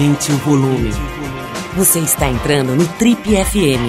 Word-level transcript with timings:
Aumente 0.00 0.32
o 0.32 0.36
volume. 0.38 0.90
Você 1.76 1.98
está 1.98 2.26
entrando 2.26 2.74
no 2.74 2.88
Trip 2.88 3.20
FM. 3.22 3.84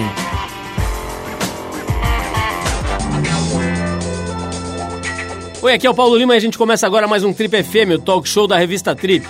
Oi, 5.62 5.72
aqui 5.72 5.86
é 5.86 5.90
o 5.90 5.94
Paulo 5.94 6.14
Lima 6.14 6.34
e 6.34 6.36
a 6.36 6.40
gente 6.40 6.58
começa 6.58 6.86
agora 6.86 7.08
mais 7.08 7.24
um 7.24 7.32
Trip 7.32 7.62
FM, 7.62 7.94
o 7.94 7.98
talk 7.98 8.28
show 8.28 8.46
da 8.46 8.58
revista 8.58 8.94
Trip. 8.94 9.26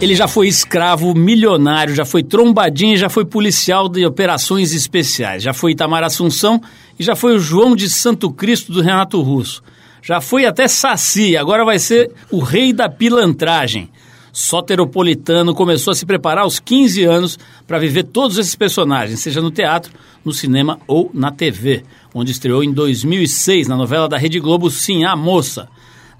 Ele 0.00 0.16
já 0.16 0.26
foi 0.26 0.48
escravo, 0.48 1.14
milionário, 1.14 1.94
já 1.94 2.04
foi 2.04 2.24
trombadinha, 2.24 2.96
já 2.96 3.08
foi 3.08 3.24
policial 3.24 3.88
de 3.88 4.04
operações 4.04 4.74
especiais, 4.74 5.44
já 5.44 5.52
foi 5.52 5.70
Itamar 5.70 6.02
Assunção 6.02 6.60
e 6.98 7.04
já 7.04 7.14
foi 7.14 7.36
o 7.36 7.38
João 7.38 7.76
de 7.76 7.88
Santo 7.88 8.28
Cristo 8.28 8.72
do 8.72 8.80
Renato 8.80 9.22
Russo. 9.22 9.62
Já 10.06 10.20
foi 10.20 10.46
até 10.46 10.68
Saci, 10.68 11.36
agora 11.36 11.64
vai 11.64 11.80
ser 11.80 12.12
o 12.30 12.38
rei 12.38 12.72
da 12.72 12.88
pilantragem. 12.88 13.90
Soteropolitano 14.32 15.52
começou 15.52 15.90
a 15.90 15.94
se 15.96 16.06
preparar 16.06 16.44
aos 16.44 16.60
15 16.60 17.02
anos 17.02 17.36
para 17.66 17.80
viver 17.80 18.04
todos 18.04 18.38
esses 18.38 18.54
personagens, 18.54 19.18
seja 19.18 19.40
no 19.40 19.50
teatro, 19.50 19.92
no 20.24 20.32
cinema 20.32 20.78
ou 20.86 21.10
na 21.12 21.32
TV, 21.32 21.82
onde 22.14 22.30
estreou 22.30 22.62
em 22.62 22.72
2006 22.72 23.66
na 23.66 23.76
novela 23.76 24.08
da 24.08 24.16
Rede 24.16 24.38
Globo 24.38 24.70
Sim, 24.70 25.04
a 25.04 25.16
Moça. 25.16 25.68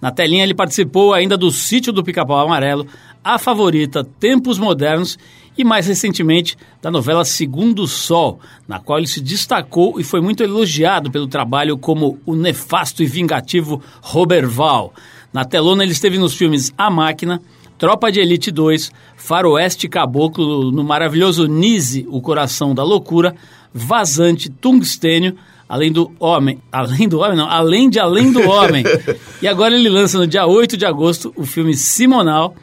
Na 0.03 0.11
telinha 0.11 0.43
ele 0.43 0.53
participou 0.53 1.15
ainda 1.15 1.37
do 1.37 1.53
Sítio 1.53 1.93
do 1.93 2.03
Pica-Pau 2.03 2.41
Amarelo, 2.41 2.89
A 3.23 3.39
Favorita, 3.39 4.03
Tempos 4.03 4.59
Modernos 4.59 5.17
e 5.57 5.65
mais 5.65 5.87
recentemente 5.87 6.57
da 6.83 6.91
novela 6.91 7.25
Segundo 7.25 7.87
Sol, 7.87 8.41
na 8.69 8.79
qual 8.79 8.99
ele 8.99 9.07
se 9.07 9.21
destacou 9.21 9.99
e 9.99 10.05
foi 10.05 10.21
muito 10.21 10.43
elogiado 10.43 11.11
pelo 11.11 11.27
trabalho 11.27 11.79
como 11.79 12.19
o 12.27 12.35
nefasto 12.35 13.03
e 13.03 13.07
vingativo 13.07 13.83
Roberval. 14.01 14.93
Na 15.33 15.45
telona 15.45 15.83
ele 15.83 15.93
esteve 15.93 16.19
nos 16.19 16.35
filmes 16.35 16.73
A 16.77 16.91
Máquina, 16.91 17.41
Tropa 17.79 18.11
de 18.11 18.21
Elite 18.21 18.51
2, 18.51 18.91
Faroeste 19.17 19.89
Caboclo 19.89 20.73
no 20.73 20.83
maravilhoso 20.83 21.47
Nise, 21.47 22.07
O 22.09 22.21
Coração 22.21 22.75
da 22.75 22.83
Loucura, 22.83 23.35
Vazante, 23.73 24.49
Tungstênio, 24.49 25.37
além 25.69 25.93
do 25.93 26.11
homem, 26.19 26.59
além 26.73 27.09
do 27.09 27.19
homem 27.19 27.37
não, 27.37 27.49
além 27.49 27.91
de 27.91 27.99
além 27.99 28.33
do 28.33 28.49
homem. 28.49 28.85
e 29.43 29.49
agora 29.49 29.75
ele 29.75 29.89
lança 29.89 30.19
no 30.19 30.27
dia 30.27 30.47
8 30.47 30.77
de 30.77 30.87
agosto 30.87 31.33
o 31.37 31.45
filme 31.45 31.75
Simonal, 31.75 32.55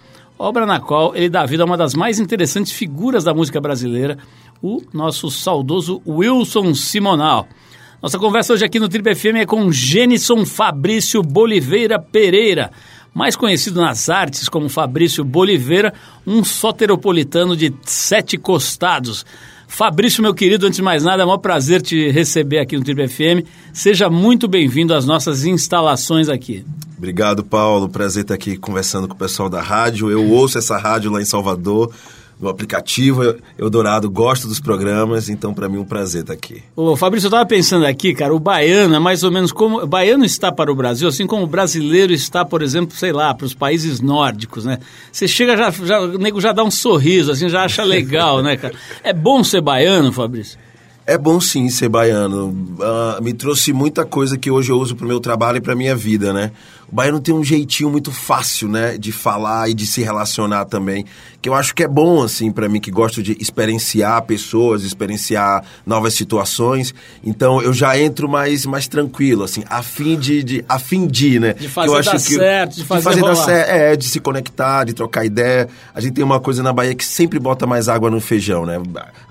obra 0.43 0.65
na 0.65 0.79
qual 0.79 1.15
ele 1.15 1.29
dá 1.29 1.45
vida 1.45 1.63
a 1.63 1.65
uma 1.65 1.77
das 1.77 1.93
mais 1.93 2.19
interessantes 2.19 2.73
figuras 2.73 3.23
da 3.23 3.33
música 3.33 3.61
brasileira, 3.61 4.17
o 4.61 4.81
nosso 4.93 5.31
saudoso 5.31 6.01
Wilson 6.05 6.73
Simonal. 6.73 7.47
Nossa 8.01 8.19
conversa 8.19 8.51
hoje 8.51 8.65
aqui 8.65 8.77
no 8.77 8.89
Triple 8.89 9.15
FM 9.15 9.37
é 9.37 9.45
com 9.45 9.71
Genison 9.71 10.45
Fabrício 10.45 11.23
Boliveira 11.23 11.97
Pereira, 11.97 12.71
mais 13.13 13.37
conhecido 13.37 13.79
nas 13.79 14.09
artes 14.09 14.49
como 14.49 14.67
Fabrício 14.67 15.23
Boliveira, 15.23 15.93
um 16.27 16.43
soteropolitano 16.43 17.55
de 17.55 17.73
sete 17.83 18.37
costados. 18.37 19.25
Fabrício, 19.75 20.21
meu 20.21 20.35
querido, 20.35 20.67
antes 20.67 20.77
de 20.77 20.83
mais 20.83 21.03
nada, 21.03 21.23
é 21.23 21.25
um 21.25 21.29
maior 21.29 21.39
prazer 21.39 21.81
te 21.81 22.11
receber 22.11 22.59
aqui 22.59 22.77
no 22.77 22.83
Triple 22.83 23.07
FM. 23.07 23.43
Seja 23.73 24.07
muito 24.07 24.47
bem-vindo 24.47 24.93
às 24.93 25.03
nossas 25.03 25.45
instalações 25.45 26.29
aqui. 26.29 26.63
Obrigado, 26.95 27.43
Paulo. 27.43 27.89
Prazer 27.89 28.21
estar 28.21 28.35
aqui 28.35 28.55
conversando 28.55 29.07
com 29.07 29.15
o 29.15 29.17
pessoal 29.17 29.49
da 29.49 29.63
rádio. 29.63 30.11
Eu 30.11 30.29
ouço 30.29 30.59
essa 30.59 30.77
rádio 30.77 31.11
lá 31.11 31.19
em 31.19 31.25
Salvador 31.25 31.91
no 32.43 32.49
aplicativo 32.49 33.35
Eldorado, 33.57 34.11
gosto 34.11 34.47
dos 34.47 34.59
programas, 34.59 35.29
então 35.29 35.53
para 35.53 35.69
mim 35.69 35.77
é 35.77 35.79
um 35.79 35.85
prazer 35.85 36.21
estar 36.21 36.33
aqui. 36.33 36.61
Ô 36.75 36.95
Fabrício, 36.95 37.27
eu 37.27 37.29
estava 37.29 37.45
pensando 37.45 37.85
aqui, 37.85 38.13
cara, 38.13 38.35
o 38.35 38.39
baiano 38.39 38.93
é 38.93 38.99
mais 38.99 39.23
ou 39.23 39.31
menos 39.31 39.51
como... 39.51 39.81
O 39.81 39.87
baiano 39.87 40.25
está 40.25 40.51
para 40.51 40.71
o 40.71 40.75
Brasil, 40.75 41.07
assim 41.07 41.25
como 41.25 41.43
o 41.43 41.47
brasileiro 41.47 42.11
está, 42.11 42.43
por 42.43 42.61
exemplo, 42.61 42.95
sei 42.97 43.13
lá, 43.13 43.33
para 43.33 43.45
os 43.45 43.53
países 43.53 44.01
nórdicos, 44.01 44.65
né? 44.65 44.79
Você 45.11 45.27
chega, 45.27 45.55
já, 45.55 45.71
já, 45.71 46.01
o 46.01 46.17
nego 46.17 46.41
já 46.41 46.51
dá 46.51 46.63
um 46.63 46.71
sorriso, 46.71 47.31
assim, 47.31 47.47
já 47.47 47.63
acha 47.63 47.83
legal, 47.83 48.43
né, 48.43 48.57
cara? 48.57 48.73
É 49.01 49.13
bom 49.13 49.41
ser 49.43 49.61
baiano, 49.61 50.11
Fabrício? 50.11 50.59
É 51.05 51.17
bom 51.17 51.39
sim 51.41 51.69
ser 51.69 51.89
baiano. 51.89 52.47
Uh, 52.49 53.21
me 53.21 53.33
trouxe 53.33 53.73
muita 53.73 54.05
coisa 54.05 54.37
que 54.37 54.49
hoje 54.49 54.71
eu 54.71 54.79
uso 54.79 54.95
para 54.95 55.03
o 55.03 55.07
meu 55.07 55.19
trabalho 55.19 55.57
e 55.57 55.61
para 55.61 55.75
minha 55.75 55.95
vida, 55.95 56.31
né? 56.31 56.51
O 56.93 56.95
baiano 56.95 57.19
tem 57.19 57.33
um 57.33 57.43
jeitinho 57.43 57.89
muito 57.89 58.11
fácil, 58.11 58.67
né, 58.67 58.99
de 58.99 59.11
falar 59.11 59.67
e 59.67 59.73
de 59.73 59.83
se 59.87 60.03
relacionar 60.03 60.65
também, 60.65 61.03
que 61.41 61.49
eu 61.49 61.55
acho 61.55 61.73
que 61.73 61.81
é 61.81 61.87
bom 61.87 62.21
assim 62.21 62.51
para 62.51 62.69
mim 62.69 62.79
que 62.79 62.91
gosto 62.91 63.23
de 63.23 63.35
experienciar 63.39 64.21
pessoas, 64.21 64.83
experienciar 64.83 65.63
novas 65.87 66.13
situações. 66.13 66.93
Então 67.23 67.59
eu 67.63 67.73
já 67.73 67.97
entro 67.97 68.29
mais 68.29 68.67
mais 68.67 68.87
tranquilo, 68.87 69.43
assim, 69.43 69.63
a 69.67 69.81
fim 69.81 70.15
de, 70.15 70.43
de 70.43 70.65
a 70.69 70.77
fim 70.77 71.07
de, 71.07 71.39
né? 71.39 71.53
De 71.53 71.67
fazer 71.67 71.89
eu 71.89 71.95
acho 71.95 72.11
dar 72.11 72.17
que, 72.17 72.35
certo, 72.35 72.75
de 72.75 72.85
fazer, 72.85 72.99
de 72.99 73.03
fazer 73.03 73.21
dar 73.21 73.35
certo, 73.43 73.69
é, 73.69 73.95
de 73.95 74.05
se 74.05 74.19
conectar, 74.19 74.83
de 74.83 74.93
trocar 74.93 75.25
ideia. 75.25 75.67
A 75.95 75.99
gente 75.99 76.13
tem 76.13 76.23
uma 76.23 76.39
coisa 76.39 76.61
na 76.61 76.71
Bahia 76.71 76.93
que 76.93 77.03
sempre 77.03 77.39
bota 77.39 77.65
mais 77.65 77.89
água 77.89 78.11
no 78.11 78.21
feijão, 78.21 78.67
né? 78.67 78.79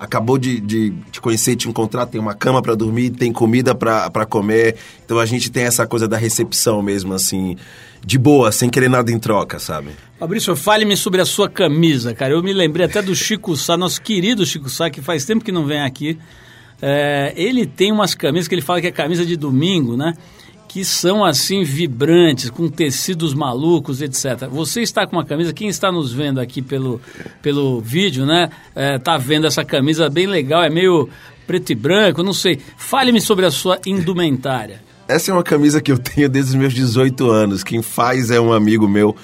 Acabou 0.01 0.37
de, 0.37 0.59
de 0.59 0.93
te 1.13 1.21
conhecer, 1.21 1.55
te 1.63 1.69
encontrar, 1.69 2.07
tem 2.07 2.21
uma 2.21 2.35
cama 2.35 2.63
para 2.63 2.75
dormir, 2.75 3.11
tem 3.11 3.33
comida 3.33 3.75
para 3.75 4.27
comer. 4.27 4.77
Então 5.05 5.19
a 5.19 5.27
gente 5.27 5.51
tem 5.51 5.65
essa 5.65 5.87
coisa 5.87 6.07
da 6.07 6.17
recepção 6.17 6.83
mesmo, 6.83 7.15
assim, 7.15 7.57
de 8.05 8.19
boa, 8.19 8.53
sem 8.53 8.69
querer 8.69 8.89
nada 8.89 9.11
em 9.11 9.19
troca, 9.19 9.59
sabe? 9.59 9.91
Fabrício, 10.19 10.55
fale-me 10.55 10.97
sobre 10.97 11.21
a 11.21 11.25
sua 11.25 11.49
camisa, 11.49 12.15
cara. 12.15 12.33
Eu 12.33 12.43
me 12.43 12.53
lembrei 12.53 12.87
até 12.87 13.03
do 13.03 13.15
Chico 13.15 13.57
Sá, 13.57 13.77
nosso 13.77 14.01
querido 14.01 14.47
Chico 14.47 14.69
Sá, 14.69 14.89
que 14.91 15.01
faz 15.01 15.25
tempo 15.25 15.45
que 15.45 15.51
não 15.51 15.67
vem 15.67 15.81
aqui. 15.81 16.19
É, 16.81 17.33
ele 17.37 17.65
tem 17.65 17.93
umas 17.93 18.15
camisas 18.15 18.49
que 18.49 18.55
ele 18.57 18.63
fala 18.63 18.81
que 18.81 18.89
é 18.89 18.93
camisa 18.93 19.25
de 19.25 19.37
domingo, 19.37 19.97
né? 19.97 20.15
Que 20.69 20.85
são 20.85 21.25
assim 21.25 21.63
vibrantes, 21.63 22.51
com 22.51 22.69
tecidos 22.69 23.35
malucos, 23.35 24.03
etc. 24.03 24.49
Você 24.51 24.81
está 24.81 25.07
com 25.07 25.17
uma 25.17 25.25
camisa, 25.25 25.53
quem 25.53 25.69
está 25.69 25.93
nos 25.93 26.13
vendo 26.13 26.41
aqui 26.41 26.61
pelo, 26.61 27.01
pelo 27.41 27.81
vídeo, 27.81 28.27
né? 28.27 28.51
É, 28.75 28.99
tá 28.99 29.17
vendo 29.17 29.47
essa 29.47 29.65
camisa 29.65 30.11
bem 30.11 30.27
legal, 30.27 30.65
é 30.65 30.71
meio 30.71 31.09
preto 31.53 31.71
e 31.71 31.75
branco, 31.75 32.23
não 32.23 32.33
sei. 32.33 32.59
Fale-me 32.79 33.21
sobre 33.21 33.45
a 33.45 33.51
sua 33.51 33.79
indumentária. 33.85 34.81
Essa 35.07 35.31
é 35.31 35.35
uma 35.35 35.43
camisa 35.43 35.83
que 35.83 35.93
eu 35.93 35.99
tenho 35.99 36.27
desde 36.27 36.53
os 36.53 36.55
meus 36.55 36.73
18 36.73 37.31
anos. 37.31 37.63
Quem 37.63 37.83
faz 37.83 38.31
é 38.31 38.41
um 38.41 38.55
amigo 38.55 38.89
meu 38.89 39.15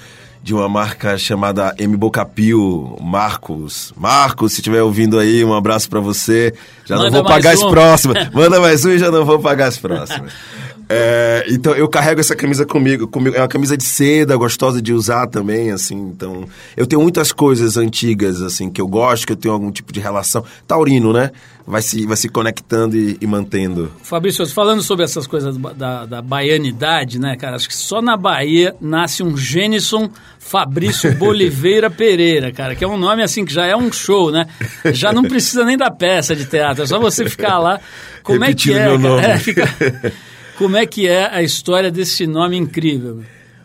de 0.43 0.53
uma 0.53 0.69
marca 0.69 1.17
chamada 1.17 1.73
M 1.79 1.97
Bocapio, 1.97 2.95
Marcos. 3.01 3.91
Marcos, 3.97 4.53
se 4.53 4.59
estiver 4.59 4.83
ouvindo 4.83 5.17
aí, 5.17 5.43
um 5.43 5.55
abraço 5.55 5.89
para 5.89 5.99
você. 5.99 6.53
Já 6.85 6.97
Manda 6.97 7.09
não 7.09 7.17
vou 7.17 7.25
pagar 7.25 7.49
um. 7.49 7.53
as 7.53 7.63
próximas. 7.63 8.29
Manda 8.31 8.59
mais 8.59 8.85
um 8.85 8.91
e 8.91 8.99
já 8.99 9.09
não 9.09 9.25
vou 9.25 9.39
pagar 9.39 9.67
as 9.67 9.77
próximas. 9.77 10.31
É, 10.91 11.45
então 11.49 11.75
eu 11.75 11.87
carrego 11.87 12.19
essa 12.19 12.35
camisa 12.35 12.65
comigo, 12.65 13.07
comigo. 13.07 13.35
É 13.35 13.39
uma 13.39 13.47
camisa 13.47 13.77
de 13.77 13.83
seda, 13.83 14.35
gostosa 14.35 14.81
de 14.81 14.91
usar 14.91 15.27
também, 15.27 15.69
assim. 15.69 15.95
Então 15.95 16.45
eu 16.75 16.87
tenho 16.87 16.99
muitas 16.99 17.31
coisas 17.31 17.77
antigas, 17.77 18.41
assim, 18.41 18.71
que 18.71 18.81
eu 18.81 18.87
gosto, 18.87 19.27
que 19.27 19.33
eu 19.33 19.37
tenho 19.37 19.53
algum 19.53 19.71
tipo 19.71 19.93
de 19.93 19.99
relação. 19.99 20.43
Taurino, 20.67 21.13
né? 21.13 21.29
Vai 21.67 21.83
se, 21.83 22.07
vai 22.07 22.17
se 22.17 22.27
conectando 22.27 22.97
e, 22.97 23.15
e 23.21 23.27
mantendo. 23.27 23.91
Fabrício, 24.01 24.43
falando 24.47 24.81
sobre 24.81 25.05
essas 25.05 25.27
coisas 25.27 25.55
da, 25.55 26.07
da 26.07 26.19
baianidade, 26.19 27.19
né, 27.19 27.35
cara? 27.37 27.57
Acho 27.57 27.67
que 27.67 27.75
só 27.75 28.01
na 28.01 28.17
Bahia 28.17 28.75
nasce 28.81 29.21
um 29.21 29.37
Gênison 29.37 30.09
Fabrício 30.39 31.13
Boliveira 31.17 31.91
Pereira, 31.91 32.51
cara, 32.51 32.73
que 32.73 32.83
é 32.83 32.87
um 32.87 32.97
nome 32.97 33.21
assim 33.21 33.45
que 33.45 33.53
já 33.53 33.67
é 33.67 33.75
um 33.75 33.91
show, 33.91 34.31
né? 34.31 34.47
Já 34.91 35.13
não 35.13 35.21
precisa 35.21 35.63
nem 35.63 35.77
da 35.77 35.91
peça 35.91 36.35
de 36.35 36.45
teatro, 36.45 36.83
é 36.83 36.87
só 36.87 36.97
você 36.97 37.29
ficar 37.29 37.59
lá. 37.59 37.79
Como 38.23 38.39
Repetindo 38.39 38.71
é 38.71 38.75
que 38.75 38.81
é? 38.81 38.87
Meu 38.87 38.97
nome. 38.97 39.23
É, 39.23 39.37
fica... 39.37 39.69
Como 40.59 40.75
é 40.75 40.85
que 40.85 41.07
é 41.07 41.33
a 41.33 41.41
história 41.41 41.89
desse 41.89 42.27
nome 42.27 42.57
incrível? 42.57 43.21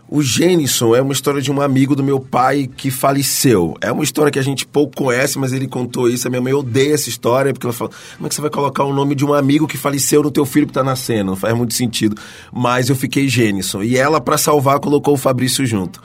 O 0.09 0.23
Gênison 0.23 0.95
é 0.95 1.03
uma 1.03 1.13
história 1.13 1.43
de 1.43 1.51
um 1.51 1.61
amigo 1.61 1.97
do 1.97 2.05
meu 2.05 2.21
pai 2.21 2.71
que 2.77 2.89
faleceu. 2.89 3.75
É 3.81 3.91
uma 3.91 4.05
história 4.05 4.31
que 4.31 4.39
a 4.39 4.43
gente 4.43 4.65
pouco 4.65 4.95
conhece, 4.99 5.37
mas 5.37 5.53
ele 5.53 5.67
contou 5.67 6.09
isso. 6.09 6.29
A 6.29 6.31
minha 6.31 6.41
mãe 6.41 6.53
odeia 6.53 6.95
essa 6.95 7.09
história, 7.09 7.53
porque 7.53 7.67
ela 7.67 7.73
fala: 7.73 7.91
como 8.17 8.27
é 8.27 8.29
que 8.29 8.35
você 8.37 8.41
vai 8.41 8.49
colocar 8.49 8.85
o 8.85 8.93
nome 8.93 9.17
de 9.17 9.25
um 9.25 9.35
amigo 9.35 9.67
que 9.67 9.77
faleceu 9.77 10.23
no 10.23 10.31
teu 10.31 10.47
filho 10.47 10.67
que 10.67 10.71
está 10.71 10.85
nascendo? 10.85 11.33
Não 11.33 11.37
faz 11.37 11.53
muito 11.57 11.75
sentido. 11.75 12.17
Mas 12.53 12.89
eu 12.89 12.95
fiquei 12.95 13.27
Gênison. 13.27 13.83
E 13.83 13.97
ela, 13.97 14.21
para 14.21 14.39
salvar, 14.39 14.79
colocou 14.79 15.15
o 15.15 15.19
Fabrício 15.19 15.67
junto. 15.67 16.01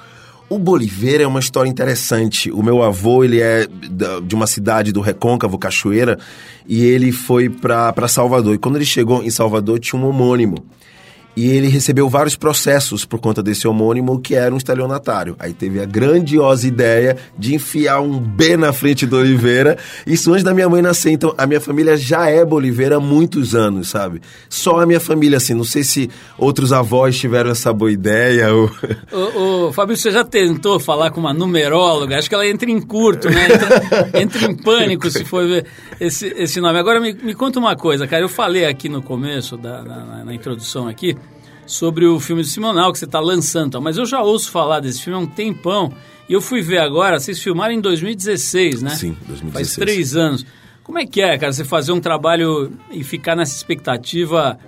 O 0.50 0.58
Boliveira 0.58 1.24
é 1.24 1.28
uma 1.28 1.40
história 1.40 1.70
interessante. 1.70 2.50
O 2.52 2.64
meu 2.64 2.82
avô, 2.82 3.24
ele 3.24 3.40
é 3.40 3.68
de 4.24 4.34
uma 4.34 4.48
cidade 4.48 4.92
do 4.92 5.00
Recôncavo, 5.00 5.60
Cachoeira, 5.60 6.18
e 6.68 6.84
ele 6.84 7.12
foi 7.12 7.50
para 7.50 8.08
Salvador. 8.08 8.56
E 8.56 8.58
quando 8.58 8.78
ele 8.78 8.86
chegou 8.86 9.22
em 9.22 9.30
Salvador, 9.30 9.80
tinha 9.80 10.02
um 10.02 10.08
homônimo. 10.08 10.66
E 11.36 11.48
ele 11.48 11.68
recebeu 11.68 12.10
vários 12.10 12.36
processos 12.36 13.06
por 13.06 13.20
conta 13.20 13.42
desse 13.42 13.68
homônimo 13.68 14.20
que 14.20 14.36
era 14.36 14.54
um 14.54 14.58
estelionatário. 14.58 15.36
Aí 15.40 15.54
teve 15.54 15.80
a 15.80 15.86
grandiosa 15.86 16.68
ideia 16.68 17.18
de 17.38 17.56
enfiar 17.56 18.02
um 18.02 18.20
B 18.20 18.58
na 18.58 18.74
frente 18.74 19.06
do 19.06 19.18
Oliveira. 19.18 19.78
Isso 20.06 20.32
antes 20.32 20.44
da 20.44 20.54
minha 20.54 20.68
mãe 20.68 20.82
nascer. 20.82 21.12
Então, 21.12 21.34
a 21.38 21.46
minha 21.46 21.62
família 21.62 21.96
já 21.96 22.30
é 22.30 22.44
Boliveira 22.44 22.98
há 22.98 23.00
muitos 23.00 23.56
anos, 23.56 23.90
sabe? 23.90 24.22
Só 24.50 24.82
a 24.82 24.86
minha 24.86 25.00
família, 25.00 25.38
assim. 25.38 25.54
Não 25.54 25.64
sei 25.64 25.84
se 25.84 26.10
outros 26.38 26.74
avós 26.74 27.18
tiveram 27.18 27.52
essa 27.52 27.72
boa 27.72 27.92
ideia. 27.92 28.54
Ou... 28.54 28.70
Ô, 29.12 29.68
ô, 29.68 29.74
Fábio, 29.74 29.96
você 29.96 30.12
já 30.12 30.24
tentou 30.24 30.80
falar 30.80 31.12
com 31.12 31.20
uma 31.20 31.34
numeróloga? 31.34 32.18
Acho 32.18 32.28
que 32.28 32.36
ela 32.36 32.48
entra 32.48 32.70
em 32.70 32.82
curto, 32.82 33.30
né? 33.30 33.46
Entra, 33.46 34.10
entra 34.22 34.46
em 34.52 34.56
pânico 34.56 35.10
se 35.10 35.24
for 35.24 35.48
ver 35.48 35.66
esse, 36.00 36.28
esse 36.38 36.60
nome. 36.60 36.78
Agora, 36.78 37.00
me, 37.00 37.14
me 37.14 37.34
conta 37.34 37.60
uma 37.60 37.76
coisa, 37.76 38.08
cara. 38.08 38.24
Eu 38.24 38.30
falei 38.30 38.66
aqui 38.66 38.90
no 38.90 39.02
começo, 39.02 39.56
da, 39.58 39.82
na, 39.84 40.26
na 40.26 40.34
introdução 40.34 40.88
aqui, 40.88 41.16
sobre 41.70 42.08
o 42.08 42.20
filme 42.20 42.42
do 42.42 42.48
Simonal 42.48 42.92
que 42.92 42.98
você 42.98 43.06
está 43.06 43.20
lançando, 43.20 43.80
mas 43.80 43.96
eu 43.96 44.06
já 44.06 44.22
ouço 44.22 44.50
falar 44.50 44.80
desse 44.80 45.04
filme 45.04 45.20
há 45.20 45.22
um 45.22 45.28
tempão 45.28 45.94
E 46.28 46.34
eu 46.34 46.42
fui 46.42 46.62
ver 46.62 46.80
agora, 46.80 47.20
vocês 47.20 47.40
filmaram 47.42 47.74
em 47.74 47.80
2016, 47.80 48.82
né? 48.82 48.90
Sim, 48.90 49.16
2016. 49.28 49.54
Faz 49.54 49.76
três 49.76 50.16
anos. 50.16 50.46
Como 50.84 50.98
é 50.98 51.06
que 51.06 51.22
é, 51.22 51.38
cara, 51.38 51.54
você 51.54 51.64
fazer 51.64 51.92
um 51.92 52.02
trabalho 52.02 52.72
e 52.90 53.04
ficar 53.04 53.36
nessa 53.36 53.56
expectativa 53.56 54.60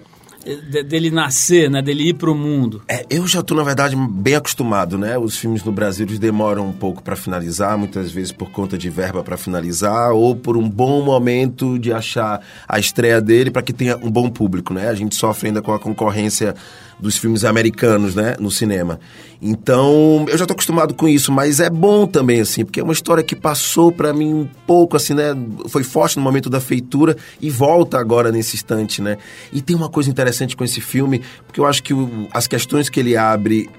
de, 0.45 0.83
dele 0.83 1.11
nascer, 1.11 1.69
né? 1.69 1.81
Dele 1.81 2.09
ir 2.09 2.13
para 2.13 2.31
o 2.31 2.35
mundo? 2.35 2.81
É, 2.87 3.05
eu 3.09 3.27
já 3.27 3.39
estou, 3.39 3.55
na 3.57 3.63
verdade, 3.63 3.95
bem 3.95 4.35
acostumado, 4.35 4.97
né? 4.97 5.17
Os 5.17 5.37
filmes 5.37 5.63
no 5.63 5.71
Brasil 5.71 6.05
demoram 6.05 6.67
um 6.67 6.73
pouco 6.73 7.01
para 7.01 7.15
finalizar, 7.15 7.77
muitas 7.77 8.11
vezes 8.11 8.31
por 8.31 8.49
conta 8.51 8.77
de 8.77 8.89
verba 8.89 9.23
para 9.23 9.37
finalizar 9.37 10.11
ou 10.11 10.35
por 10.35 10.57
um 10.57 10.67
bom 10.67 11.01
momento 11.03 11.79
de 11.79 11.91
achar 11.93 12.41
a 12.67 12.79
estreia 12.79 13.21
dele 13.21 13.51
para 13.51 13.61
que 13.61 13.73
tenha 13.73 13.97
um 13.97 14.09
bom 14.09 14.29
público, 14.29 14.73
né? 14.73 14.89
A 14.89 14.95
gente 14.95 15.15
sofre 15.15 15.47
ainda 15.47 15.61
com 15.61 15.73
a 15.73 15.79
concorrência 15.79 16.55
dos 17.01 17.17
filmes 17.17 17.43
americanos, 17.43 18.13
né, 18.13 18.35
no 18.39 18.51
cinema. 18.51 18.99
Então, 19.41 20.23
eu 20.29 20.37
já 20.37 20.43
estou 20.43 20.53
acostumado 20.53 20.93
com 20.93 21.07
isso, 21.07 21.31
mas 21.31 21.59
é 21.59 21.67
bom 21.67 22.05
também, 22.05 22.41
assim, 22.41 22.63
porque 22.63 22.79
é 22.79 22.83
uma 22.83 22.93
história 22.93 23.23
que 23.23 23.35
passou 23.35 23.91
para 23.91 24.13
mim 24.13 24.31
um 24.31 24.47
pouco, 24.67 24.95
assim, 24.95 25.15
né, 25.15 25.35
foi 25.67 25.83
forte 25.83 26.15
no 26.17 26.21
momento 26.21 26.47
da 26.47 26.61
feitura 26.61 27.17
e 27.41 27.49
volta 27.49 27.97
agora 27.97 28.31
nesse 28.31 28.55
instante, 28.55 29.01
né. 29.01 29.17
E 29.51 29.61
tem 29.61 29.75
uma 29.75 29.89
coisa 29.89 30.11
interessante 30.11 30.30
com 30.55 30.63
esse 30.63 30.81
filme, 30.81 31.21
porque 31.45 31.59
eu 31.59 31.65
acho 31.65 31.81
que 31.83 31.93
o, 31.93 32.27
as 32.31 32.47
questões 32.47 32.89
que 32.89 32.99
ele 32.99 33.15
abre 33.17 33.69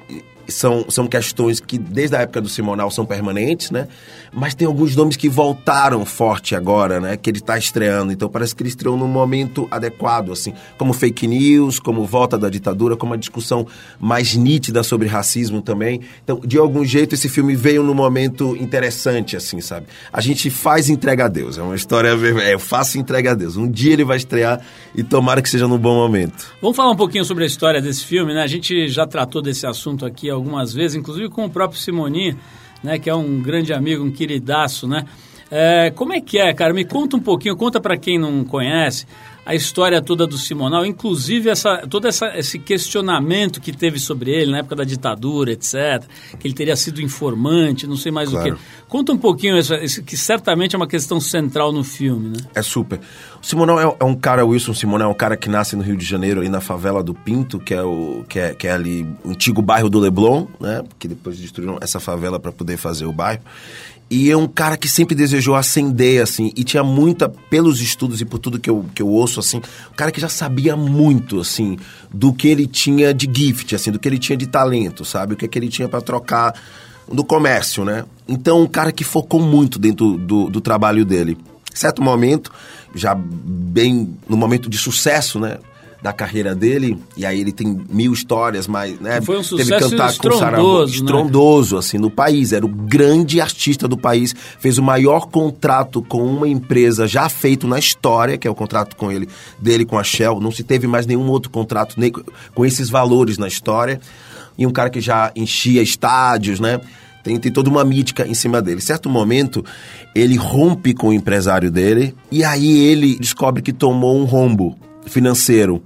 são, 0.48 0.86
são 0.88 1.06
questões 1.06 1.60
que 1.60 1.78
desde 1.78 2.16
a 2.16 2.20
época 2.20 2.40
do 2.40 2.48
Simonal 2.48 2.90
são 2.90 3.04
permanentes, 3.04 3.70
né? 3.70 3.88
Mas 4.32 4.54
tem 4.54 4.66
alguns 4.66 4.96
nomes 4.96 5.16
que 5.16 5.28
voltaram 5.28 6.04
forte 6.04 6.54
agora, 6.54 7.00
né? 7.00 7.16
Que 7.16 7.30
ele 7.30 7.38
está 7.38 7.56
estreando. 7.58 8.12
Então 8.12 8.28
parece 8.28 8.54
que 8.54 8.62
ele 8.62 8.68
estreou 8.68 8.96
num 8.96 9.08
momento 9.08 9.68
adequado, 9.70 10.32
assim, 10.32 10.52
como 10.78 10.92
fake 10.92 11.26
news, 11.26 11.78
como 11.78 12.04
volta 12.04 12.38
da 12.38 12.48
ditadura, 12.48 12.96
como 12.96 13.12
uma 13.12 13.18
discussão 13.18 13.66
mais 14.00 14.34
nítida 14.34 14.82
sobre 14.82 15.06
racismo 15.08 15.60
também. 15.60 16.00
Então, 16.24 16.40
de 16.44 16.58
algum 16.58 16.84
jeito, 16.84 17.14
esse 17.14 17.28
filme 17.28 17.54
veio 17.54 17.82
num 17.82 17.94
momento 17.94 18.56
interessante, 18.56 19.36
assim, 19.36 19.60
sabe? 19.60 19.86
A 20.12 20.20
gente 20.20 20.50
faz 20.50 20.88
entrega 20.88 21.26
a 21.26 21.28
Deus. 21.28 21.58
É 21.58 21.62
uma 21.62 21.76
história, 21.76 22.08
é, 22.42 22.54
eu 22.54 22.58
faço 22.58 22.98
entrega 22.98 23.32
a 23.32 23.34
Deus. 23.34 23.56
Um 23.56 23.70
dia 23.70 23.92
ele 23.92 24.04
vai 24.04 24.16
estrear 24.16 24.60
e 24.94 25.02
tomara 25.02 25.42
que 25.42 25.48
seja 25.48 25.68
num 25.68 25.78
bom 25.78 25.94
momento. 25.94 26.52
Vamos 26.60 26.76
falar 26.76 26.90
um 26.90 26.96
pouquinho 26.96 27.24
sobre 27.24 27.44
a 27.44 27.46
história 27.46 27.80
desse 27.80 28.04
filme, 28.04 28.34
né? 28.34 28.42
A 28.42 28.46
gente 28.46 28.88
já 28.88 29.06
tratou 29.06 29.42
desse 29.42 29.66
assunto 29.66 30.06
aqui 30.06 30.30
algumas 30.32 30.72
vezes, 30.72 30.96
inclusive 30.96 31.28
com 31.28 31.44
o 31.44 31.50
próprio 31.50 31.80
Simoninho, 31.80 32.36
né, 32.82 32.98
que 32.98 33.08
é 33.08 33.14
um 33.14 33.40
grande 33.40 33.72
amigo, 33.72 34.04
um 34.04 34.10
queridaço, 34.10 34.88
né? 34.88 35.04
É, 35.50 35.90
como 35.90 36.14
é 36.14 36.20
que 36.20 36.38
é, 36.38 36.52
cara? 36.54 36.72
Me 36.72 36.84
conta 36.84 37.16
um 37.16 37.20
pouquinho, 37.20 37.54
conta 37.56 37.78
para 37.80 37.96
quem 37.96 38.18
não 38.18 38.42
conhece 38.42 39.06
a 39.44 39.54
história 39.54 40.00
toda 40.00 40.26
do 40.26 40.38
Simonal, 40.38 40.86
inclusive 40.86 41.50
essa, 41.50 41.84
todo 41.88 42.06
essa, 42.06 42.38
esse 42.38 42.58
questionamento 42.58 43.60
que 43.60 43.72
teve 43.72 43.98
sobre 43.98 44.30
ele 44.30 44.52
na 44.52 44.58
época 44.58 44.76
da 44.76 44.84
ditadura, 44.84 45.52
etc., 45.52 46.04
que 46.38 46.46
ele 46.46 46.54
teria 46.54 46.76
sido 46.76 47.02
informante, 47.02 47.86
não 47.86 47.96
sei 47.96 48.12
mais 48.12 48.30
claro. 48.30 48.54
o 48.54 48.56
que. 48.56 48.62
Conta 48.88 49.12
um 49.12 49.18
pouquinho 49.18 49.58
isso, 49.58 49.74
isso, 49.74 50.02
que 50.02 50.16
certamente 50.16 50.74
é 50.74 50.78
uma 50.78 50.86
questão 50.86 51.20
central 51.20 51.72
no 51.72 51.82
filme, 51.82 52.28
né? 52.28 52.44
É 52.54 52.62
super. 52.62 53.00
O 53.42 53.46
Simonal 53.46 53.80
é, 53.80 53.96
é 54.00 54.04
um 54.04 54.14
cara, 54.14 54.44
Wilson 54.44 54.74
Simonal 54.74 55.08
é 55.08 55.10
um 55.10 55.16
cara 55.16 55.36
que 55.36 55.48
nasce 55.48 55.74
no 55.74 55.82
Rio 55.82 55.96
de 55.96 56.04
Janeiro, 56.04 56.40
ali 56.40 56.48
na 56.48 56.60
favela 56.60 57.02
do 57.02 57.12
Pinto, 57.12 57.58
que 57.58 57.74
é, 57.74 57.82
o, 57.82 58.24
que 58.28 58.38
é, 58.38 58.54
que 58.54 58.68
é 58.68 58.72
ali 58.72 59.06
o 59.24 59.30
antigo 59.30 59.60
bairro 59.60 59.90
do 59.90 59.98
Leblon, 59.98 60.46
né? 60.60 60.84
Que 60.98 61.08
depois 61.08 61.38
destruíram 61.38 61.78
essa 61.80 61.98
favela 61.98 62.38
para 62.38 62.52
poder 62.52 62.76
fazer 62.76 63.06
o 63.06 63.12
bairro. 63.12 63.42
E 64.14 64.30
é 64.30 64.36
um 64.36 64.46
cara 64.46 64.76
que 64.76 64.90
sempre 64.90 65.14
desejou 65.14 65.54
ascender, 65.54 66.22
assim, 66.22 66.52
e 66.54 66.62
tinha 66.62 66.84
muita, 66.84 67.30
pelos 67.30 67.80
estudos 67.80 68.20
e 68.20 68.26
por 68.26 68.38
tudo 68.38 68.60
que 68.60 68.68
eu, 68.68 68.84
que 68.94 69.00
eu 69.00 69.08
ouço, 69.08 69.40
assim, 69.40 69.56
um 69.90 69.96
cara 69.96 70.12
que 70.12 70.20
já 70.20 70.28
sabia 70.28 70.76
muito, 70.76 71.40
assim, 71.40 71.78
do 72.12 72.30
que 72.30 72.46
ele 72.46 72.66
tinha 72.66 73.14
de 73.14 73.26
gift, 73.34 73.74
assim, 73.74 73.90
do 73.90 73.98
que 73.98 74.06
ele 74.06 74.18
tinha 74.18 74.36
de 74.36 74.46
talento, 74.46 75.02
sabe? 75.02 75.32
O 75.32 75.36
que, 75.36 75.46
é 75.46 75.48
que 75.48 75.58
ele 75.58 75.70
tinha 75.70 75.88
para 75.88 76.02
trocar 76.02 76.54
no 77.10 77.24
comércio, 77.24 77.86
né? 77.86 78.04
Então, 78.28 78.60
um 78.60 78.66
cara 78.66 78.92
que 78.92 79.02
focou 79.02 79.40
muito 79.40 79.78
dentro 79.78 80.18
do, 80.18 80.50
do 80.50 80.60
trabalho 80.60 81.06
dele. 81.06 81.38
Certo 81.72 82.02
momento, 82.02 82.52
já 82.94 83.14
bem 83.14 84.14
no 84.28 84.36
momento 84.36 84.68
de 84.68 84.76
sucesso, 84.76 85.40
né? 85.40 85.56
Da 86.02 86.12
carreira 86.12 86.52
dele, 86.52 86.98
e 87.16 87.24
aí 87.24 87.40
ele 87.40 87.52
tem 87.52 87.80
mil 87.88 88.12
histórias, 88.12 88.66
mas 88.66 88.98
né, 88.98 89.20
foi 89.20 89.38
um 89.38 89.42
sucesso 89.42 89.70
teve 89.70 89.84
que 89.84 89.90
cantar 89.90 90.16
com 90.16 90.32
Saravô, 90.32 90.84
estrondoso 90.84 91.76
né? 91.76 91.78
assim 91.78 91.96
no 91.96 92.10
país, 92.10 92.52
era 92.52 92.66
o 92.66 92.68
grande 92.68 93.40
artista 93.40 93.86
do 93.86 93.96
país, 93.96 94.34
fez 94.58 94.78
o 94.78 94.82
maior 94.82 95.26
contrato 95.26 96.02
com 96.02 96.24
uma 96.24 96.48
empresa 96.48 97.06
já 97.06 97.28
feito 97.28 97.68
na 97.68 97.78
história, 97.78 98.36
que 98.36 98.48
é 98.48 98.50
o 98.50 98.54
contrato 98.54 98.96
com 98.96 99.12
ele, 99.12 99.28
dele 99.60 99.84
com 99.84 99.96
a 99.96 100.02
Shell, 100.02 100.40
não 100.40 100.50
se 100.50 100.64
teve 100.64 100.88
mais 100.88 101.06
nenhum 101.06 101.28
outro 101.28 101.50
contrato 101.50 101.94
nem 101.96 102.10
com 102.10 102.66
esses 102.66 102.90
valores 102.90 103.38
na 103.38 103.46
história. 103.46 104.00
E 104.58 104.66
um 104.66 104.70
cara 104.70 104.90
que 104.90 105.00
já 105.00 105.32
enchia 105.34 105.82
estádios, 105.82 106.60
né? 106.60 106.80
Tem, 107.22 107.38
tem 107.38 107.50
toda 107.50 107.70
uma 107.70 107.84
mítica 107.84 108.26
em 108.26 108.34
cima 108.34 108.60
dele. 108.60 108.80
Certo 108.80 109.08
momento, 109.08 109.64
ele 110.14 110.36
rompe 110.36 110.92
com 110.92 111.08
o 111.08 111.12
empresário 111.12 111.70
dele 111.70 112.14
e 112.30 112.44
aí 112.44 112.86
ele 112.86 113.16
descobre 113.18 113.62
que 113.62 113.72
tomou 113.72 114.20
um 114.20 114.24
rombo 114.24 114.76
financeiro 115.06 115.82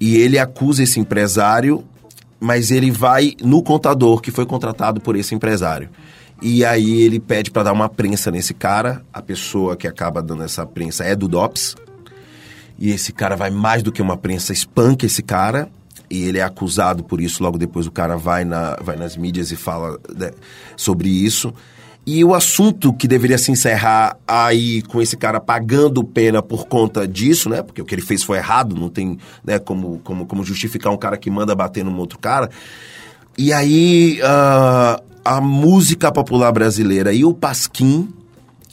e 0.00 0.16
ele 0.16 0.38
acusa 0.38 0.82
esse 0.82 0.98
empresário, 0.98 1.84
mas 2.40 2.70
ele 2.70 2.90
vai 2.90 3.34
no 3.42 3.62
contador 3.62 4.20
que 4.20 4.30
foi 4.30 4.44
contratado 4.44 5.00
por 5.00 5.16
esse 5.16 5.34
empresário. 5.34 5.88
E 6.42 6.64
aí 6.64 7.00
ele 7.00 7.20
pede 7.20 7.50
para 7.50 7.64
dar 7.64 7.72
uma 7.72 7.88
prensa 7.88 8.30
nesse 8.30 8.52
cara. 8.52 9.02
A 9.12 9.22
pessoa 9.22 9.76
que 9.76 9.86
acaba 9.86 10.22
dando 10.22 10.42
essa 10.42 10.66
prensa 10.66 11.04
é 11.04 11.14
do 11.14 11.28
DOPS. 11.28 11.76
E 12.78 12.90
esse 12.90 13.12
cara 13.12 13.36
vai 13.36 13.50
mais 13.50 13.82
do 13.82 13.92
que 13.92 14.02
uma 14.02 14.16
prensa, 14.16 14.52
espanca 14.52 15.06
esse 15.06 15.22
cara. 15.22 15.70
E 16.10 16.24
ele 16.24 16.38
é 16.38 16.42
acusado 16.42 17.02
por 17.02 17.20
isso. 17.20 17.42
Logo 17.42 17.56
depois 17.56 17.86
o 17.86 17.90
cara 17.90 18.16
vai, 18.16 18.44
na, 18.44 18.76
vai 18.80 18.96
nas 18.96 19.16
mídias 19.16 19.52
e 19.52 19.56
fala 19.56 19.98
né, 20.14 20.32
sobre 20.76 21.08
isso. 21.08 21.54
E 22.06 22.22
o 22.22 22.34
assunto 22.34 22.92
que 22.92 23.08
deveria 23.08 23.38
se 23.38 23.50
encerrar 23.50 24.18
aí 24.28 24.82
com 24.82 25.00
esse 25.00 25.16
cara 25.16 25.40
pagando 25.40 26.04
pena 26.04 26.42
por 26.42 26.66
conta 26.66 27.08
disso, 27.08 27.48
né? 27.48 27.62
Porque 27.62 27.80
o 27.80 27.84
que 27.84 27.94
ele 27.94 28.02
fez 28.02 28.22
foi 28.22 28.36
errado, 28.36 28.74
não 28.74 28.90
tem 28.90 29.18
né, 29.42 29.58
como, 29.58 29.98
como, 30.04 30.26
como 30.26 30.44
justificar 30.44 30.92
um 30.92 30.98
cara 30.98 31.16
que 31.16 31.30
manda 31.30 31.54
bater 31.54 31.82
num 31.82 31.96
outro 31.96 32.18
cara. 32.18 32.50
E 33.38 33.52
aí 33.52 34.20
uh, 34.20 35.02
a 35.24 35.40
música 35.40 36.12
popular 36.12 36.52
brasileira 36.52 37.12
e 37.12 37.24
o 37.24 37.32
Pasquim 37.32 38.12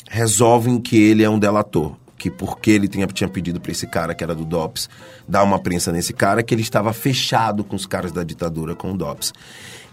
resolvem 0.09 0.77
que 0.77 0.97
ele 0.97 1.23
é 1.23 1.29
um 1.29 1.39
delator. 1.39 1.93
Que 2.17 2.29
porque 2.29 2.69
ele 2.69 2.87
tinha, 2.87 3.07
tinha 3.07 3.29
pedido 3.29 3.59
para 3.59 3.71
esse 3.71 3.87
cara, 3.87 4.13
que 4.13 4.23
era 4.23 4.35
do 4.35 4.45
DOPS, 4.45 4.89
dar 5.27 5.41
uma 5.41 5.57
prensa 5.57 5.91
nesse 5.91 6.13
cara, 6.13 6.43
que 6.43 6.53
ele 6.53 6.61
estava 6.61 6.93
fechado 6.93 7.63
com 7.63 7.75
os 7.75 7.87
caras 7.87 8.11
da 8.11 8.23
ditadura, 8.23 8.75
com 8.75 8.91
o 8.91 8.97
DOPS. 8.97 9.33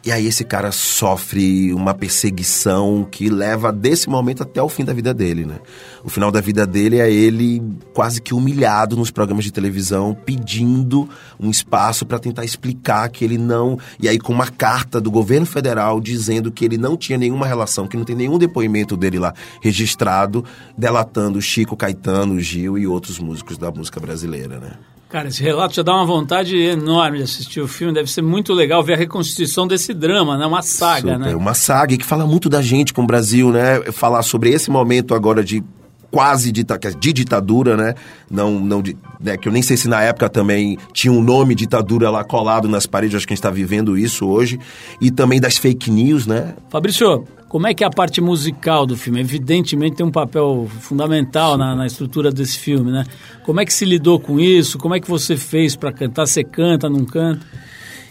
E 0.04 0.12
aí 0.12 0.26
esse 0.26 0.44
cara 0.44 0.70
sofre 0.70 1.72
uma 1.74 1.92
perseguição 1.92 3.06
que 3.10 3.28
leva 3.28 3.72
desse 3.72 4.08
momento 4.08 4.42
até 4.44 4.62
o 4.62 4.68
fim 4.68 4.84
da 4.84 4.92
vida 4.92 5.12
dele, 5.12 5.44
né? 5.44 5.58
O 6.04 6.08
final 6.08 6.30
da 6.30 6.40
vida 6.40 6.64
dele 6.66 7.00
é 7.00 7.10
ele 7.10 7.60
quase 7.92 8.22
que 8.22 8.32
humilhado 8.32 8.96
nos 8.96 9.10
programas 9.10 9.44
de 9.44 9.52
televisão, 9.52 10.14
pedindo 10.14 11.08
um 11.38 11.50
espaço 11.50 12.06
para 12.06 12.18
tentar 12.18 12.44
explicar 12.44 13.08
que 13.08 13.24
ele 13.24 13.36
não. 13.36 13.78
E 14.00 14.08
aí 14.08 14.18
com 14.18 14.32
uma 14.32 14.46
carta 14.46 15.00
do 15.00 15.10
governo 15.10 15.46
federal 15.46 16.00
dizendo 16.00 16.52
que 16.52 16.64
ele 16.64 16.78
não 16.78 16.96
tinha 16.96 17.18
nenhuma 17.18 17.46
relação, 17.46 17.88
que 17.88 17.96
não 17.96 18.04
tem 18.04 18.16
nenhum 18.16 18.38
depoimento 18.38 18.96
dele 18.96 19.18
lá 19.18 19.34
registrado, 19.60 20.44
delatando 20.76 21.42
Chico 21.42 21.76
Caetano, 21.76 22.40
Gil 22.40 22.78
e 22.78 22.86
outros 22.86 23.18
músicos 23.18 23.58
da 23.58 23.70
música 23.70 23.98
brasileira, 23.98 24.58
né? 24.58 24.72
Cara, 25.08 25.28
esse 25.28 25.42
relato 25.42 25.74
já 25.74 25.82
dá 25.82 25.94
uma 25.94 26.04
vontade 26.04 26.54
enorme 26.56 27.18
de 27.18 27.24
assistir 27.24 27.60
o 27.62 27.68
filme. 27.68 27.94
Deve 27.94 28.10
ser 28.10 28.20
muito 28.20 28.52
legal 28.52 28.82
ver 28.82 28.92
a 28.92 28.96
reconstituição 28.96 29.66
desse 29.66 29.94
drama, 29.94 30.36
né? 30.36 30.44
Uma 30.44 30.60
saga, 30.60 31.14
Super, 31.14 31.18
né? 31.18 31.34
Uma 31.34 31.54
saga 31.54 31.96
que 31.96 32.04
fala 32.04 32.26
muito 32.26 32.48
da 32.48 32.60
gente 32.60 32.92
com 32.92 33.02
o 33.02 33.06
Brasil, 33.06 33.50
né? 33.50 33.80
Falar 33.90 34.22
sobre 34.22 34.50
esse 34.50 34.70
momento 34.70 35.14
agora 35.14 35.42
de 35.42 35.64
quase 36.10 36.52
de, 36.52 36.64
de 36.98 37.12
ditadura, 37.12 37.74
né? 37.74 37.94
Não, 38.30 38.60
não 38.60 38.82
de, 38.82 38.96
né? 39.18 39.38
Que 39.38 39.48
eu 39.48 39.52
nem 39.52 39.62
sei 39.62 39.78
se 39.78 39.88
na 39.88 40.02
época 40.02 40.28
também 40.28 40.76
tinha 40.92 41.12
um 41.12 41.22
nome 41.22 41.54
ditadura 41.54 42.10
lá 42.10 42.22
colado 42.22 42.68
nas 42.68 42.86
paredes, 42.86 43.16
acho 43.16 43.26
que 43.26 43.32
a 43.32 43.34
gente 43.34 43.40
está 43.40 43.50
vivendo 43.50 43.96
isso 43.96 44.26
hoje. 44.26 44.58
E 45.00 45.10
também 45.10 45.40
das 45.40 45.56
fake 45.56 45.90
news, 45.90 46.26
né? 46.26 46.54
Fabrício, 46.68 47.24
como 47.48 47.66
é 47.66 47.74
que 47.74 47.82
é 47.82 47.86
a 47.86 47.90
parte 47.90 48.20
musical 48.20 48.84
do 48.86 48.96
filme? 48.96 49.20
Evidentemente 49.20 49.96
tem 49.96 50.06
um 50.06 50.10
papel 50.10 50.68
fundamental 50.80 51.56
na, 51.56 51.74
na, 51.74 51.86
estrutura 51.86 52.30
desse 52.30 52.58
filme, 52.58 52.90
né? 52.90 53.04
Como 53.44 53.60
é 53.60 53.64
que 53.64 53.72
se 53.72 53.84
lidou 53.84 54.20
com 54.20 54.38
isso? 54.38 54.78
Como 54.78 54.94
é 54.94 55.00
que 55.00 55.08
você 55.08 55.36
fez 55.36 55.74
para 55.74 55.92
cantar? 55.92 56.26
Você 56.26 56.44
canta, 56.44 56.90
não 56.90 57.04
canta? 57.04 57.46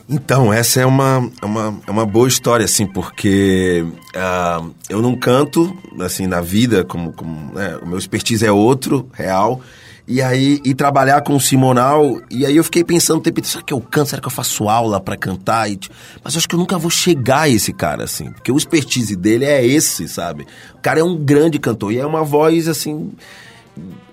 Então, 0.09 0.53
essa 0.53 0.79
é 0.79 0.85
uma, 0.85 1.29
é 1.41 1.45
uma, 1.45 1.79
é 1.85 1.91
uma 1.91 2.05
boa 2.05 2.27
história, 2.29 2.63
assim, 2.63 2.87
porque 2.87 3.85
uh, 4.15 4.73
eu 4.89 5.01
não 5.01 5.15
canto, 5.15 5.77
assim, 5.99 6.25
na 6.25 6.39
vida, 6.39 6.85
como, 6.85 7.11
como 7.11 7.53
né? 7.53 7.77
o 7.81 7.85
meu 7.85 7.97
expertise 7.97 8.45
é 8.45 8.51
outro, 8.51 9.09
real, 9.11 9.61
e 10.07 10.21
aí, 10.21 10.61
e 10.63 10.73
trabalhar 10.73 11.21
com 11.21 11.35
o 11.35 11.39
Simonal, 11.39 12.21
e 12.31 12.45
aí 12.45 12.55
eu 12.55 12.63
fiquei 12.63 12.83
pensando 12.83 13.19
tempo 13.19 13.43
será 13.45 13.61
que 13.61 13.73
eu 13.73 13.81
canto? 13.81 14.09
Será 14.09 14.21
que 14.21 14.27
eu 14.27 14.31
faço 14.31 14.69
aula 14.69 15.01
para 15.01 15.17
cantar? 15.17 15.69
E, 15.69 15.77
mas 16.23 16.33
eu 16.33 16.39
acho 16.39 16.47
que 16.47 16.55
eu 16.55 16.59
nunca 16.59 16.77
vou 16.77 16.89
chegar 16.89 17.41
a 17.41 17.49
esse 17.49 17.73
cara, 17.73 18.05
assim, 18.05 18.31
porque 18.31 18.49
o 18.49 18.57
expertise 18.57 19.17
dele 19.17 19.43
é 19.43 19.65
esse, 19.65 20.07
sabe? 20.07 20.47
O 20.75 20.81
cara 20.81 21.01
é 21.01 21.03
um 21.03 21.17
grande 21.17 21.59
cantor, 21.59 21.91
e 21.91 21.97
é 21.97 22.05
uma 22.05 22.23
voz, 22.23 22.69
assim, 22.69 23.11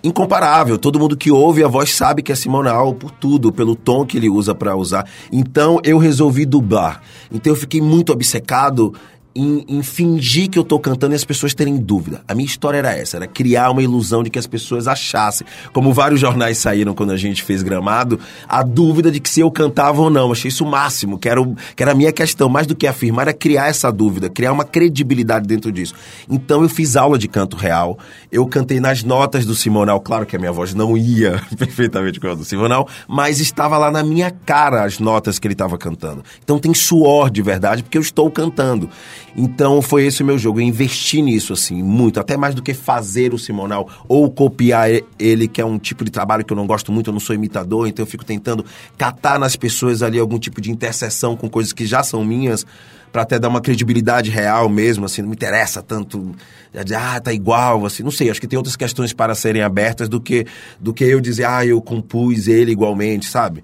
incomparável. 0.02 0.76
Todo 0.76 0.98
mundo 0.98 1.16
que 1.16 1.30
ouve 1.30 1.62
a 1.64 1.68
voz 1.68 1.94
sabe 1.94 2.22
que 2.22 2.32
é 2.32 2.34
Simonal 2.34 2.94
por 2.94 3.10
tudo, 3.10 3.52
pelo 3.52 3.74
tom 3.74 4.04
que 4.04 4.16
ele 4.16 4.28
usa 4.28 4.54
para 4.54 4.76
usar. 4.76 5.08
Então 5.32 5.80
eu 5.82 5.96
resolvi 5.96 6.44
dublar. 6.44 7.00
Então 7.32 7.52
eu 7.52 7.56
fiquei 7.56 7.80
muito 7.80 8.12
obcecado 8.12 8.92
em, 9.34 9.64
em, 9.68 9.82
fingir 9.82 10.48
que 10.48 10.58
eu 10.58 10.64
tô 10.64 10.78
cantando 10.78 11.14
e 11.14 11.16
as 11.16 11.24
pessoas 11.24 11.54
terem 11.54 11.76
dúvida. 11.76 12.22
A 12.28 12.34
minha 12.34 12.46
história 12.46 12.78
era 12.78 12.92
essa, 12.92 13.16
era 13.16 13.26
criar 13.26 13.70
uma 13.70 13.82
ilusão 13.82 14.22
de 14.22 14.30
que 14.30 14.38
as 14.38 14.46
pessoas 14.46 14.86
achassem, 14.86 15.46
como 15.72 15.92
vários 15.92 16.20
jornais 16.20 16.58
saíram 16.58 16.94
quando 16.94 17.10
a 17.10 17.16
gente 17.16 17.42
fez 17.42 17.62
Gramado, 17.62 18.20
a 18.48 18.62
dúvida 18.62 19.10
de 19.10 19.18
que 19.18 19.28
se 19.28 19.40
eu 19.40 19.50
cantava 19.50 20.00
ou 20.00 20.10
não. 20.10 20.30
achei 20.30 20.48
isso 20.48 20.64
o 20.64 20.70
máximo, 20.70 21.18
que 21.18 21.28
era, 21.28 21.42
o, 21.42 21.56
que 21.74 21.82
era 21.82 21.92
a 21.92 21.94
minha 21.94 22.12
questão. 22.12 22.48
Mais 22.48 22.66
do 22.66 22.76
que 22.76 22.86
afirmar, 22.86 23.22
era 23.22 23.32
criar 23.32 23.66
essa 23.66 23.90
dúvida, 23.90 24.30
criar 24.30 24.52
uma 24.52 24.64
credibilidade 24.64 25.46
dentro 25.46 25.72
disso. 25.72 25.94
Então 26.30 26.62
eu 26.62 26.68
fiz 26.68 26.94
aula 26.94 27.18
de 27.18 27.26
canto 27.26 27.56
real, 27.56 27.98
eu 28.30 28.46
cantei 28.46 28.78
nas 28.78 29.02
notas 29.02 29.44
do 29.44 29.54
Simonal, 29.54 30.00
claro 30.00 30.26
que 30.26 30.36
a 30.36 30.38
minha 30.38 30.52
voz 30.52 30.74
não 30.74 30.96
ia 30.96 31.42
perfeitamente 31.58 32.20
com 32.20 32.28
a 32.28 32.34
do 32.34 32.44
Simonal, 32.44 32.88
mas 33.08 33.40
estava 33.40 33.76
lá 33.78 33.90
na 33.90 34.02
minha 34.02 34.30
cara 34.30 34.84
as 34.84 34.98
notas 34.98 35.38
que 35.38 35.46
ele 35.46 35.54
estava 35.54 35.76
cantando. 35.76 36.22
Então 36.42 36.58
tem 36.58 36.72
suor 36.72 37.30
de 37.30 37.42
verdade, 37.42 37.82
porque 37.82 37.98
eu 37.98 38.02
estou 38.02 38.30
cantando. 38.30 38.88
Então 39.36 39.82
foi 39.82 40.06
esse 40.06 40.22
o 40.22 40.26
meu 40.26 40.38
jogo, 40.38 40.60
eu 40.60 40.64
investi 40.64 41.20
nisso, 41.20 41.52
assim, 41.52 41.82
muito, 41.82 42.20
até 42.20 42.36
mais 42.36 42.54
do 42.54 42.62
que 42.62 42.72
fazer 42.72 43.34
o 43.34 43.38
Simonal 43.38 43.88
ou 44.06 44.30
copiar 44.30 44.88
ele, 45.18 45.48
que 45.48 45.60
é 45.60 45.64
um 45.64 45.78
tipo 45.78 46.04
de 46.04 46.10
trabalho 46.10 46.44
que 46.44 46.52
eu 46.52 46.56
não 46.56 46.66
gosto 46.66 46.92
muito, 46.92 47.10
eu 47.10 47.12
não 47.12 47.20
sou 47.20 47.34
imitador, 47.34 47.88
então 47.88 48.04
eu 48.04 48.06
fico 48.06 48.24
tentando 48.24 48.64
catar 48.96 49.38
nas 49.38 49.56
pessoas 49.56 50.02
ali 50.02 50.18
algum 50.18 50.38
tipo 50.38 50.60
de 50.60 50.70
interseção 50.70 51.36
com 51.36 51.48
coisas 51.48 51.72
que 51.72 51.84
já 51.84 52.02
são 52.02 52.24
minhas, 52.24 52.64
para 53.14 53.22
até 53.22 53.38
dar 53.38 53.48
uma 53.48 53.60
credibilidade 53.60 54.28
real 54.28 54.68
mesmo, 54.68 55.04
assim, 55.04 55.22
não 55.22 55.28
me 55.28 55.36
interessa 55.36 55.80
tanto, 55.80 56.34
ah, 56.96 57.20
tá 57.20 57.32
igual, 57.32 57.86
assim, 57.86 58.02
não 58.02 58.10
sei, 58.10 58.28
acho 58.28 58.40
que 58.40 58.46
tem 58.48 58.56
outras 58.56 58.74
questões 58.74 59.12
para 59.12 59.36
serem 59.36 59.62
abertas 59.62 60.08
do 60.08 60.20
que, 60.20 60.46
do 60.80 60.92
que 60.92 61.04
eu 61.04 61.20
dizer, 61.20 61.44
ah, 61.44 61.64
eu 61.64 61.80
compus 61.80 62.48
ele 62.48 62.72
igualmente, 62.72 63.26
sabe? 63.26 63.62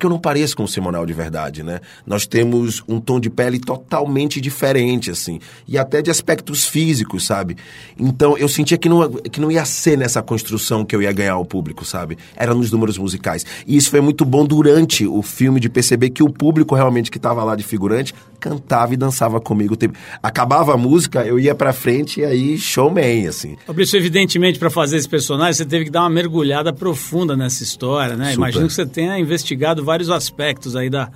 Porque 0.00 0.06
eu 0.06 0.10
não 0.10 0.18
pareço 0.18 0.56
com 0.56 0.64
o 0.64 0.68
Simonal 0.68 1.04
de 1.04 1.12
verdade, 1.12 1.62
né? 1.62 1.78
Nós 2.06 2.26
temos 2.26 2.82
um 2.88 2.98
tom 2.98 3.20
de 3.20 3.28
pele 3.28 3.60
totalmente 3.60 4.40
diferente, 4.40 5.10
assim, 5.10 5.38
e 5.68 5.76
até 5.76 6.00
de 6.00 6.10
aspectos 6.10 6.64
físicos, 6.64 7.26
sabe? 7.26 7.58
Então 7.98 8.34
eu 8.38 8.48
sentia 8.48 8.78
que 8.78 8.88
não, 8.88 9.10
que 9.10 9.38
não 9.38 9.50
ia 9.50 9.62
ser 9.66 9.98
nessa 9.98 10.22
construção 10.22 10.86
que 10.86 10.96
eu 10.96 11.02
ia 11.02 11.12
ganhar 11.12 11.36
o 11.36 11.44
público, 11.44 11.84
sabe? 11.84 12.16
Era 12.34 12.54
nos 12.54 12.72
números 12.72 12.96
musicais. 12.96 13.44
E 13.66 13.76
isso 13.76 13.90
foi 13.90 14.00
muito 14.00 14.24
bom 14.24 14.46
durante 14.46 15.06
o 15.06 15.20
filme 15.20 15.60
de 15.60 15.68
perceber 15.68 16.08
que 16.08 16.22
o 16.22 16.30
público 16.30 16.74
realmente 16.74 17.10
que 17.10 17.18
estava 17.18 17.44
lá 17.44 17.54
de 17.54 17.62
figurante 17.62 18.14
cantava 18.40 18.94
e 18.94 18.96
dançava 18.96 19.40
comigo. 19.40 19.76
Acabava 20.22 20.74
a 20.74 20.76
música, 20.76 21.24
eu 21.24 21.38
ia 21.38 21.54
pra 21.54 21.72
frente 21.72 22.20
e 22.20 22.24
aí 22.24 22.58
showman, 22.58 23.28
assim. 23.28 23.56
Fabrício, 23.66 23.96
evidentemente, 23.96 24.58
para 24.58 24.70
fazer 24.70 24.96
esse 24.96 25.08
personagem, 25.08 25.52
você 25.52 25.66
teve 25.66 25.84
que 25.84 25.90
dar 25.90 26.00
uma 26.00 26.10
mergulhada 26.10 26.72
profunda 26.72 27.36
nessa 27.36 27.62
história, 27.62 28.16
né? 28.16 28.30
Super. 28.30 28.36
Imagino 28.36 28.66
que 28.66 28.72
você 28.72 28.86
tenha 28.86 29.18
investigado 29.18 29.84
vários 29.84 30.10
aspectos 30.10 30.74
aí 30.74 30.88
da 30.88 31.10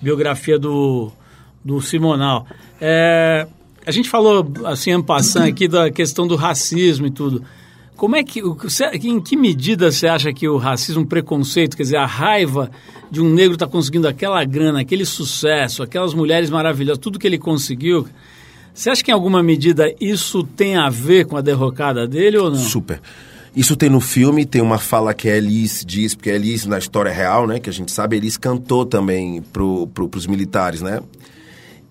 biografia 0.00 0.58
do, 0.58 1.10
do 1.64 1.80
Simonal. 1.80 2.46
É, 2.80 3.46
a 3.86 3.90
gente 3.90 4.08
falou, 4.08 4.52
assim, 4.64 4.92
ampassando 4.92 5.46
aqui 5.46 5.66
da 5.66 5.90
questão 5.90 6.26
do 6.26 6.36
racismo 6.36 7.06
e 7.06 7.10
tudo. 7.10 7.42
Como 7.96 8.14
é 8.14 8.22
que, 8.22 8.42
em 9.04 9.20
que 9.20 9.36
medida 9.36 9.90
você 9.90 10.06
acha 10.06 10.32
que 10.32 10.46
o 10.46 10.58
racismo, 10.58 11.02
o 11.02 11.06
preconceito, 11.06 11.76
quer 11.76 11.84
dizer, 11.84 11.96
a 11.96 12.06
raiva 12.06 12.70
de 13.10 13.22
um 13.22 13.32
negro 13.32 13.54
estar 13.54 13.66
tá 13.66 13.72
conseguindo 13.72 14.06
aquela 14.06 14.44
grana, 14.44 14.80
aquele 14.80 15.06
sucesso, 15.06 15.82
aquelas 15.82 16.12
mulheres 16.12 16.50
maravilhosas, 16.50 16.98
tudo 16.98 17.18
que 17.18 17.26
ele 17.26 17.38
conseguiu, 17.38 18.06
você 18.74 18.90
acha 18.90 19.02
que 19.02 19.10
em 19.10 19.14
alguma 19.14 19.42
medida 19.42 19.90
isso 19.98 20.44
tem 20.44 20.76
a 20.76 20.90
ver 20.90 21.24
com 21.24 21.38
a 21.38 21.40
derrocada 21.40 22.06
dele 22.06 22.36
ou 22.36 22.50
não? 22.50 22.58
Super. 22.58 23.00
Isso 23.56 23.74
tem 23.74 23.88
no 23.88 24.02
filme, 24.02 24.44
tem 24.44 24.60
uma 24.60 24.76
fala 24.76 25.14
que 25.14 25.30
a 25.30 25.36
Elis 25.38 25.82
diz, 25.86 26.14
porque 26.14 26.28
a 26.28 26.34
Elis, 26.34 26.66
na 26.66 26.76
história 26.76 27.10
real, 27.10 27.46
né, 27.46 27.58
que 27.58 27.70
a 27.70 27.72
gente 27.72 27.90
sabe, 27.90 28.14
a 28.14 28.18
Elis 28.18 28.36
cantou 28.36 28.84
também 28.84 29.40
pro, 29.40 29.86
pro, 29.86 30.06
pros 30.06 30.26
militares, 30.26 30.82
né? 30.82 31.00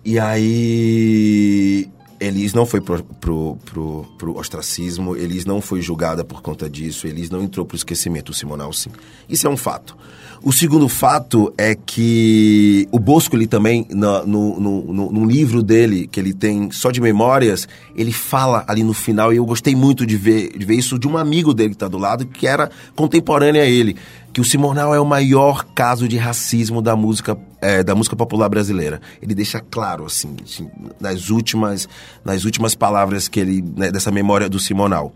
E 0.04 0.16
aí 0.20 1.88
Elis 2.20 2.54
não 2.54 2.66
foi 2.66 2.80
pro, 2.80 3.02
pro, 3.02 3.58
pro, 3.64 4.06
pro, 4.18 4.38
ostracismo, 4.38 5.16
Elis 5.16 5.44
não 5.44 5.60
foi 5.60 5.80
julgada 5.80 6.24
por 6.24 6.42
conta 6.42 6.68
disso, 6.68 7.06
Elis 7.06 7.30
não 7.30 7.42
entrou 7.42 7.64
pro 7.64 7.76
esquecimento, 7.76 8.30
o 8.30 8.34
Simonal 8.34 8.72
sim. 8.72 8.90
Isso 9.28 9.46
é 9.46 9.50
um 9.50 9.56
fato. 9.56 9.96
O 10.42 10.52
segundo 10.52 10.88
fato 10.88 11.52
é 11.56 11.74
que 11.74 12.86
o 12.92 12.98
Bosco, 12.98 13.34
ele 13.34 13.46
também, 13.46 13.86
no, 13.90 14.26
no, 14.26 14.60
no, 14.60 15.12
no, 15.12 15.24
livro 15.24 15.62
dele, 15.62 16.06
que 16.06 16.20
ele 16.20 16.32
tem 16.32 16.70
só 16.70 16.90
de 16.90 17.00
memórias, 17.00 17.66
ele 17.96 18.12
fala 18.12 18.64
ali 18.68 18.84
no 18.84 18.92
final, 18.92 19.32
e 19.32 19.38
eu 19.38 19.44
gostei 19.44 19.74
muito 19.74 20.06
de 20.06 20.16
ver, 20.16 20.56
de 20.56 20.64
ver 20.64 20.74
isso 20.74 20.98
de 20.98 21.08
um 21.08 21.16
amigo 21.16 21.52
dele 21.52 21.70
que 21.70 21.76
está 21.76 21.88
do 21.88 21.98
lado, 21.98 22.26
que 22.26 22.46
era 22.46 22.70
contemporâneo 22.94 23.60
a 23.60 23.66
ele, 23.66 23.96
que 24.36 24.40
o 24.42 24.44
Simonal 24.44 24.94
é 24.94 25.00
o 25.00 25.04
maior 25.06 25.64
caso 25.74 26.06
de 26.06 26.18
racismo 26.18 26.82
da 26.82 26.94
música, 26.94 27.38
é, 27.58 27.82
da 27.82 27.94
música 27.94 28.14
popular 28.14 28.50
brasileira. 28.50 29.00
Ele 29.22 29.34
deixa 29.34 29.62
claro, 29.62 30.04
assim, 30.04 30.36
assim 30.44 30.68
nas, 31.00 31.30
últimas, 31.30 31.88
nas 32.22 32.44
últimas 32.44 32.74
palavras 32.74 33.28
que 33.28 33.40
ele, 33.40 33.64
né, 33.74 33.90
dessa 33.90 34.10
memória 34.10 34.46
do 34.46 34.58
Simonal. 34.58 35.14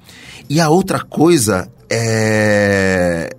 E 0.48 0.58
a 0.58 0.70
outra 0.70 1.00
coisa 1.00 1.70
é 1.90 3.36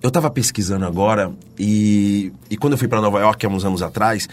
eu 0.00 0.08
estava 0.08 0.30
pesquisando 0.30 0.86
agora 0.86 1.30
e, 1.58 2.32
e 2.48 2.56
quando 2.56 2.72
eu 2.72 2.78
fui 2.78 2.88
para 2.88 3.02
Nova 3.02 3.20
York 3.20 3.44
há 3.44 3.48
uns 3.50 3.66
anos 3.66 3.82
atrás, 3.82 4.26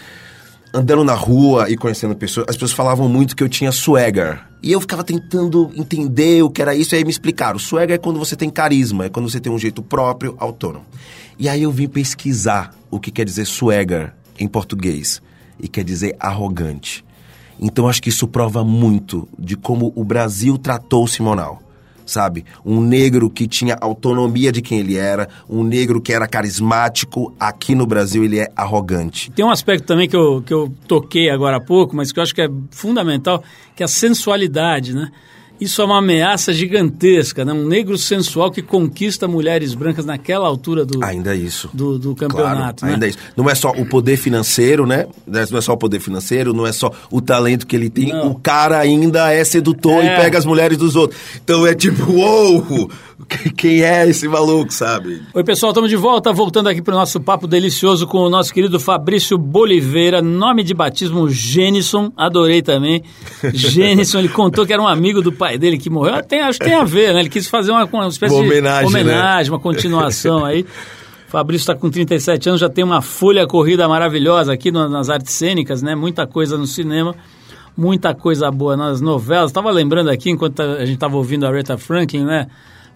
andando 0.73 1.03
na 1.03 1.13
rua 1.13 1.69
e 1.69 1.75
conhecendo 1.75 2.15
pessoas, 2.15 2.47
as 2.49 2.55
pessoas 2.55 2.73
falavam 2.73 3.07
muito 3.07 3.35
que 3.35 3.43
eu 3.43 3.49
tinha 3.49 3.71
swagger. 3.71 4.41
E 4.61 4.71
eu 4.71 4.81
ficava 4.81 5.03
tentando 5.03 5.71
entender 5.75 6.43
o 6.43 6.49
que 6.49 6.61
era 6.61 6.75
isso, 6.75 6.93
e 6.93 6.97
aí 6.97 7.03
me 7.03 7.09
explicaram. 7.09 7.57
Swagger 7.57 7.95
é 7.95 7.97
quando 7.97 8.19
você 8.19 8.35
tem 8.35 8.49
carisma, 8.49 9.05
é 9.05 9.09
quando 9.09 9.29
você 9.29 9.39
tem 9.39 9.51
um 9.51 9.57
jeito 9.57 9.81
próprio, 9.81 10.35
autônomo. 10.38 10.85
E 11.38 11.47
aí 11.47 11.63
eu 11.63 11.71
vim 11.71 11.88
pesquisar 11.88 12.73
o 12.91 12.99
que 12.99 13.11
quer 13.11 13.25
dizer 13.25 13.45
swagger 13.45 14.13
em 14.38 14.47
português. 14.47 15.21
E 15.61 15.67
quer 15.67 15.83
dizer 15.83 16.15
arrogante. 16.19 17.03
Então 17.59 17.88
acho 17.88 18.01
que 18.01 18.09
isso 18.09 18.27
prova 18.27 18.63
muito 18.63 19.27
de 19.38 19.57
como 19.57 19.91
o 19.95 20.03
Brasil 20.03 20.57
tratou 20.57 21.03
o 21.03 21.07
Simonal 21.07 21.61
sabe? 22.10 22.46
Um 22.66 22.82
negro 22.82 23.30
que 23.30 23.48
tinha 23.48 23.78
autonomia 23.80 24.51
de 24.51 24.62
quem 24.62 24.80
ele 24.80 24.98
era, 24.98 25.30
um 25.50 25.63
negro 25.63 26.01
que 26.01 26.13
era 26.13 26.28
carismático. 26.28 27.34
Aqui 27.39 27.75
no 27.75 27.86
Brasil 27.86 28.24
ele 28.24 28.39
é 28.39 28.51
arrogante. 28.56 29.32
Tem 29.32 29.46
um 29.46 29.51
aspecto 29.51 29.86
também 29.86 30.08
que 30.08 30.16
eu, 30.16 30.42
que 30.42 30.54
eu 30.54 30.72
toquei 30.88 31.30
agora 31.30 31.58
há 31.58 31.62
pouco, 31.62 31.96
mas 31.96 32.12
que 32.12 32.20
eu 32.20 32.24
acho 32.24 32.34
que 32.34 32.42
é 32.42 32.50
fundamental, 32.72 33.44
que 33.75 33.84
é 33.84 33.86
a 33.86 33.89
sensualidade, 33.89 34.94
né? 34.94 35.12
Isso 35.60 35.82
é 35.82 35.86
uma 35.86 35.98
ameaça 35.98 36.54
gigantesca, 36.54 37.44
né? 37.44 37.51
Um 37.51 37.68
negro 37.68 37.98
sensual 37.98 38.50
que 38.50 38.62
conquista 38.62 39.28
mulheres 39.28 39.74
brancas 39.74 40.06
naquela 40.06 40.48
altura 40.48 40.86
do 40.86 41.04
ainda 41.04 41.36
isso 41.36 41.70
do, 41.74 42.00
do 42.00 42.16
campeonato. 42.16 42.82
Claro, 42.82 42.86
né? 42.86 42.94
Ainda 42.94 43.08
isso. 43.08 43.18
Não 43.36 43.50
é 43.50 43.56
só 43.56 43.72
o 43.72 43.86
poder 43.86 44.18
financeiro, 44.18 44.86
né? 44.86 45.08
Não 45.28 45.58
é 45.58 45.62
só 45.62 45.74
o 45.74 45.78
poder 45.78 46.00
financeiro, 46.00 46.54
não 46.54 46.66
é 46.66 46.72
só 46.72 46.92
o 47.12 47.22
talento 47.22 47.68
que 47.68 47.75
ele 47.75 47.89
tem. 47.89 48.10
Não. 48.10 48.32
O 48.32 48.36
cara 48.36 48.80
ainda 48.80 49.32
é 49.34 49.44
sedutor 49.44 50.04
é. 50.04 50.13
e 50.13 50.22
pega 50.22 50.38
as 50.38 50.46
mulheres 50.46 50.78
dos 50.78 50.96
outros. 50.96 51.20
Então 51.44 51.68
é 51.68 51.75
tipo, 51.75 52.10
uou! 52.12 52.89
Quem 53.57 53.81
é 53.81 54.07
esse 54.07 54.27
maluco, 54.27 54.71
sabe? 54.71 55.21
Oi, 55.33 55.43
pessoal, 55.43 55.71
estamos 55.71 55.89
de 55.89 55.95
volta, 55.95 56.31
voltando 56.31 56.69
aqui 56.69 56.81
para 56.81 56.93
o 56.93 56.97
nosso 56.97 57.19
papo 57.19 57.47
delicioso 57.47 58.07
com 58.07 58.19
o 58.19 58.29
nosso 58.29 58.53
querido 58.53 58.79
Fabrício 58.79 59.38
Boliveira, 59.38 60.21
nome 60.21 60.63
de 60.63 60.73
batismo 60.73 61.29
Gênison, 61.29 62.11
adorei 62.15 62.61
também. 62.61 63.03
Gênison, 63.53 64.19
ele 64.19 64.29
contou 64.29 64.65
que 64.65 64.71
era 64.71 64.81
um 64.81 64.88
amigo 64.88 65.21
do 65.21 65.31
pai 65.31 65.57
dele 65.57 65.77
que 65.77 65.89
morreu. 65.89 66.23
Tem, 66.23 66.41
acho 66.41 66.59
que 66.59 66.65
tem 66.65 66.75
a 66.75 66.83
ver, 66.83 67.13
né? 67.13 67.19
Ele 67.19 67.29
quis 67.29 67.47
fazer 67.47 67.71
uma, 67.71 67.85
uma 67.85 68.07
espécie 68.07 68.33
uma 68.33 68.43
homenagem, 68.43 68.88
de 68.88 68.95
homenagem, 68.95 69.51
né? 69.51 69.55
uma 69.55 69.59
continuação 69.59 70.45
aí. 70.45 70.65
Fabrício 71.27 71.63
está 71.63 71.75
com 71.75 71.89
37 71.89 72.49
anos, 72.49 72.61
já 72.61 72.69
tem 72.69 72.83
uma 72.83 73.01
folha 73.01 73.45
corrida 73.45 73.88
maravilhosa 73.88 74.51
aqui 74.51 74.71
nas 74.71 75.09
artes 75.09 75.33
cênicas, 75.33 75.81
né? 75.81 75.93
Muita 75.93 76.25
coisa 76.25 76.57
no 76.57 76.65
cinema, 76.65 77.13
muita 77.77 78.15
coisa 78.15 78.49
boa 78.49 78.75
nas 78.75 78.99
novelas. 78.99 79.51
Estava 79.51 79.69
lembrando 79.69 80.09
aqui, 80.09 80.31
enquanto 80.31 80.61
a 80.61 80.79
gente 80.85 80.95
estava 80.95 81.17
ouvindo 81.17 81.45
a 81.45 81.49
Aretha 81.49 81.77
Franklin, 81.77 82.23
né? 82.23 82.47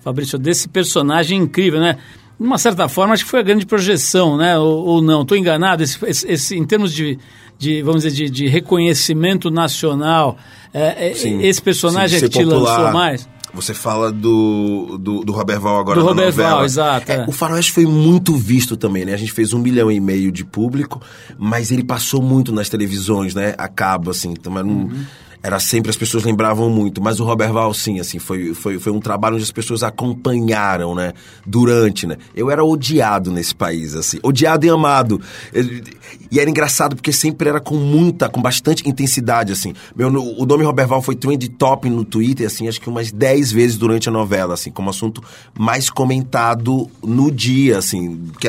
Fabrício, 0.04 0.38
desse 0.38 0.68
personagem 0.68 1.40
incrível, 1.40 1.80
né? 1.80 1.98
De 2.40 2.46
uma 2.46 2.58
certa 2.58 2.90
forma, 2.90 3.14
acho 3.14 3.24
que 3.24 3.30
foi 3.30 3.40
a 3.40 3.44
grande 3.44 3.66
projeção, 3.66 4.36
né? 4.38 4.58
Ou, 4.58 4.86
ou 4.86 5.02
não? 5.02 5.22
Estou 5.22 5.38
enganado? 5.38 5.82
Esse, 5.82 5.98
esse, 6.06 6.28
esse, 6.32 6.58
em 6.58 6.66
termos 6.66 6.94
de, 6.94 7.18
de 7.58 7.82
vamos 7.82 8.04
dizer, 8.04 8.16
de, 8.16 8.30
de 8.30 8.48
reconhecimento 8.48 9.50
nacional, 9.50 10.38
é, 10.74 11.12
é 11.12 11.14
sim, 11.14 11.42
esse 11.42 11.62
personagem 11.62 12.20
sim, 12.20 12.26
é 12.26 12.30
que 12.30 12.38
te 12.38 12.44
popular. 12.44 12.78
lançou 12.78 12.94
mais? 12.94 13.30
Você 13.54 13.74
fala 13.74 14.12
do, 14.12 14.98
do, 14.98 15.24
do 15.24 15.32
Robert 15.32 15.60
Val 15.60 15.80
agora 15.80 16.00
do 16.00 16.04
na 16.04 16.10
Robert 16.10 16.26
novela. 16.26 16.50
Val, 16.56 16.66
exato. 16.66 17.12
É, 17.12 17.16
é. 17.18 17.26
O 17.28 17.32
Faroeste 17.32 17.72
foi 17.72 17.86
muito 17.86 18.36
visto 18.36 18.76
também, 18.76 19.06
né? 19.06 19.14
A 19.14 19.18
gente 19.18 19.32
fez 19.32 19.54
um 19.54 19.60
milhão 19.60 19.92
e 19.92 20.00
meio 20.00 20.32
de 20.32 20.44
público, 20.44 21.00
mas 21.38 21.72
ele 21.72 21.84
passou 21.84 22.20
muito 22.20 22.52
nas 22.52 22.68
televisões, 22.68 23.36
né? 23.36 23.54
Acaba, 23.58 24.12
assim. 24.12 24.34
Também 24.34 24.64
não... 24.64 24.74
Uhum 24.74 25.06
era 25.44 25.60
sempre 25.60 25.90
as 25.90 25.98
pessoas 25.98 26.24
lembravam 26.24 26.70
muito, 26.70 27.02
mas 27.02 27.20
o 27.20 27.26
Robert 27.26 27.52
Val 27.52 27.74
sim, 27.74 28.00
assim, 28.00 28.18
foi, 28.18 28.54
foi, 28.54 28.80
foi 28.80 28.94
um 28.94 29.00
trabalho 29.02 29.36
onde 29.36 29.44
as 29.44 29.52
pessoas 29.52 29.84
acompanharam, 29.84 30.96
né, 30.96 31.12
durante, 31.46 32.08
né. 32.08 32.16
Eu 32.34 32.50
era 32.50 32.64
odiado 32.64 33.30
nesse 33.30 33.54
país, 33.54 33.94
assim, 33.94 34.20
odiado 34.24 34.66
e 34.66 34.70
amado. 34.70 35.20
E 36.32 36.40
era 36.40 36.50
engraçado 36.50 36.96
porque 36.96 37.12
sempre 37.12 37.50
era 37.50 37.60
com 37.60 37.76
muita, 37.76 38.30
com 38.30 38.42
bastante 38.42 38.88
intensidade, 38.88 39.52
assim. 39.52 39.74
Meu, 39.94 40.08
o 40.08 40.46
nome 40.46 40.64
Robert 40.64 40.88
Val 40.88 41.02
foi 41.02 41.16
trend 41.16 41.50
top 41.50 41.90
no 41.90 42.06
Twitter, 42.06 42.48
assim, 42.48 42.70
acho 42.70 42.80
que 42.80 42.90
umas 42.90 43.12
10 43.12 43.52
vezes 43.52 43.78
durante 43.78 44.08
a 44.08 44.12
novela, 44.14 44.54
assim, 44.54 44.72
como 44.72 44.90
assunto 44.90 45.22
mais 45.60 45.90
comentado 45.90 46.90
no 47.04 47.30
dia, 47.30 47.80
assim, 47.80 48.32
que 48.40 48.48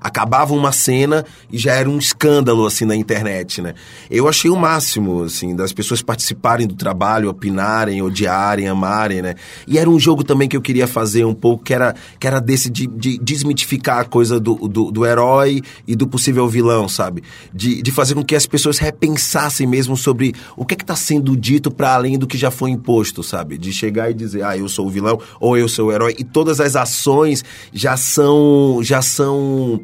acabava 0.00 0.54
uma 0.54 0.72
cena 0.72 1.26
e 1.52 1.58
já 1.58 1.74
era 1.74 1.90
um 1.90 1.98
escândalo, 1.98 2.64
assim, 2.64 2.86
na 2.86 2.96
internet, 2.96 3.60
né. 3.60 3.74
Eu 4.10 4.26
achei 4.26 4.50
o 4.50 4.56
máximo, 4.56 5.24
assim, 5.24 5.54
das 5.54 5.74
pessoas 5.74 6.00
participarem 6.00 6.21
participarem 6.22 6.66
do 6.66 6.74
trabalho, 6.74 7.28
opinarem, 7.28 8.00
odiarem, 8.00 8.68
amarem, 8.68 9.20
né? 9.20 9.34
E 9.66 9.78
era 9.78 9.90
um 9.90 9.98
jogo 9.98 10.22
também 10.22 10.48
que 10.48 10.56
eu 10.56 10.62
queria 10.62 10.86
fazer 10.86 11.24
um 11.24 11.34
pouco, 11.34 11.64
que 11.64 11.74
era, 11.74 11.94
que 12.18 12.26
era 12.26 12.40
desse 12.40 12.70
de, 12.70 12.86
de 12.86 13.18
desmitificar 13.18 14.00
a 14.00 14.04
coisa 14.04 14.38
do, 14.38 14.54
do, 14.68 14.90
do, 14.90 15.04
herói 15.04 15.60
e 15.86 15.96
do 15.96 16.06
possível 16.06 16.48
vilão, 16.48 16.88
sabe? 16.88 17.22
De, 17.52 17.82
de 17.82 17.90
fazer 17.90 18.14
com 18.14 18.24
que 18.24 18.36
as 18.36 18.46
pessoas 18.46 18.78
repensassem 18.78 19.66
mesmo 19.66 19.96
sobre 19.96 20.34
o 20.56 20.64
que 20.64 20.74
é 20.74 20.76
está 20.82 20.96
sendo 20.96 21.36
dito 21.36 21.70
para 21.70 21.94
além 21.94 22.18
do 22.18 22.26
que 22.26 22.36
já 22.36 22.50
foi 22.50 22.70
imposto, 22.70 23.22
sabe? 23.22 23.58
De 23.58 23.72
chegar 23.72 24.10
e 24.10 24.14
dizer, 24.14 24.44
ah, 24.44 24.56
eu 24.56 24.68
sou 24.68 24.86
o 24.86 24.90
vilão 24.90 25.18
ou 25.40 25.56
eu 25.56 25.68
sou 25.68 25.88
o 25.88 25.92
herói. 25.92 26.14
E 26.18 26.24
todas 26.24 26.60
as 26.60 26.76
ações 26.76 27.44
já 27.72 27.96
são. 27.96 28.80
já 28.82 29.02
são 29.02 29.80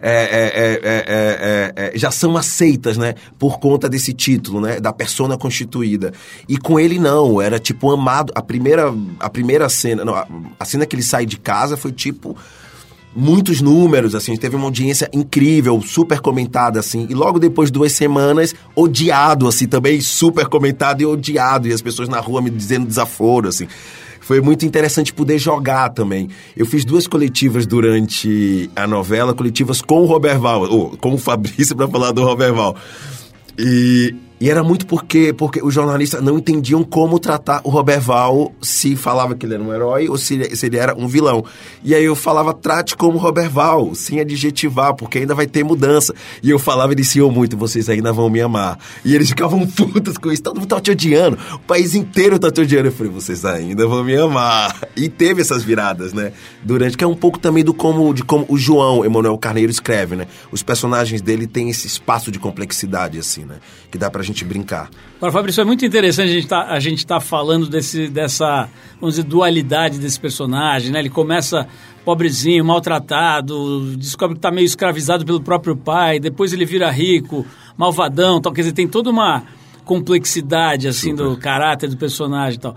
é 0.00 0.80
é, 0.82 1.72
é, 1.76 1.92
é, 1.94 1.98
já 1.98 2.10
são 2.10 2.36
aceitas, 2.36 2.96
né? 2.96 3.14
Por 3.38 3.58
conta 3.58 3.88
desse 3.88 4.12
título, 4.12 4.60
né? 4.60 4.80
Da 4.80 4.92
persona 4.92 5.36
constituída. 5.36 6.12
E 6.48 6.56
com 6.56 6.78
ele 6.78 6.98
não, 6.98 7.40
era 7.40 7.58
tipo 7.58 7.90
amado. 7.90 8.32
A 8.34 8.42
primeira, 8.42 8.92
a 9.18 9.30
primeira 9.30 9.68
cena, 9.68 10.04
não, 10.04 10.14
a, 10.14 10.26
a 10.58 10.64
cena 10.64 10.86
que 10.86 10.94
ele 10.94 11.02
sai 11.02 11.26
de 11.26 11.38
casa 11.38 11.76
foi 11.76 11.92
tipo 11.92 12.36
muitos 13.18 13.62
números, 13.62 14.14
assim, 14.14 14.36
teve 14.36 14.56
uma 14.56 14.66
audiência 14.66 15.08
incrível, 15.10 15.80
super 15.80 16.20
comentada, 16.20 16.78
assim, 16.80 17.06
e 17.08 17.14
logo 17.14 17.38
depois, 17.38 17.70
duas 17.70 17.92
semanas, 17.92 18.54
odiado, 18.74 19.48
assim, 19.48 19.66
também 19.66 20.02
super 20.02 20.46
comentado 20.48 21.00
e 21.00 21.06
odiado, 21.06 21.66
e 21.66 21.72
as 21.72 21.80
pessoas 21.80 22.10
na 22.10 22.20
rua 22.20 22.42
me 22.42 22.50
dizendo 22.50 22.86
desaforo, 22.86 23.48
assim 23.48 23.66
foi 24.26 24.40
muito 24.40 24.66
interessante 24.66 25.12
poder 25.12 25.38
jogar 25.38 25.90
também. 25.90 26.28
Eu 26.56 26.66
fiz 26.66 26.84
duas 26.84 27.06
coletivas 27.06 27.64
durante 27.64 28.68
a 28.74 28.84
novela, 28.84 29.32
coletivas 29.32 29.80
com 29.80 30.02
o 30.02 30.04
Robert 30.04 30.40
Val, 30.40 30.62
ou 30.62 30.96
com 30.96 31.14
o 31.14 31.18
Fabrício 31.18 31.76
para 31.76 31.86
falar 31.86 32.10
do 32.10 32.24
Robert 32.24 32.52
Val. 32.52 32.74
E 33.56 34.12
e 34.38 34.50
era 34.50 34.62
muito 34.62 34.86
porque, 34.86 35.32
porque 35.32 35.62
os 35.62 35.72
jornalistas 35.72 36.22
não 36.22 36.36
entendiam 36.36 36.84
como 36.84 37.18
tratar 37.18 37.62
o 37.64 37.70
Robert 37.70 38.02
Val, 38.02 38.52
se 38.60 38.94
falava 38.94 39.34
que 39.34 39.46
ele 39.46 39.54
era 39.54 39.62
um 39.62 39.72
herói 39.72 40.08
ou 40.10 40.18
se, 40.18 40.54
se 40.54 40.66
ele 40.66 40.76
era 40.76 40.94
um 40.94 41.08
vilão. 41.08 41.42
E 41.82 41.94
aí 41.94 42.04
eu 42.04 42.14
falava, 42.14 42.52
trate 42.52 42.94
como 42.96 43.16
Robert 43.16 43.50
Val, 43.50 43.94
sem 43.94 44.20
adjetivar, 44.20 44.94
porque 44.94 45.18
ainda 45.18 45.34
vai 45.34 45.46
ter 45.46 45.64
mudança. 45.64 46.14
E 46.42 46.50
eu 46.50 46.58
falava, 46.58 46.92
eles 46.92 47.14
iam 47.16 47.30
muito, 47.30 47.56
vocês 47.56 47.88
ainda 47.88 48.12
vão 48.12 48.28
me 48.28 48.40
amar. 48.42 48.78
E 49.02 49.14
eles 49.14 49.30
ficavam 49.30 49.64
putos 49.66 50.18
com 50.18 50.30
isso, 50.30 50.42
todo 50.42 50.60
mundo 50.60 50.68
tá 50.68 50.80
te 50.82 50.90
odiando, 50.90 51.38
o 51.54 51.58
país 51.60 51.94
inteiro 51.94 52.38
tá 52.38 52.50
te 52.50 52.60
odiando. 52.60 52.88
Eu 52.88 52.92
falei, 52.92 53.10
vocês 53.10 53.42
ainda 53.44 53.86
vão 53.86 54.04
me 54.04 54.16
amar. 54.16 54.76
E 54.94 55.08
teve 55.08 55.40
essas 55.40 55.62
viradas, 55.62 56.12
né? 56.12 56.32
Durante, 56.62 56.94
que 56.94 57.04
é 57.04 57.06
um 57.06 57.16
pouco 57.16 57.38
também 57.38 57.64
do 57.64 57.72
como, 57.72 58.12
de 58.12 58.22
como 58.22 58.44
o 58.50 58.58
João 58.58 59.02
Emanuel 59.02 59.38
Carneiro 59.38 59.72
escreve, 59.72 60.14
né? 60.14 60.26
Os 60.52 60.62
personagens 60.62 61.22
dele 61.22 61.46
têm 61.46 61.70
esse 61.70 61.86
espaço 61.86 62.30
de 62.30 62.38
complexidade, 62.38 63.18
assim, 63.18 63.46
né? 63.46 63.56
Que 63.90 63.96
dá 63.96 64.10
pra 64.10 64.25
gente 64.26 64.44
brincar. 64.44 64.90
Agora, 65.16 65.32
Fabrício, 65.32 65.60
é 65.60 65.64
muito 65.64 65.84
interessante 65.84 66.28
a 66.28 66.78
gente 66.78 66.98
estar 66.98 67.14
tá, 67.14 67.20
tá 67.20 67.20
falando 67.20 67.68
desse, 67.68 68.08
dessa, 68.08 68.68
vamos 69.00 69.16
dizer, 69.16 69.26
dualidade 69.26 69.98
desse 69.98 70.20
personagem, 70.20 70.90
né? 70.90 70.98
Ele 70.98 71.10
começa 71.10 71.66
pobrezinho, 72.04 72.64
maltratado, 72.64 73.96
descobre 73.96 74.36
que 74.36 74.38
está 74.38 74.50
meio 74.50 74.64
escravizado 74.64 75.24
pelo 75.24 75.40
próprio 75.40 75.76
pai, 75.76 76.20
depois 76.20 76.52
ele 76.52 76.64
vira 76.64 76.90
rico, 76.90 77.46
malvadão, 77.76 78.40
tal. 78.40 78.52
Quer 78.52 78.60
dizer, 78.60 78.72
tem 78.74 78.86
toda 78.86 79.10
uma 79.10 79.42
complexidade, 79.84 80.86
assim, 80.86 81.10
Super. 81.10 81.24
do 81.24 81.36
caráter 81.36 81.88
do 81.88 81.96
personagem 81.96 82.58
e 82.58 82.60
tal. 82.60 82.76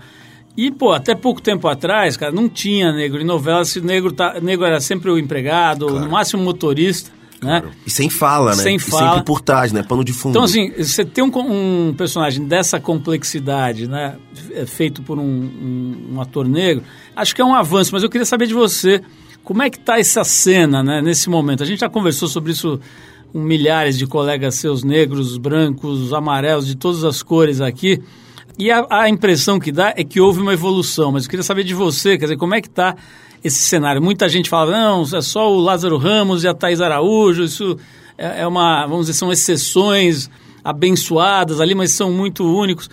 E, 0.56 0.70
pô, 0.70 0.92
até 0.92 1.14
pouco 1.14 1.40
tempo 1.40 1.68
atrás, 1.68 2.16
cara, 2.16 2.32
não 2.32 2.48
tinha 2.48 2.92
negro 2.92 3.20
em 3.20 3.24
novela. 3.24 3.64
Se 3.64 3.80
negro, 3.80 4.12
tá, 4.12 4.40
negro 4.40 4.64
era 4.64 4.80
sempre 4.80 5.10
o 5.10 5.18
empregado, 5.18 5.86
claro. 5.86 6.04
no 6.04 6.10
máximo 6.10 6.42
motorista. 6.42 7.10
Né? 7.42 7.62
E 7.86 7.90
sem 7.90 8.10
fala, 8.10 8.50
né? 8.50 8.62
Sem 8.62 8.78
fala. 8.78 9.02
E 9.02 9.08
sempre 9.08 9.24
por 9.24 9.40
trás, 9.40 9.72
né? 9.72 9.82
Pano 9.82 10.04
de 10.04 10.12
fundo. 10.12 10.32
Então, 10.32 10.42
assim, 10.42 10.70
você 10.76 11.04
tem 11.04 11.24
um, 11.24 11.30
um 11.34 11.94
personagem 11.96 12.44
dessa 12.44 12.78
complexidade, 12.78 13.88
né? 13.88 14.16
É 14.52 14.66
feito 14.66 15.02
por 15.02 15.18
um, 15.18 15.22
um, 15.22 16.14
um, 16.14 16.20
ator 16.20 16.46
negro, 16.46 16.84
acho 17.16 17.34
que 17.34 17.40
é 17.40 17.44
um 17.44 17.54
avanço, 17.54 17.92
mas 17.94 18.02
eu 18.02 18.10
queria 18.10 18.26
saber 18.26 18.46
de 18.46 18.52
você, 18.52 19.02
como 19.42 19.62
é 19.62 19.70
que 19.70 19.78
está 19.78 19.98
essa 19.98 20.22
cena, 20.22 20.82
né? 20.82 21.00
Nesse 21.00 21.30
momento. 21.30 21.62
A 21.62 21.66
gente 21.66 21.80
já 21.80 21.88
conversou 21.88 22.28
sobre 22.28 22.52
isso 22.52 22.78
com 23.32 23.40
milhares 23.40 23.96
de 23.96 24.06
colegas 24.06 24.56
seus, 24.56 24.84
negros, 24.84 25.38
brancos, 25.38 26.12
amarelos, 26.12 26.66
de 26.66 26.76
todas 26.76 27.04
as 27.04 27.22
cores 27.22 27.60
aqui. 27.60 28.02
E 28.58 28.70
a, 28.70 28.86
a 28.90 29.08
impressão 29.08 29.58
que 29.58 29.72
dá 29.72 29.94
é 29.96 30.04
que 30.04 30.20
houve 30.20 30.40
uma 30.40 30.52
evolução, 30.52 31.12
mas 31.12 31.24
eu 31.24 31.30
queria 31.30 31.42
saber 31.42 31.64
de 31.64 31.72
você, 31.72 32.18
quer 32.18 32.26
dizer, 32.26 32.36
como 32.36 32.54
é 32.54 32.60
que 32.60 32.68
está 32.68 32.94
esse 33.42 33.58
cenário. 33.58 34.02
Muita 34.02 34.28
gente 34.28 34.48
fala, 34.48 34.70
não, 34.70 35.02
é 35.02 35.22
só 35.22 35.50
o 35.52 35.60
Lázaro 35.60 35.96
Ramos 35.96 36.44
e 36.44 36.48
a 36.48 36.54
Thais 36.54 36.80
Araújo, 36.80 37.44
isso 37.44 37.78
é, 38.16 38.42
é 38.42 38.46
uma, 38.46 38.86
vamos 38.86 39.06
dizer, 39.06 39.18
são 39.18 39.32
exceções 39.32 40.30
abençoadas 40.62 41.60
ali, 41.60 41.74
mas 41.74 41.92
são 41.92 42.12
muito 42.12 42.44
únicos. 42.44 42.88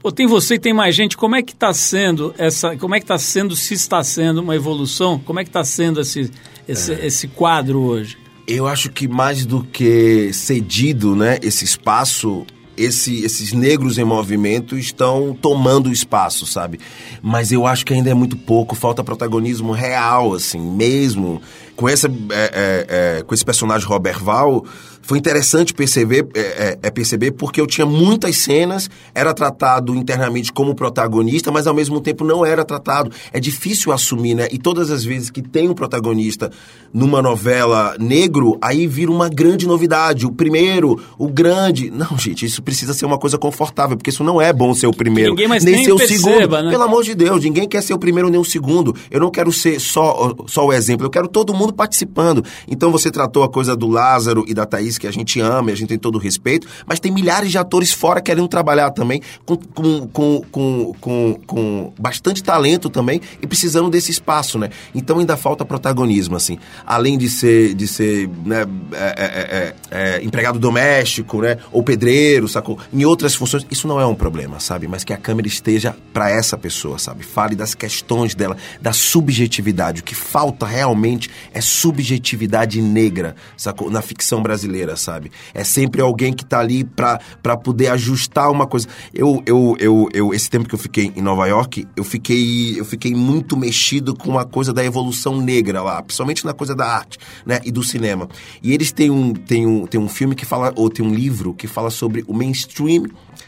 Pô, 0.00 0.12
tem 0.12 0.26
você 0.26 0.54
e 0.54 0.58
tem 0.58 0.72
mais 0.72 0.94
gente. 0.94 1.16
Como 1.16 1.34
é 1.34 1.42
que 1.42 1.52
está 1.52 1.74
sendo 1.74 2.32
essa? 2.38 2.76
Como 2.76 2.94
é 2.94 3.00
que 3.00 3.04
está 3.04 3.18
sendo? 3.18 3.56
Se 3.56 3.74
está 3.74 4.02
sendo 4.04 4.40
uma 4.40 4.54
evolução? 4.54 5.18
Como 5.18 5.40
é 5.40 5.44
que 5.44 5.50
está 5.50 5.64
sendo 5.64 6.00
esse, 6.00 6.30
esse, 6.68 6.92
é. 6.92 7.06
esse 7.06 7.26
quadro 7.26 7.80
hoje? 7.80 8.16
Eu 8.46 8.68
acho 8.68 8.90
que 8.90 9.08
mais 9.08 9.44
do 9.44 9.64
que 9.64 10.32
cedido, 10.32 11.16
né, 11.16 11.38
esse 11.42 11.64
espaço 11.64 12.46
esse, 12.78 13.24
esses 13.24 13.52
negros 13.52 13.98
em 13.98 14.04
movimento 14.04 14.78
estão 14.78 15.36
tomando 15.40 15.92
espaço, 15.92 16.46
sabe? 16.46 16.78
Mas 17.20 17.50
eu 17.50 17.66
acho 17.66 17.84
que 17.84 17.92
ainda 17.92 18.10
é 18.10 18.14
muito 18.14 18.36
pouco, 18.36 18.74
falta 18.74 19.02
protagonismo 19.02 19.72
real, 19.72 20.32
assim, 20.32 20.60
mesmo. 20.60 21.42
Com, 21.78 21.88
essa, 21.88 22.08
é, 22.08 22.10
é, 22.32 23.18
é, 23.18 23.22
com 23.22 23.32
esse 23.32 23.44
personagem 23.44 23.86
Robert 23.86 24.18
Val, 24.20 24.64
foi 25.08 25.16
interessante 25.16 25.72
perceber, 25.72 26.26
é, 26.34 26.40
é, 26.40 26.78
é, 26.82 26.90
perceber 26.90 27.30
porque 27.30 27.58
eu 27.58 27.66
tinha 27.66 27.86
muitas 27.86 28.36
cenas, 28.36 28.90
era 29.14 29.32
tratado 29.32 29.94
internamente 29.94 30.52
como 30.52 30.74
protagonista, 30.74 31.50
mas 31.50 31.66
ao 31.66 31.72
mesmo 31.72 31.98
tempo 31.98 32.24
não 32.24 32.44
era 32.44 32.62
tratado. 32.62 33.10
É 33.32 33.40
difícil 33.40 33.90
assumir, 33.90 34.34
né? 34.34 34.48
E 34.52 34.58
todas 34.58 34.90
as 34.90 35.04
vezes 35.04 35.30
que 35.30 35.40
tem 35.40 35.66
um 35.66 35.72
protagonista 35.72 36.50
numa 36.92 37.22
novela 37.22 37.96
negro, 37.98 38.58
aí 38.60 38.86
vira 38.86 39.10
uma 39.10 39.30
grande 39.30 39.66
novidade. 39.66 40.26
O 40.26 40.32
primeiro, 40.32 41.00
o 41.16 41.26
grande. 41.26 41.90
Não, 41.90 42.18
gente, 42.18 42.44
isso 42.44 42.62
precisa 42.62 42.92
ser 42.92 43.06
uma 43.06 43.18
coisa 43.18 43.38
confortável, 43.38 43.96
porque 43.96 44.10
isso 44.10 44.24
não 44.24 44.42
é 44.42 44.52
bom 44.52 44.74
ser 44.74 44.88
o 44.88 44.92
primeiro. 44.92 45.30
Ninguém 45.30 45.48
mais 45.48 45.64
nem, 45.64 45.76
nem 45.76 45.84
ser 45.86 45.92
o 45.92 45.98
segundo. 46.06 46.48
Né? 46.48 46.70
Pelo 46.70 46.82
amor 46.82 47.02
de 47.02 47.14
Deus, 47.14 47.42
ninguém 47.42 47.66
quer 47.66 47.82
ser 47.82 47.94
o 47.94 47.98
primeiro 47.98 48.28
nem 48.28 48.38
o 48.38 48.44
segundo. 48.44 48.94
Eu 49.10 49.20
não 49.20 49.30
quero 49.30 49.50
ser 49.52 49.80
só, 49.80 50.34
só 50.46 50.66
o 50.66 50.72
exemplo, 50.72 51.06
eu 51.06 51.10
quero 51.10 51.28
todo 51.28 51.54
mundo 51.54 51.67
participando. 51.72 52.44
Então 52.66 52.90
você 52.90 53.10
tratou 53.10 53.42
a 53.42 53.48
coisa 53.48 53.76
do 53.76 53.88
Lázaro 53.88 54.44
e 54.46 54.54
da 54.54 54.66
Thaís 54.66 54.98
que 54.98 55.06
a 55.06 55.10
gente 55.10 55.40
ama 55.40 55.70
e 55.70 55.72
a 55.72 55.76
gente 55.76 55.88
tem 55.88 55.98
todo 55.98 56.16
o 56.16 56.18
respeito, 56.18 56.66
mas 56.86 57.00
tem 57.00 57.12
milhares 57.12 57.50
de 57.50 57.58
atores 57.58 57.92
fora 57.92 58.20
querendo 58.20 58.48
trabalhar 58.48 58.90
também, 58.90 59.22
com, 59.44 59.56
com, 59.56 60.06
com, 60.08 60.94
com, 61.00 61.40
com, 61.46 61.92
bastante 61.98 62.42
talento 62.42 62.88
também 62.88 63.20
e 63.42 63.46
precisando 63.46 63.90
desse 63.90 64.10
espaço, 64.10 64.58
né? 64.58 64.70
Então 64.94 65.18
ainda 65.18 65.36
falta 65.36 65.64
protagonismo, 65.64 66.36
assim. 66.36 66.58
Além 66.86 67.16
de 67.18 67.28
ser, 67.28 67.74
de 67.74 67.86
ser 67.86 68.28
né, 68.44 68.64
é, 68.92 69.06
é, 69.06 69.74
é, 69.90 70.18
é 70.18 70.24
empregado 70.24 70.58
doméstico, 70.58 71.40
né? 71.42 71.58
Ou 71.72 71.82
pedreiro, 71.82 72.48
sacou? 72.48 72.78
Em 72.92 73.04
outras 73.04 73.34
funções, 73.34 73.66
isso 73.70 73.86
não 73.86 74.00
é 74.00 74.06
um 74.06 74.14
problema, 74.14 74.60
sabe? 74.60 74.86
Mas 74.86 75.04
que 75.04 75.12
a 75.12 75.16
câmera 75.16 75.48
esteja 75.48 75.96
para 76.12 76.30
essa 76.30 76.56
pessoa, 76.56 76.98
sabe? 76.98 77.24
Fale 77.24 77.54
das 77.54 77.74
questões 77.74 78.34
dela, 78.34 78.56
da 78.80 78.92
subjetividade. 78.92 80.00
O 80.00 80.04
que 80.04 80.14
falta 80.14 80.66
realmente 80.66 81.30
é 81.58 81.60
subjetividade 81.60 82.80
negra, 82.80 83.34
sacou? 83.56 83.90
Na 83.90 84.00
ficção 84.00 84.42
brasileira 84.42 84.96
sabe? 84.96 85.30
É 85.54 85.64
sempre 85.64 86.00
alguém 86.00 86.32
que 86.32 86.44
tá 86.44 86.58
ali 86.58 86.84
pra, 86.84 87.20
pra 87.42 87.56
poder 87.56 87.88
ajustar 87.88 88.50
uma 88.50 88.66
coisa. 88.66 88.86
Eu, 89.12 89.42
eu, 89.46 89.76
eu, 89.78 90.08
eu, 90.12 90.34
esse 90.34 90.48
tempo 90.50 90.68
que 90.68 90.74
eu 90.74 90.78
fiquei 90.78 91.12
em 91.16 91.22
Nova 91.22 91.46
York, 91.46 91.86
eu 91.96 92.04
fiquei, 92.04 92.78
eu 92.78 92.84
fiquei 92.84 93.14
muito 93.14 93.56
mexido 93.56 94.14
com 94.14 94.38
a 94.38 94.44
coisa 94.44 94.72
da 94.72 94.84
evolução 94.84 95.40
negra 95.40 95.82
lá, 95.82 96.02
principalmente 96.02 96.44
na 96.44 96.52
coisa 96.52 96.74
da 96.74 96.86
arte, 96.86 97.18
né? 97.46 97.60
E 97.64 97.70
do 97.70 97.82
cinema. 97.82 98.28
E 98.62 98.72
eles 98.72 98.92
têm 98.92 99.10
um, 99.10 99.32
têm 99.32 99.66
um, 99.66 99.86
têm 99.86 100.00
um 100.00 100.08
filme 100.08 100.34
que 100.34 100.44
fala, 100.44 100.72
ou 100.76 100.90
tem 100.90 101.04
um 101.04 101.14
livro 101.14 101.54
que 101.54 101.66
fala 101.66 101.90
sobre 101.90 102.24
o 102.26 102.34
mainstream 102.34 103.04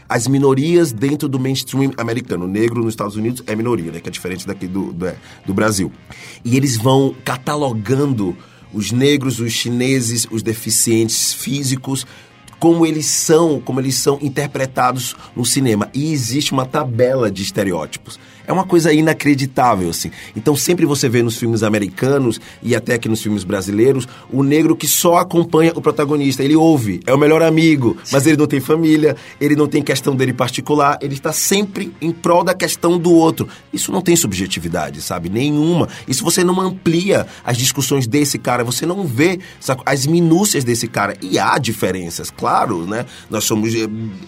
as 0.07 0.27
minorias 0.27 0.91
dentro 0.91 1.29
do 1.29 1.39
mainstream 1.39 1.93
americano. 1.97 2.45
O 2.45 2.47
negro 2.47 2.83
nos 2.83 2.93
Estados 2.93 3.15
Unidos 3.15 3.43
é 3.47 3.55
minoria, 3.55 3.91
né? 3.91 3.99
Que 3.99 4.09
é 4.09 4.11
diferente 4.11 4.45
daqui 4.45 4.67
do, 4.67 4.91
do, 4.91 5.11
do 5.45 5.53
Brasil. 5.53 5.91
E 6.43 6.57
eles 6.57 6.75
vão 6.75 7.15
catalogando 7.23 7.90
os 8.73 8.91
negros, 8.91 9.39
os 9.39 9.51
chineses, 9.51 10.27
os 10.31 10.41
deficientes 10.41 11.33
físicos, 11.33 12.05
como 12.59 12.85
eles 12.85 13.07
são, 13.07 13.59
como 13.59 13.79
eles 13.79 13.95
são 13.95 14.19
interpretados 14.21 15.15
no 15.35 15.43
cinema. 15.43 15.89
E 15.93 16.11
existe 16.11 16.51
uma 16.51 16.65
tabela 16.65 17.31
de 17.31 17.41
estereótipos. 17.41 18.19
É 18.51 18.53
uma 18.53 18.65
coisa 18.65 18.91
inacreditável, 18.91 19.89
assim. 19.89 20.11
Então 20.35 20.57
sempre 20.57 20.85
você 20.85 21.07
vê 21.07 21.23
nos 21.23 21.37
filmes 21.37 21.63
americanos 21.63 22.37
e 22.61 22.75
até 22.75 22.95
aqui 22.95 23.07
nos 23.07 23.23
filmes 23.23 23.45
brasileiros 23.45 24.05
o 24.29 24.43
negro 24.43 24.75
que 24.75 24.89
só 24.89 25.19
acompanha 25.19 25.71
o 25.73 25.81
protagonista. 25.81 26.43
Ele 26.43 26.57
ouve, 26.57 26.99
é 27.07 27.13
o 27.13 27.17
melhor 27.17 27.41
amigo, 27.41 27.95
mas 28.11 28.27
ele 28.27 28.35
não 28.35 28.47
tem 28.47 28.59
família, 28.59 29.15
ele 29.39 29.55
não 29.55 29.69
tem 29.69 29.81
questão 29.81 30.13
dele 30.13 30.33
particular, 30.33 30.99
ele 31.01 31.13
está 31.13 31.31
sempre 31.31 31.93
em 32.01 32.11
prol 32.11 32.43
da 32.43 32.53
questão 32.53 32.97
do 32.99 33.13
outro. 33.13 33.47
Isso 33.71 33.89
não 33.89 34.01
tem 34.01 34.17
subjetividade, 34.17 35.01
sabe? 35.01 35.29
Nenhuma. 35.29 35.87
Isso 36.05 36.21
você 36.21 36.43
não 36.43 36.59
amplia 36.59 37.27
as 37.45 37.55
discussões 37.55 38.05
desse 38.05 38.37
cara, 38.37 38.65
você 38.65 38.85
não 38.85 39.05
vê 39.05 39.39
sabe, 39.61 39.81
as 39.85 40.05
minúcias 40.05 40.65
desse 40.65 40.89
cara. 40.89 41.15
E 41.21 41.39
há 41.39 41.57
diferenças, 41.57 42.29
claro, 42.29 42.85
né? 42.85 43.05
Nós 43.29 43.45
somos. 43.45 43.73
E 43.73 43.87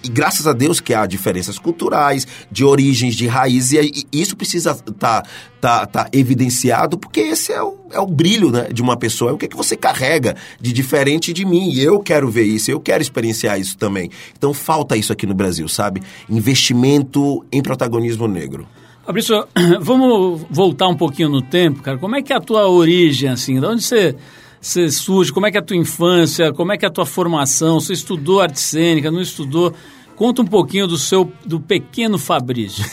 graças 0.10 0.48
a 0.48 0.54
Deus 0.54 0.80
que 0.80 0.94
há 0.94 1.06
diferenças 1.06 1.60
culturais, 1.60 2.26
de 2.50 2.64
origens, 2.64 3.16
de 3.16 3.28
raízes, 3.28 3.74
e, 3.74 4.13
isso 4.14 4.36
precisa 4.36 4.72
estar 4.72 4.94
tá, 4.94 5.24
tá, 5.60 5.86
tá 5.86 6.10
evidenciado, 6.14 6.98
porque 6.98 7.20
esse 7.20 7.52
é 7.52 7.62
o, 7.62 7.78
é 7.92 8.00
o 8.00 8.06
brilho 8.06 8.52
né, 8.52 8.68
de 8.72 8.82
uma 8.82 8.96
pessoa, 8.96 9.32
é 9.32 9.34
o 9.34 9.38
que, 9.38 9.46
é 9.46 9.48
que 9.48 9.58
você 9.58 9.76
carrega 9.76 10.36
de 10.62 10.72
diferente 10.72 11.34
de 11.34 11.46
mim. 11.46 11.70
E 11.72 11.82
eu 11.82 12.00
quero 12.00 12.30
ver 12.30 12.44
isso, 12.44 12.70
eu 12.70 12.80
quero 12.80 13.02
experienciar 13.02 13.60
isso 13.60 13.78
também. 13.78 14.10
Então 14.38 14.54
falta 14.54 14.96
isso 14.96 15.12
aqui 15.12 15.26
no 15.26 15.34
Brasil, 15.34 15.68
sabe? 15.68 16.02
Investimento 16.30 17.46
em 17.52 17.62
protagonismo 17.62 18.28
negro. 18.28 18.68
Fabrício, 19.06 19.46
vamos 19.82 20.46
voltar 20.50 20.88
um 20.88 20.96
pouquinho 20.96 21.30
no 21.30 21.42
tempo, 21.42 21.82
cara. 21.82 21.98
Como 21.98 22.16
é 22.16 22.22
que 22.22 22.32
é 22.32 22.36
a 22.36 22.42
tua 22.42 22.68
origem, 22.70 23.30
assim? 23.30 23.60
De 23.60 23.66
onde 23.66 23.84
você, 23.84 24.16
você 24.62 24.90
surge? 24.90 25.34
Como 25.34 25.46
é 25.46 25.52
que 25.52 25.58
é 25.58 25.60
a 25.60 25.64
tua 25.64 25.76
infância? 25.76 26.54
Como 26.54 26.72
é 26.72 26.78
que 26.78 26.86
é 26.86 26.88
a 26.88 26.92
tua 26.92 27.06
formação? 27.06 27.80
Você 27.82 27.94
estudou 27.94 28.42
arte 28.42 28.62
cênica, 28.62 29.12
não 29.12 29.22
estudou? 29.22 29.74
Conta 30.16 30.44
um 30.44 30.46
pouquinho 30.46 30.88
do 30.88 30.98
seu 30.98 31.32
do 31.44 31.60
pequeno 31.60 32.20
Fabrício. 32.20 32.86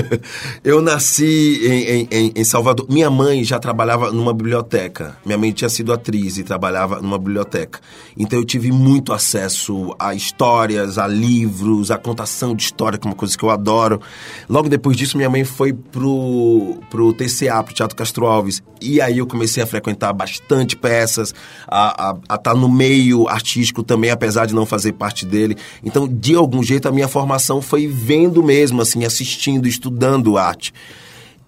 eu 0.64 0.80
nasci 0.80 1.60
em, 1.66 2.08
em, 2.10 2.32
em, 2.34 2.44
Salvador. 2.44 2.86
Minha 2.88 3.10
mãe 3.10 3.44
já 3.44 3.58
trabalhava 3.58 4.10
numa 4.10 4.32
biblioteca. 4.32 5.16
Minha 5.24 5.36
mãe 5.36 5.52
tinha 5.52 5.68
sido 5.68 5.92
atriz 5.92 6.38
e 6.38 6.42
trabalhava 6.42 7.00
numa 7.02 7.18
biblioteca. 7.18 7.78
Então 8.16 8.38
eu 8.38 8.44
tive 8.44 8.72
muito 8.72 9.12
acesso 9.12 9.94
a 9.98 10.14
histórias, 10.14 10.96
a 10.96 11.06
livros, 11.06 11.90
a 11.90 11.98
contação 11.98 12.54
de 12.54 12.62
história, 12.62 12.98
que 12.98 13.06
é 13.06 13.10
uma 13.10 13.16
coisa 13.16 13.36
que 13.36 13.44
eu 13.44 13.50
adoro. 13.50 14.00
Logo 14.48 14.68
depois 14.68 14.96
disso, 14.96 15.16
minha 15.18 15.28
mãe 15.28 15.44
foi 15.44 15.74
pro, 15.74 16.80
pro 16.88 17.12
TCA, 17.12 17.62
pro 17.62 17.74
Teatro 17.74 17.96
Castro 17.96 18.26
Alves. 18.26 18.62
E 18.80 19.00
aí 19.00 19.18
eu 19.18 19.26
comecei 19.26 19.62
a 19.62 19.66
frequentar 19.66 20.12
bastante 20.12 20.76
peças, 20.76 21.34
a 21.68 22.16
estar 22.22 22.38
tá 22.38 22.54
no 22.54 22.68
meio 22.68 23.28
artístico 23.28 23.82
também, 23.82 24.10
apesar 24.10 24.46
de 24.46 24.54
não 24.54 24.66
fazer 24.66 24.92
parte 24.92 25.24
dele. 25.24 25.56
Então, 25.84 26.08
de 26.08 26.34
algum 26.34 26.61
um 26.62 26.64
jeito 26.64 26.88
a 26.88 26.92
minha 26.92 27.08
formação 27.08 27.60
foi 27.60 27.88
vendo 27.88 28.40
mesmo, 28.40 28.80
assim, 28.80 29.04
assistindo, 29.04 29.66
estudando 29.66 30.38
arte. 30.38 30.72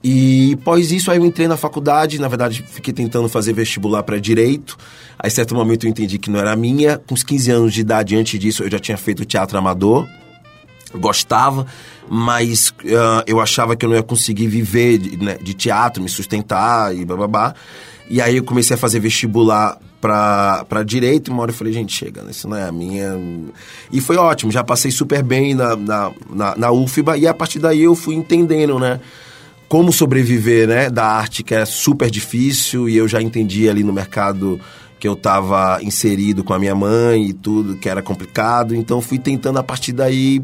E 0.03 0.55
após 0.61 0.91
isso, 0.91 1.09
aí 1.09 1.19
eu 1.19 1.25
entrei 1.25 1.47
na 1.47 1.57
faculdade, 1.57 2.21
na 2.21 2.27
verdade, 2.27 2.65
fiquei 2.69 2.93
tentando 2.93 3.29
fazer 3.29 3.53
vestibular 3.53 4.03
para 4.03 4.19
direito. 4.19 4.77
Aí, 5.17 5.31
certo 5.31 5.55
momento, 5.55 5.87
eu 5.87 5.91
entendi 5.91 6.19
que 6.19 6.29
não 6.29 6.41
era 6.41 6.55
minha. 6.57 6.99
Com 6.99 7.15
uns 7.15 7.23
15 7.23 7.51
anos 7.53 7.73
de 7.73 7.81
idade, 7.81 8.17
antes 8.17 8.39
disso, 8.39 8.65
eu 8.65 8.71
já 8.71 8.79
tinha 8.81 8.99
feito 8.99 9.25
teatro 9.25 9.57
amador. 9.57 10.07
Gostava, 10.93 11.65
mas 12.09 12.71
uh, 12.71 13.23
eu 13.27 13.41
achava 13.41 13.77
que 13.77 13.87
eu 13.87 13.89
não 13.89 13.97
ia 13.97 14.03
conseguir 14.03 14.49
viver 14.49 14.99
de, 14.99 15.17
né, 15.17 15.39
de 15.41 15.55
teatro, 15.55 16.03
me 16.03 16.09
sustentar 16.09 16.95
e 16.95 17.05
blá. 17.05 17.55
E 18.09 18.21
aí 18.21 18.37
eu 18.37 18.45
comecei 18.45 18.75
a 18.75 18.79
fazer 18.79 19.01
vestibular 19.01 19.79
para 20.01 20.83
direito, 20.85 21.33
uma 21.33 21.43
hora 21.43 21.51
eu 21.51 21.55
falei, 21.55 21.73
gente, 21.73 21.97
chega, 21.97 22.23
isso 22.29 22.47
não 22.47 22.57
é 22.57 22.69
a 22.69 22.73
minha. 22.73 23.19
E 23.91 24.01
foi 24.01 24.17
ótimo, 24.17 24.53
já 24.53 24.63
passei 24.63 24.91
super 24.91 25.23
bem 25.23 25.55
na, 25.55 25.75
na, 25.75 26.13
na, 26.29 26.57
na 26.57 26.71
UFBA 26.71 27.17
e 27.17 27.27
a 27.27 27.33
partir 27.33 27.59
daí 27.59 27.83
eu 27.83 27.95
fui 27.95 28.15
entendendo, 28.15 28.79
né? 28.79 29.01
Como 29.67 29.91
sobreviver, 29.91 30.69
né? 30.69 30.91
Da 30.91 31.07
arte, 31.07 31.43
que 31.43 31.55
é 31.55 31.65
super 31.65 32.11
difícil 32.11 32.87
e 32.87 32.97
eu 32.97 33.09
já 33.09 33.23
entendi 33.23 33.69
ali 33.69 33.83
no 33.83 33.95
mercado 33.95 34.61
que 35.01 35.09
eu 35.09 35.15
estava 35.15 35.83
inserido 35.83 36.45
com 36.45 36.53
a 36.53 36.59
minha 36.59 36.75
mãe 36.75 37.29
e 37.29 37.33
tudo, 37.33 37.77
que 37.77 37.89
era 37.89 38.03
complicado. 38.03 38.75
Então 38.75 39.01
fui 39.01 39.19
tentando 39.19 39.59
a 39.59 39.63
partir 39.63 39.93
daí 39.93 40.43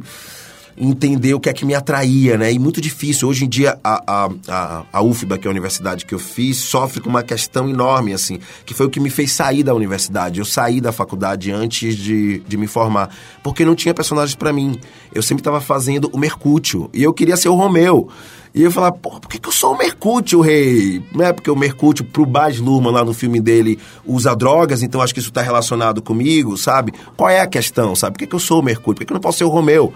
entender 0.76 1.35
o 1.35 1.40
que 1.40 1.48
é 1.48 1.52
que 1.52 1.64
me 1.64 1.74
atraía, 1.74 2.37
né? 2.37 2.52
E 2.52 2.59
muito 2.59 2.80
difícil. 2.80 3.28
Hoje 3.28 3.44
em 3.44 3.48
dia, 3.48 3.78
a, 3.83 4.02
a, 4.06 4.30
a, 4.48 4.85
a 4.92 5.02
UFBA, 5.02 5.38
que 5.38 5.46
é 5.46 5.48
a 5.48 5.50
universidade 5.50 6.06
que 6.06 6.14
eu 6.14 6.18
fiz, 6.18 6.59
sofre 6.59 7.00
com 7.00 7.09
uma 7.09 7.22
questão 7.22 7.68
enorme, 7.68 8.12
assim, 8.12 8.38
que 8.64 8.74
foi 8.74 8.87
o 8.87 8.90
que 8.90 9.00
me 9.00 9.11
fez 9.11 9.33
sair 9.33 9.62
da 9.62 9.74
universidade. 9.74 10.38
Eu 10.38 10.44
saí 10.44 10.80
da 10.80 10.92
faculdade 10.92 11.52
antes 11.52 11.96
de, 11.96 12.40
de 12.40 12.56
me 12.56 12.66
formar, 12.66 13.14
porque 13.42 13.64
não 13.64 13.74
tinha 13.74 13.94
personagens 13.94 14.35
para 14.35 14.52
mim. 14.52 14.78
Eu 15.14 15.22
sempre 15.22 15.40
estava 15.40 15.61
fazendo 15.61 16.11
o 16.12 16.18
Mercúcio, 16.18 16.90
e 16.92 17.02
eu 17.02 17.12
queria 17.12 17.37
ser 17.37 17.48
o 17.48 17.54
Romeu. 17.54 18.09
E 18.52 18.62
eu 18.62 18.72
falava, 18.72 18.96
por 18.96 19.20
que, 19.28 19.38
que 19.38 19.48
eu 19.48 19.52
sou 19.52 19.74
o 19.74 19.78
Mercúcio, 19.78 20.40
rei? 20.40 21.00
Não 21.12 21.24
é 21.24 21.33
porque 21.33 21.50
o 21.50 21.56
Mercúcio, 21.56 22.04
pro 22.04 22.26
Baz 22.26 22.59
Luhrmann, 22.59 22.92
lá 22.92 23.04
no 23.04 23.14
filme 23.14 23.40
dele, 23.40 23.78
usa 24.04 24.35
drogas, 24.35 24.83
então 24.83 25.00
acho 25.00 25.14
que 25.14 25.20
isso 25.20 25.28
está 25.28 25.40
relacionado 25.40 26.02
comigo, 26.02 26.56
sabe? 26.56 26.92
Qual 27.16 27.30
é 27.30 27.40
a 27.40 27.46
questão, 27.46 27.94
sabe? 27.94 28.14
Por 28.14 28.18
que, 28.20 28.26
que 28.26 28.35
eu 28.35 28.40
sou 28.40 28.61
o 28.61 28.62
Mercúcio? 28.62 28.94
Por 28.94 28.98
que, 29.00 29.06
que 29.06 29.12
eu 29.12 29.14
não 29.14 29.20
posso 29.20 29.38
ser 29.38 29.44
o 29.44 29.48
Romeu? 29.48 29.92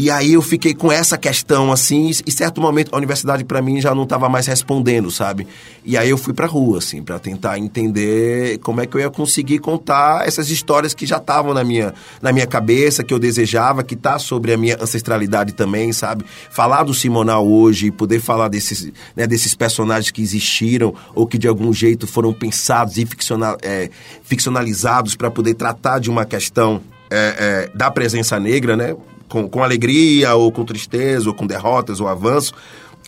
E 0.00 0.10
aí 0.10 0.32
eu 0.32 0.40
fiquei 0.40 0.72
com 0.72 0.90
essa 0.90 1.18
questão, 1.18 1.70
assim, 1.70 2.10
e 2.26 2.32
certo 2.32 2.58
momento 2.58 2.94
a 2.94 2.96
universidade 2.96 3.44
para 3.44 3.60
mim 3.60 3.82
já 3.82 3.94
não 3.94 4.04
estava 4.04 4.30
mais 4.30 4.46
respondendo, 4.46 5.10
sabe? 5.10 5.46
E 5.84 5.94
aí 5.94 6.08
eu 6.08 6.16
fui 6.16 6.32
pra 6.32 6.46
rua, 6.46 6.78
assim, 6.78 7.02
para 7.02 7.18
tentar 7.18 7.58
entender 7.58 8.56
como 8.60 8.80
é 8.80 8.86
que 8.86 8.96
eu 8.96 9.00
ia 9.02 9.10
conseguir 9.10 9.58
contar 9.58 10.26
essas 10.26 10.48
histórias 10.48 10.94
que 10.94 11.04
já 11.04 11.18
estavam 11.18 11.52
na 11.52 11.62
minha, 11.62 11.92
na 12.22 12.32
minha 12.32 12.46
cabeça, 12.46 13.04
que 13.04 13.12
eu 13.12 13.18
desejava, 13.18 13.84
que 13.84 13.94
tá 13.94 14.18
sobre 14.18 14.54
a 14.54 14.56
minha 14.56 14.78
ancestralidade 14.80 15.52
também, 15.52 15.92
sabe? 15.92 16.24
Falar 16.50 16.82
do 16.84 16.94
Simonal 16.94 17.46
hoje, 17.46 17.90
poder 17.90 18.20
falar 18.20 18.48
desses, 18.48 18.90
né, 19.14 19.26
desses 19.26 19.54
personagens 19.54 20.10
que 20.10 20.22
existiram 20.22 20.94
ou 21.14 21.26
que 21.26 21.36
de 21.36 21.46
algum 21.46 21.74
jeito 21.74 22.06
foram 22.06 22.32
pensados 22.32 22.96
e 22.96 23.04
ficcional, 23.04 23.58
é, 23.60 23.90
ficcionalizados 24.22 25.14
para 25.14 25.30
poder 25.30 25.52
tratar 25.52 25.98
de 25.98 26.08
uma 26.08 26.24
questão 26.24 26.80
é, 27.10 27.68
é, 27.68 27.76
da 27.76 27.90
presença 27.90 28.40
negra, 28.40 28.78
né? 28.78 28.96
Com, 29.30 29.48
com 29.48 29.62
alegria, 29.62 30.34
ou 30.34 30.52
com 30.52 30.64
tristeza, 30.64 31.28
ou 31.28 31.34
com 31.34 31.46
derrotas, 31.46 32.00
ou 32.00 32.08
avanço, 32.08 32.52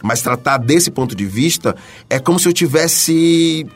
mas 0.02 0.22
tratar 0.22 0.56
desse 0.56 0.90
ponto 0.90 1.14
de 1.14 1.26
vista 1.26 1.76
é 2.08 2.18
como 2.18 2.38
se 2.38 2.48
eu 2.48 2.52
tivesse 2.52 3.66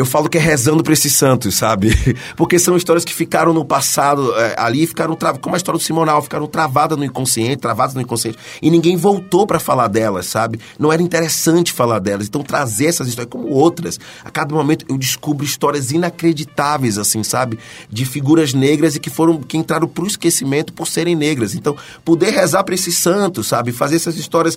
eu 0.00 0.06
falo 0.06 0.28
que 0.28 0.38
é 0.38 0.40
rezando 0.40 0.82
para 0.82 0.92
esses 0.92 1.12
santos, 1.12 1.54
sabe? 1.54 1.90
Porque 2.34 2.58
são 2.58 2.76
histórias 2.76 3.04
que 3.04 3.12
ficaram 3.12 3.52
no 3.52 3.64
passado 3.64 4.34
é, 4.34 4.54
ali, 4.58 4.86
ficaram 4.86 5.14
travadas, 5.14 5.42
como 5.42 5.54
a 5.54 5.58
história 5.58 5.78
do 5.78 5.84
Simonal, 5.84 6.22
ficaram 6.22 6.46
travadas 6.46 6.96
no 6.96 7.04
inconsciente, 7.04 7.58
travadas 7.58 7.94
no 7.94 8.00
inconsciente, 8.00 8.38
e 8.62 8.70
ninguém 8.70 8.96
voltou 8.96 9.46
para 9.46 9.60
falar 9.60 9.88
delas, 9.88 10.26
sabe? 10.26 10.58
Não 10.78 10.92
era 10.92 11.02
interessante 11.02 11.72
falar 11.72 11.98
delas. 11.98 12.26
Então 12.26 12.42
trazer 12.42 12.86
essas 12.86 13.08
histórias 13.08 13.30
como 13.30 13.48
outras, 13.48 14.00
a 14.24 14.30
cada 14.30 14.54
momento 14.54 14.86
eu 14.88 14.96
descubro 14.96 15.44
histórias 15.44 15.90
inacreditáveis 15.90 16.96
assim, 16.96 17.22
sabe? 17.22 17.58
De 17.90 18.04
figuras 18.04 18.54
negras 18.54 18.96
e 18.96 19.00
que 19.00 19.10
foram 19.10 19.38
que 19.40 19.58
entraram 19.58 19.86
pro 19.86 20.06
esquecimento 20.06 20.72
por 20.72 20.86
serem 20.86 21.14
negras. 21.14 21.54
Então, 21.54 21.76
poder 22.04 22.30
rezar 22.30 22.64
para 22.64 22.74
esses 22.74 22.96
santos, 22.96 23.48
sabe? 23.48 23.70
Fazer 23.70 23.96
essas 23.96 24.16
histórias 24.16 24.56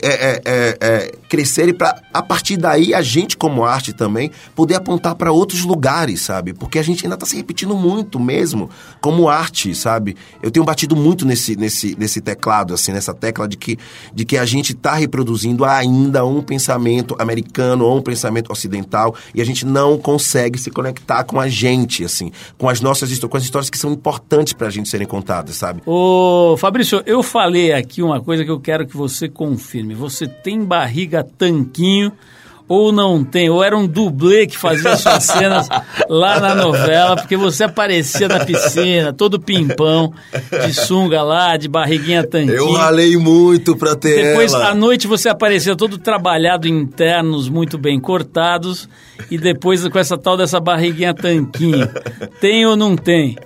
é, 0.00 0.08
é, 0.08 0.42
é, 0.44 0.78
é 0.80 1.12
crescerem 1.28 1.74
para 1.74 2.00
a 2.12 2.22
partir 2.22 2.56
daí 2.56 2.94
a 2.94 3.02
gente 3.02 3.36
como 3.36 3.64
arte 3.64 3.92
também 3.92 4.30
poder 4.54 4.76
apontar 4.84 5.14
para 5.14 5.32
outros 5.32 5.64
lugares, 5.64 6.20
sabe? 6.20 6.52
Porque 6.52 6.78
a 6.78 6.82
gente 6.82 7.04
ainda 7.04 7.14
está 7.14 7.26
se 7.26 7.36
repetindo 7.36 7.74
muito 7.74 8.20
mesmo, 8.20 8.68
como 9.00 9.28
arte, 9.28 9.74
sabe? 9.74 10.14
Eu 10.42 10.50
tenho 10.50 10.64
batido 10.64 10.94
muito 10.94 11.24
nesse, 11.24 11.56
nesse, 11.56 11.96
nesse 11.98 12.20
teclado, 12.20 12.74
assim, 12.74 12.92
nessa 12.92 13.14
tecla 13.14 13.48
de 13.48 13.56
que, 13.56 13.78
de 14.14 14.24
que 14.24 14.36
a 14.36 14.44
gente 14.44 14.72
está 14.72 14.94
reproduzindo 14.94 15.64
ainda 15.64 16.24
um 16.24 16.42
pensamento 16.42 17.16
americano 17.18 17.86
ou 17.86 17.98
um 17.98 18.02
pensamento 18.02 18.52
ocidental 18.52 19.14
e 19.34 19.40
a 19.40 19.44
gente 19.44 19.64
não 19.64 19.96
consegue 19.98 20.58
se 20.58 20.70
conectar 20.70 21.24
com 21.24 21.40
a 21.40 21.48
gente, 21.48 22.04
assim, 22.04 22.30
com 22.58 22.68
as 22.68 22.80
nossas 22.80 23.10
histórias, 23.10 23.30
com 23.30 23.36
as 23.38 23.44
histórias 23.44 23.70
que 23.70 23.78
são 23.78 23.92
importantes 23.92 24.52
para 24.52 24.66
a 24.66 24.70
gente 24.70 24.88
serem 24.88 25.06
contadas, 25.06 25.56
sabe? 25.56 25.82
Ô, 25.86 26.56
Fabrício, 26.58 27.02
eu 27.06 27.22
falei 27.22 27.72
aqui 27.72 28.02
uma 28.02 28.20
coisa 28.20 28.44
que 28.44 28.50
eu 28.50 28.60
quero 28.60 28.86
que 28.86 28.96
você 28.96 29.28
confirme. 29.28 29.94
Você 29.94 30.28
tem 30.28 30.62
barriga 30.62 31.24
tanquinho 31.24 32.12
ou 32.66 32.90
não 32.90 33.22
tem, 33.22 33.50
ou 33.50 33.62
era 33.62 33.76
um 33.76 33.86
dublê 33.86 34.46
que 34.46 34.56
fazia 34.56 34.96
suas 34.96 35.24
cenas 35.24 35.68
lá 36.08 36.40
na 36.40 36.54
novela, 36.54 37.16
porque 37.16 37.36
você 37.36 37.64
aparecia 37.64 38.26
na 38.26 38.44
piscina, 38.44 39.12
todo 39.12 39.38
pimpão, 39.38 40.12
de 40.66 40.72
sunga 40.72 41.22
lá, 41.22 41.56
de 41.56 41.68
barriguinha 41.68 42.26
tanquinho. 42.26 42.54
Eu 42.54 42.72
ralei 42.72 43.16
muito 43.16 43.76
pra 43.76 43.94
ter 43.94 44.30
Depois, 44.30 44.52
ela. 44.52 44.70
à 44.70 44.74
noite, 44.74 45.06
você 45.06 45.28
aparecia 45.28 45.76
todo 45.76 45.98
trabalhado 45.98 46.66
internos, 46.66 47.48
muito 47.48 47.76
bem 47.76 48.00
cortados, 48.00 48.88
e 49.30 49.36
depois 49.36 49.86
com 49.86 49.98
essa 49.98 50.16
tal 50.16 50.36
dessa 50.36 50.58
barriguinha 50.58 51.12
tanquinho. 51.12 51.88
Tem 52.40 52.64
ou 52.64 52.76
não 52.76 52.96
tem? 52.96 53.36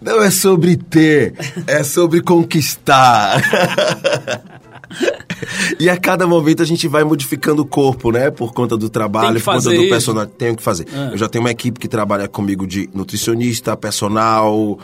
Não 0.00 0.22
é 0.22 0.30
sobre 0.30 0.76
ter, 0.76 1.34
é 1.66 1.82
sobre 1.82 2.22
conquistar. 2.22 3.42
e 5.78 5.88
a 5.88 5.96
cada 5.96 6.26
momento 6.26 6.62
a 6.62 6.66
gente 6.66 6.86
vai 6.88 7.04
modificando 7.04 7.62
o 7.62 7.64
corpo, 7.64 8.10
né? 8.10 8.30
Por 8.30 8.52
conta 8.52 8.76
do 8.76 8.88
trabalho, 8.88 9.40
por 9.40 9.54
conta 9.54 9.70
do 9.70 9.74
isso. 9.74 9.88
personagem. 9.88 10.32
Tenho 10.36 10.56
que 10.56 10.62
fazer. 10.62 10.86
É. 10.92 11.12
Eu 11.12 11.18
já 11.18 11.28
tenho 11.28 11.44
uma 11.44 11.50
equipe 11.50 11.78
que 11.78 11.88
trabalha 11.88 12.28
comigo 12.28 12.66
de 12.66 12.88
nutricionista, 12.92 13.76
personal, 13.76 14.78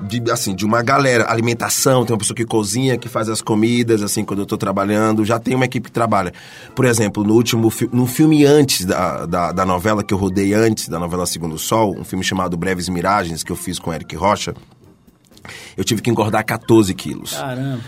de, 0.00 0.30
assim, 0.30 0.54
de 0.54 0.64
uma 0.64 0.82
galera. 0.82 1.30
Alimentação, 1.30 2.04
tem 2.04 2.12
uma 2.12 2.18
pessoa 2.18 2.36
que 2.36 2.44
cozinha, 2.44 2.98
que 2.98 3.08
faz 3.08 3.28
as 3.28 3.40
comidas, 3.40 4.02
assim, 4.02 4.24
quando 4.24 4.40
eu 4.40 4.46
tô 4.46 4.56
trabalhando. 4.56 5.24
Já 5.24 5.38
tem 5.38 5.54
uma 5.54 5.64
equipe 5.64 5.86
que 5.86 5.92
trabalha. 5.92 6.32
Por 6.74 6.84
exemplo, 6.84 7.24
no 7.24 7.34
último 7.34 7.72
no 7.92 8.06
filme 8.06 8.44
antes 8.44 8.84
da, 8.84 9.26
da, 9.26 9.52
da 9.52 9.66
novela, 9.66 10.02
que 10.02 10.12
eu 10.12 10.18
rodei 10.18 10.52
antes, 10.54 10.88
da 10.88 10.98
novela 10.98 11.26
Segundo 11.26 11.58
Sol, 11.58 11.96
um 11.98 12.04
filme 12.04 12.24
chamado 12.24 12.56
Breves 12.56 12.88
Miragens, 12.88 13.42
que 13.42 13.52
eu 13.52 13.56
fiz 13.56 13.78
com 13.78 13.92
Eric 13.92 14.14
Rocha, 14.16 14.54
eu 15.76 15.84
tive 15.84 16.02
que 16.02 16.10
engordar 16.10 16.44
14 16.44 16.92
quilos. 16.94 17.32
Caramba. 17.32 17.80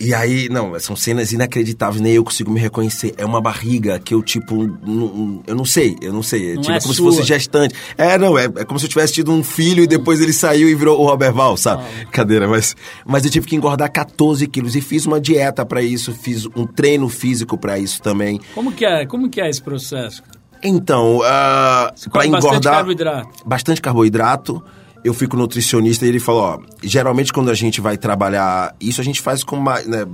E 0.00 0.14
aí, 0.14 0.48
não, 0.48 0.78
são 0.78 0.94
cenas 0.94 1.32
inacreditáveis, 1.32 2.00
nem 2.00 2.12
eu 2.12 2.22
consigo 2.22 2.52
me 2.52 2.60
reconhecer. 2.60 3.14
É 3.16 3.24
uma 3.24 3.40
barriga 3.40 3.98
que 3.98 4.14
eu, 4.14 4.22
tipo, 4.22 4.66
não, 4.86 5.42
eu 5.44 5.56
não 5.56 5.64
sei, 5.64 5.96
eu 6.00 6.12
não 6.12 6.22
sei. 6.22 6.54
Não 6.54 6.62
tipo, 6.62 6.76
é 6.76 6.80
como 6.80 6.94
sua. 6.94 7.10
se 7.10 7.16
fosse 7.16 7.26
gestante. 7.26 7.74
É, 7.96 8.16
não, 8.16 8.38
é, 8.38 8.44
é 8.44 8.64
como 8.64 8.78
se 8.78 8.86
eu 8.86 8.90
tivesse 8.90 9.14
tido 9.14 9.32
um 9.32 9.42
filho 9.42 9.82
e 9.82 9.88
depois 9.88 10.20
ele 10.20 10.32
saiu 10.32 10.68
e 10.68 10.74
virou 10.74 11.00
o 11.00 11.04
Robert 11.04 11.32
Val, 11.32 11.56
sabe? 11.56 11.82
Ah. 11.82 12.04
Cadeira, 12.12 12.46
mas, 12.46 12.76
mas 13.04 13.24
eu 13.24 13.30
tive 13.30 13.48
que 13.48 13.56
engordar 13.56 13.90
14 13.90 14.46
quilos 14.46 14.76
e 14.76 14.80
fiz 14.80 15.04
uma 15.04 15.20
dieta 15.20 15.66
para 15.66 15.82
isso, 15.82 16.12
fiz 16.12 16.46
um 16.54 16.64
treino 16.64 17.08
físico 17.08 17.58
para 17.58 17.76
isso 17.76 18.00
também. 18.00 18.40
Como 18.54 18.70
que 18.70 18.84
é, 18.84 19.04
como 19.04 19.28
que 19.28 19.40
é 19.40 19.50
esse 19.50 19.60
processo? 19.60 20.22
Então, 20.62 21.18
uh, 21.18 21.20
para 21.20 21.92
come 22.10 22.28
bastante 22.30 22.36
engordar. 22.36 22.74
carboidrato. 22.74 23.28
Bastante 23.44 23.80
carboidrato. 23.80 24.62
Eu 25.04 25.14
fui 25.14 25.26
com 25.26 25.36
o 25.36 25.40
nutricionista 25.40 26.04
e 26.04 26.08
ele 26.08 26.20
falou: 26.20 26.42
ó, 26.42 26.58
geralmente 26.82 27.32
quando 27.32 27.50
a 27.50 27.54
gente 27.54 27.80
vai 27.80 27.96
trabalhar 27.96 28.74
isso, 28.80 29.00
a 29.00 29.04
gente 29.04 29.20
faz 29.20 29.44
com 29.44 29.56
uma, 29.56 29.80
né, 29.80 30.04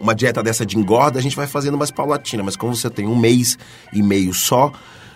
uma 0.00 0.14
dieta 0.14 0.42
dessa 0.42 0.66
de 0.66 0.76
engorda, 0.76 1.18
a 1.18 1.22
gente 1.22 1.36
vai 1.36 1.46
fazendo 1.46 1.78
mais 1.78 1.90
paulatina. 1.90 2.42
Mas 2.42 2.56
como 2.56 2.74
você 2.74 2.90
tem 2.90 3.06
um 3.06 3.16
mês 3.16 3.58
e 3.92 4.02
meio 4.02 4.34
só, 4.34 4.72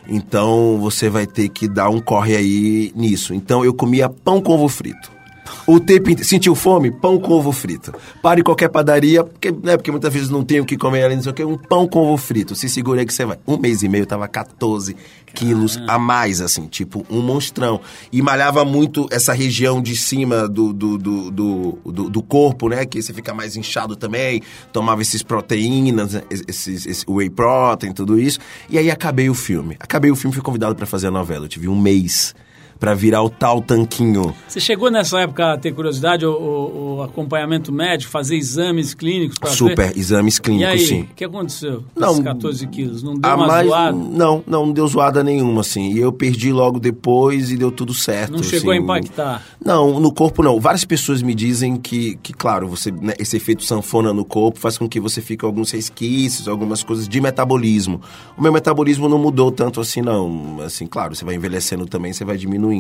então 0.09 0.79
você 0.79 1.09
vai 1.09 1.27
ter 1.27 1.49
que 1.49 1.69
dar 1.69 1.89
um 1.89 2.01
corre 2.01 2.37
aí 2.37 2.93
nisso. 2.95 3.35
Então 3.35 3.65
eu 3.65 3.75
comia 3.75 4.09
pão 4.09 4.41
com 4.41 4.53
ovo 4.53 4.69
frito. 4.69 5.22
O 5.67 5.79
tempo. 5.79 6.25
Sentiu 6.25 6.55
fome? 6.55 6.91
Pão 6.91 7.19
com 7.19 7.33
ovo 7.33 7.53
frito. 7.53 7.93
Pare 8.21 8.41
em 8.41 8.45
qualquer 8.45 8.69
padaria, 8.69 9.25
porque, 9.25 9.51
né, 9.51 9.77
porque 9.77 9.91
muitas 9.91 10.13
vezes 10.13 10.29
não 10.29 10.45
tem 10.45 10.61
o 10.61 10.65
que 10.65 10.77
comer 10.77 11.05
ali, 11.05 11.17
não 11.17 11.23
sei 11.23 11.33
o 11.33 11.35
que, 11.35 11.45
um 11.45 11.57
pão 11.57 11.87
com 11.87 12.01
ovo 12.01 12.17
frito. 12.17 12.55
Se 12.55 12.69
segura 12.69 13.01
aí 13.01 13.07
que 13.07 13.15
você 13.15 13.25
vai. 13.25 13.39
Um 13.47 13.57
mês 13.57 13.83
e 13.83 13.89
meio 13.89 14.07
tava 14.07 14.27
14 14.29 14.97
quilos 15.35 15.81
a 15.89 15.99
mais, 15.99 16.41
assim, 16.41 16.67
tipo 16.67 17.07
um 17.11 17.21
monstrão. 17.21 17.81
E 18.13 18.21
malhava 18.23 18.65
muito 18.65 19.07
essa 19.11 19.33
região 19.33 19.81
de 19.81 19.97
cima 19.97 20.49
do, 20.49 20.73
do, 20.73 20.99
do, 20.99 21.31
do, 21.31 21.79
do, 21.85 22.11
do 22.11 22.23
corpo, 22.23 22.69
né? 22.69 22.85
Que 22.85 23.03
você 23.03 23.13
fica 23.13 23.33
mais 23.33 23.57
inchado 23.57 23.97
também. 23.97 24.43
Tomava 24.73 25.03
esses 25.03 25.23
proteínas, 25.23 26.15
né, 26.15 26.23
esses, 26.31 26.87
esse 26.87 27.05
whey 27.09 27.31
protein, 27.31 27.93
tudo 27.93 28.19
isso. 28.19 28.39
E 28.69 28.79
aí 28.79 28.91
acabei 28.91 29.29
o 29.29 29.35
filme. 29.35 29.77
Acabei 29.81 30.11
o 30.11 30.17
filme, 30.17 30.35
fui 30.35 30.43
convidado 30.43 30.75
para 30.75 30.87
fazer 30.87 31.09
a 31.09 31.11
novela. 31.11 31.47
Eu 31.47 31.49
tive 31.49 31.69
um 31.69 31.81
mês 31.81 32.35
para 32.83 32.95
virar 32.95 33.23
o 33.23 33.31
tal 33.31 33.63
tanquinho. 33.63 34.35
Você 34.49 34.59
chegou 34.59 34.91
nessa 34.91 35.21
época 35.21 35.53
a 35.53 35.57
ter 35.57 35.71
curiosidade, 35.73 36.27
o, 36.27 36.97
o, 36.97 37.03
acompanhamento 37.03 37.73
médico, 37.73 38.11
fazer 38.11 38.35
exames 38.35 38.93
clínicos 38.93 39.37
Super, 39.55 39.97
exames 39.97 40.39
E 40.39 40.43
clínicos, 40.43 40.73
aí, 40.73 40.79
sim. 40.81 41.03
o 41.03 41.15
que 41.15 41.25
aconteceu 41.25 41.85
com 41.95 42.01
Não, 42.01 42.11
esses 42.11 42.25
14 42.25 42.67
quilos? 42.67 43.01
Não 43.05 43.15
deu 43.15 43.31
A 43.31 43.37
uma 43.37 43.47
mais, 43.47 43.69
zoada? 43.69 43.93
não, 43.97 44.43
não, 44.45 44.67
não 44.67 44.73
deu 44.73 44.85
zoada 44.89 45.23
nenhuma, 45.23 45.61
assim. 45.61 45.93
E 45.93 46.01
eu 46.01 46.13
perdi 46.13 46.53
logo 46.53 46.81
depois 46.81 47.53
e 47.53 47.57
deu 47.57 47.71
tudo 47.71 47.95
certo. 47.95 48.33
Não 48.33 48.43
chegou 48.43 48.73
a 48.73 48.75
assim. 48.75 48.83
impactar? 48.83 49.47
Não, 49.65 50.01
no 50.01 50.13
corpo 50.13 50.43
não. 50.43 50.59
Várias 50.59 50.85
pessoas 50.85 51.23
me 51.23 51.37
dizem 51.37 51.77
que, 51.77 52.17
que 52.21 52.33
claro, 52.33 52.67
você, 52.67 52.91
né, 52.91 53.15
esse 53.17 53.37
efeito 53.37 53.63
sanfona 53.63 54.13
no 54.13 54.25
corpo 54.25 54.59
faz 54.59 54.77
com 54.77 54.89
que 54.89 54.99
você 54.99 55.21
fique 55.21 55.45
alguns 55.45 55.71
resquícios, 55.71 56.49
algumas 56.49 56.83
coisas 56.83 57.09
de 57.09 57.21
metabolismo. 57.21 58.01
O 58.37 58.43
meu 58.43 58.53
metabolismo 58.53 59.09
não 59.09 59.19
mudou 59.19 59.53
tanto 59.53 59.81
assim, 59.81 60.03
não. 60.03 60.61
Assim, 60.63 60.85
claro, 60.85 61.15
você 61.15 61.25
vai 61.25 61.37
envelhecendo 61.37 61.87
também, 61.87 62.13
você 62.13 62.25
vai 62.25 62.37
diminuindo. 62.37 62.72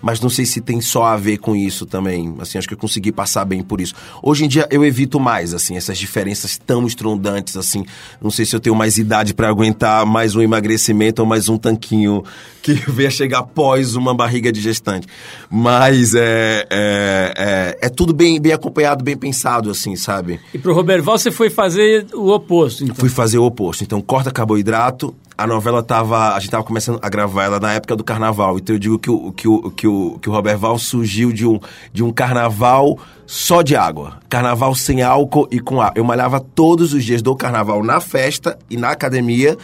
Mas 0.00 0.20
não 0.20 0.28
sei 0.28 0.44
se 0.44 0.60
tem 0.60 0.80
só 0.80 1.04
a 1.04 1.16
ver 1.16 1.38
com 1.38 1.54
isso 1.54 1.86
também. 1.86 2.34
Assim, 2.38 2.58
acho 2.58 2.66
que 2.68 2.74
eu 2.74 2.78
consegui 2.78 3.12
passar 3.12 3.44
bem 3.44 3.62
por 3.62 3.80
isso. 3.80 3.94
Hoje 4.22 4.44
em 4.44 4.48
dia 4.48 4.66
eu 4.70 4.84
evito 4.84 5.20
mais, 5.20 5.54
assim, 5.54 5.76
essas 5.76 5.98
diferenças 5.98 6.58
tão 6.58 6.86
estrondantes, 6.86 7.56
assim. 7.56 7.84
Não 8.20 8.30
sei 8.30 8.44
se 8.44 8.54
eu 8.54 8.60
tenho 8.60 8.74
mais 8.74 8.98
idade 8.98 9.34
para 9.34 9.48
aguentar 9.48 10.04
mais 10.06 10.34
um 10.34 10.40
emagrecimento 10.40 11.22
ou 11.22 11.28
mais 11.28 11.48
um 11.48 11.58
tanquinho 11.58 12.24
que 12.62 12.74
venha 12.90 13.10
chegar 13.10 13.40
após 13.40 13.94
uma 13.94 14.14
barriga 14.14 14.50
de 14.52 14.60
gestante. 14.60 15.06
Mas 15.50 16.14
é, 16.14 16.66
é, 16.70 17.34
é, 17.36 17.78
é 17.86 17.88
tudo 17.88 18.12
bem, 18.12 18.40
bem 18.40 18.52
acompanhado, 18.52 19.04
bem 19.04 19.16
pensado, 19.16 19.70
assim, 19.70 19.96
sabe? 19.96 20.40
E 20.52 20.58
pro 20.58 20.74
Roberval 20.74 21.18
você 21.18 21.30
foi 21.30 21.50
fazer 21.50 22.06
o 22.14 22.30
oposto, 22.30 22.84
então? 22.84 22.96
Fui 22.96 23.08
fazer 23.08 23.38
o 23.38 23.44
oposto. 23.44 23.84
Então, 23.84 24.00
corta 24.00 24.30
carboidrato. 24.30 25.14
A 25.38 25.46
novela 25.46 25.84
tava. 25.84 26.34
A 26.34 26.40
gente 26.40 26.50
tava 26.50 26.64
começando 26.64 26.98
a 27.00 27.08
gravar 27.08 27.44
ela 27.44 27.60
na 27.60 27.72
época 27.72 27.94
do 27.94 28.02
carnaval. 28.02 28.58
Então 28.58 28.74
eu 28.74 28.78
digo 28.80 28.98
que 28.98 29.08
o, 29.08 29.30
que 29.30 29.46
o, 29.46 29.70
que 29.70 29.86
o, 29.86 30.18
que 30.20 30.28
o 30.28 30.32
Robert 30.32 30.58
Val 30.58 30.76
surgiu 30.80 31.32
de 31.32 31.46
um, 31.46 31.60
de 31.92 32.02
um 32.02 32.10
carnaval 32.10 32.98
só 33.24 33.62
de 33.62 33.76
água. 33.76 34.18
Carnaval 34.28 34.74
sem 34.74 35.00
álcool 35.00 35.46
e 35.48 35.60
com 35.60 35.80
água. 35.80 35.94
Eu 35.94 36.02
malhava 36.02 36.40
todos 36.40 36.92
os 36.92 37.04
dias 37.04 37.22
do 37.22 37.36
carnaval 37.36 37.84
na 37.84 38.00
festa 38.00 38.58
e 38.68 38.76
na 38.76 38.90
academia. 38.90 39.56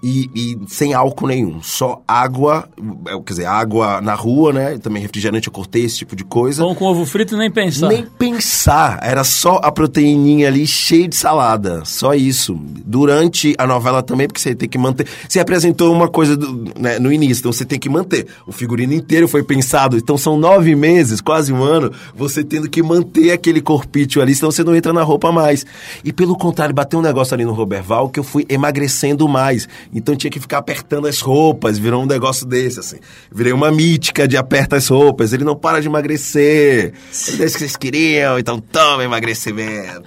E, 0.00 0.30
e, 0.32 0.58
sem 0.68 0.94
álcool 0.94 1.26
nenhum, 1.26 1.60
só 1.60 2.00
água, 2.06 2.68
é, 3.06 3.10
quer 3.20 3.32
dizer, 3.32 3.46
água 3.46 4.00
na 4.00 4.14
rua, 4.14 4.52
né? 4.52 4.78
Também 4.78 5.02
refrigerante 5.02 5.48
eu 5.48 5.52
cortei, 5.52 5.84
esse 5.84 5.98
tipo 5.98 6.14
de 6.14 6.22
coisa. 6.22 6.62
Pão 6.62 6.72
com 6.72 6.84
ovo 6.84 7.04
frito 7.04 7.36
nem 7.36 7.50
pensar. 7.50 7.88
Nem 7.88 8.04
pensar, 8.04 9.00
era 9.02 9.24
só 9.24 9.56
a 9.56 9.72
proteininha 9.72 10.46
ali 10.46 10.68
cheia 10.68 11.08
de 11.08 11.16
salada, 11.16 11.84
só 11.84 12.14
isso. 12.14 12.54
Durante 12.86 13.56
a 13.58 13.66
novela 13.66 14.00
também, 14.00 14.28
porque 14.28 14.40
você 14.40 14.54
tem 14.54 14.68
que 14.68 14.78
manter. 14.78 15.04
Você 15.28 15.40
apresentou 15.40 15.92
uma 15.92 16.06
coisa 16.06 16.36
do, 16.36 16.72
né, 16.78 17.00
no 17.00 17.12
início, 17.12 17.40
então 17.40 17.52
você 17.52 17.64
tem 17.64 17.78
que 17.78 17.88
manter. 17.88 18.28
O 18.46 18.52
figurino 18.52 18.92
inteiro 18.92 19.26
foi 19.26 19.42
pensado, 19.42 19.96
então 19.96 20.16
são 20.16 20.38
nove 20.38 20.76
meses, 20.76 21.20
quase 21.20 21.52
um 21.52 21.64
ano, 21.64 21.90
você 22.14 22.44
tendo 22.44 22.70
que 22.70 22.84
manter 22.84 23.32
aquele 23.32 23.60
corpício 23.60 24.22
ali, 24.22 24.32
senão 24.32 24.52
você 24.52 24.62
não 24.62 24.76
entra 24.76 24.92
na 24.92 25.02
roupa 25.02 25.32
mais. 25.32 25.66
E 26.04 26.12
pelo 26.12 26.36
contrário, 26.36 26.72
bateu 26.72 27.00
um 27.00 27.02
negócio 27.02 27.34
ali 27.34 27.44
no 27.44 27.52
Roberval 27.52 28.08
que 28.08 28.20
eu 28.20 28.24
fui 28.24 28.46
emagrecendo 28.48 29.28
mais. 29.28 29.68
Então 29.94 30.14
tinha 30.16 30.30
que 30.30 30.40
ficar 30.40 30.58
apertando 30.58 31.06
as 31.06 31.20
roupas, 31.20 31.78
virou 31.78 32.02
um 32.02 32.06
negócio 32.06 32.46
desse, 32.46 32.80
assim. 32.80 32.98
Virei 33.32 33.52
uma 33.52 33.70
mítica 33.70 34.28
de 34.28 34.36
aperta 34.36 34.76
as 34.76 34.88
roupas. 34.88 35.32
Ele 35.32 35.44
não 35.44 35.56
para 35.56 35.80
de 35.80 35.88
emagrecer. 35.88 36.92
É 36.92 37.12
isso 37.12 37.36
que 37.36 37.48
vocês 37.48 37.76
queriam, 37.76 38.38
então 38.38 38.60
toma 38.60 39.04
emagrecimento. 39.04 40.02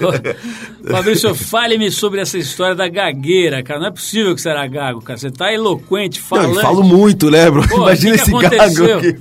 Fabrício, 0.88 1.34
fale-me 1.34 1.90
sobre 1.90 2.20
essa 2.20 2.38
história 2.38 2.74
da 2.74 2.88
gagueira, 2.88 3.62
cara. 3.62 3.80
Não 3.80 3.86
é 3.88 3.90
possível 3.90 4.34
que 4.34 4.40
você 4.40 4.50
era 4.50 4.66
gago, 4.66 5.00
cara. 5.00 5.18
Você 5.18 5.30
tá 5.30 5.52
eloquente, 5.52 6.20
falando. 6.20 6.50
Não, 6.50 6.56
eu 6.56 6.62
falo 6.62 6.82
muito, 6.82 7.28
lembro. 7.28 7.66
Pô, 7.68 7.76
Imagina 7.76 8.12
que 8.12 8.18
que 8.18 8.22
esse 8.22 8.36
aconteceu? 8.36 8.86
gago 8.86 9.08
aqui. 9.08 9.16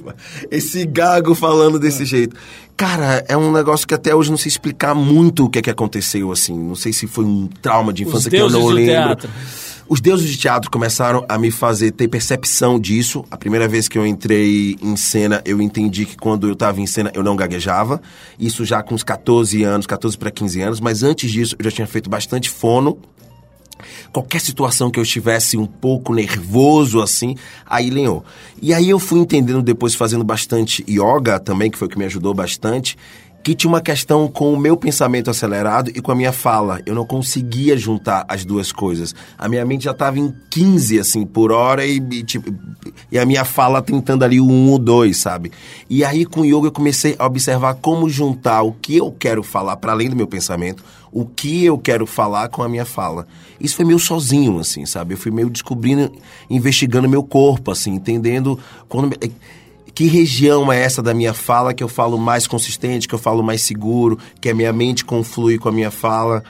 Esse 0.52 0.86
gago 0.86 1.36
falando 1.36 1.80
desse 1.80 2.06
jeito. 2.06 2.36
Cara, 2.76 3.24
é 3.28 3.38
um 3.38 3.52
negócio 3.52 3.88
que 3.88 3.94
até 3.94 4.16
hoje 4.16 4.30
não 4.32 4.38
sei 4.38 4.50
explicar 4.50 4.96
muito 4.96 5.46
o 5.46 5.50
que 5.50 5.60
é 5.60 5.62
que 5.62 5.70
aconteceu, 5.70 6.32
assim. 6.32 6.58
Não 6.58 6.76
sei 6.76 6.92
se 6.92 7.06
foi 7.08 7.24
um 7.24 7.48
trauma 7.62 7.94
de 7.94 8.04
infância 8.04 8.30
que 8.30 8.36
eu 8.36 8.50
não 8.50 8.66
lembro. 8.68 8.92
teatro. 8.92 9.30
Os 9.88 10.00
deuses 10.00 10.30
de 10.30 10.38
teatro 10.38 10.72
começaram 10.72 11.26
a 11.28 11.38
me 11.38 11.52
fazer 11.52 11.92
ter 11.92 12.08
percepção 12.08 12.80
disso. 12.80 13.26
A 13.30 13.38
primeira 13.38 13.68
vez 13.68 13.88
que 13.88 13.98
eu 13.98 14.08
entrei 14.08 14.78
em 14.82 14.96
cena, 14.96 15.42
eu 15.46 15.62
entendi 15.62 16.06
que 16.06 16.16
quando 16.16 16.48
eu 16.48 16.54
estava 16.54 16.80
em 16.80 16.88
cena 16.88 17.12
eu 17.14 17.22
não 17.22 17.36
gaguejava. 17.36 18.02
Isso 18.40 18.64
já 18.64 18.82
com 18.82 18.96
uns 18.96 19.04
14 19.04 19.62
anos, 19.64 19.86
14 19.86 20.18
para 20.18 20.32
15 20.32 20.62
anos. 20.62 20.80
Mas 20.80 21.04
antes 21.04 21.30
disso, 21.30 21.56
eu 21.60 21.66
já 21.66 21.72
tinha 21.72 21.88
feito 21.88 22.10
bastante 22.10 22.50
fono. 22.50 22.98
Qualquer 24.14 24.40
situação 24.40 24.90
que 24.90 25.00
eu 25.00 25.04
estivesse 25.04 25.58
um 25.58 25.66
pouco 25.66 26.14
nervoso, 26.14 27.02
assim, 27.02 27.36
aí 27.66 27.90
lenhou. 27.90 28.24
E 28.62 28.74
aí 28.74 28.90
eu 28.90 29.00
fui 29.00 29.20
entendendo 29.20 29.62
depois, 29.62 29.96
fazendo 29.96 30.24
bastante 30.24 30.84
yoga 30.88 31.40
também, 31.40 31.70
que 31.70 31.78
foi 31.78 31.88
o 31.88 31.92
que 31.92 31.98
me 31.98 32.06
ajudou 32.06 32.34
bastante, 32.34 32.96
que 33.44 33.54
tinha 33.54 33.70
uma 33.70 33.82
questão 33.82 34.28
com 34.30 34.54
o 34.54 34.58
meu 34.58 34.78
pensamento 34.78 35.30
acelerado 35.30 35.92
e 35.94 36.02
com 36.02 36.12
a 36.14 36.16
minha 36.16 36.32
fala. 36.32 36.80
Eu 36.86 36.96
não 36.96 37.06
conseguia 37.06 37.76
juntar 37.76 38.26
as 38.28 38.46
duas 38.46 38.72
coisas. 38.72 39.14
A 39.38 39.50
minha 39.50 39.66
mente 39.66 39.84
já 39.84 39.92
estava 39.92 40.18
em 40.18 40.34
15, 40.50 41.00
assim, 41.00 41.26
por 41.26 41.52
hora 41.52 41.86
e, 41.86 41.98
e, 41.98 42.24
tipo, 42.24 42.54
e 43.12 43.20
a 43.20 43.26
minha 43.26 43.44
fala 43.44 43.82
tentando 43.82 44.24
ali 44.24 44.40
o 44.40 44.46
1 44.46 44.70
ou 44.72 44.80
2, 44.80 45.18
sabe? 45.18 45.52
E 45.90 46.06
aí 46.06 46.26
com 46.26 46.42
o 46.42 46.46
yoga 46.46 46.68
eu 46.68 46.72
comecei 46.72 47.16
a 47.20 47.26
observar 47.26 47.76
como 47.76 48.10
juntar 48.10 48.62
o 48.62 48.72
que 48.72 48.96
eu 48.96 49.12
quero 49.12 49.44
falar 49.44 49.76
para 49.76 49.92
além 49.92 50.10
do 50.10 50.16
meu 50.16 50.28
pensamento, 50.28 50.82
o 51.12 51.26
que 51.26 51.66
eu 51.66 51.78
quero 51.78 52.08
falar 52.08 52.48
com 52.48 52.64
a 52.64 52.70
minha 52.70 52.86
fala. 52.86 53.28
Isso 53.60 53.76
foi 53.76 53.86
meio 53.86 54.00
sozinho, 54.00 54.58
assim, 54.58 54.86
sabe? 54.86 55.14
Eu 55.14 55.18
fui 55.18 55.32
meio 55.32 55.50
descobrindo, 55.50 56.12
investigando 56.50 57.10
meu 57.10 57.24
corpo, 57.24 57.72
assim, 57.72 57.92
entendendo 57.92 58.58
quando 58.88 59.14
que 59.94 60.06
região 60.06 60.72
é 60.72 60.82
essa 60.82 61.02
da 61.02 61.14
minha 61.14 61.34
fala 61.34 61.74
que 61.74 61.84
eu 61.84 61.88
falo 61.88 62.18
mais 62.18 62.48
consistente, 62.48 63.08
que 63.08 63.14
eu 63.14 63.20
falo 63.20 63.44
mais 63.44 63.62
seguro, 63.62 64.18
que 64.42 64.50
a 64.50 64.54
minha 64.54 64.74
mente 64.74 65.06
conflui 65.06 65.58
com 65.58 65.70
a 65.70 65.72
minha 65.72 65.92
fala. 65.92 66.44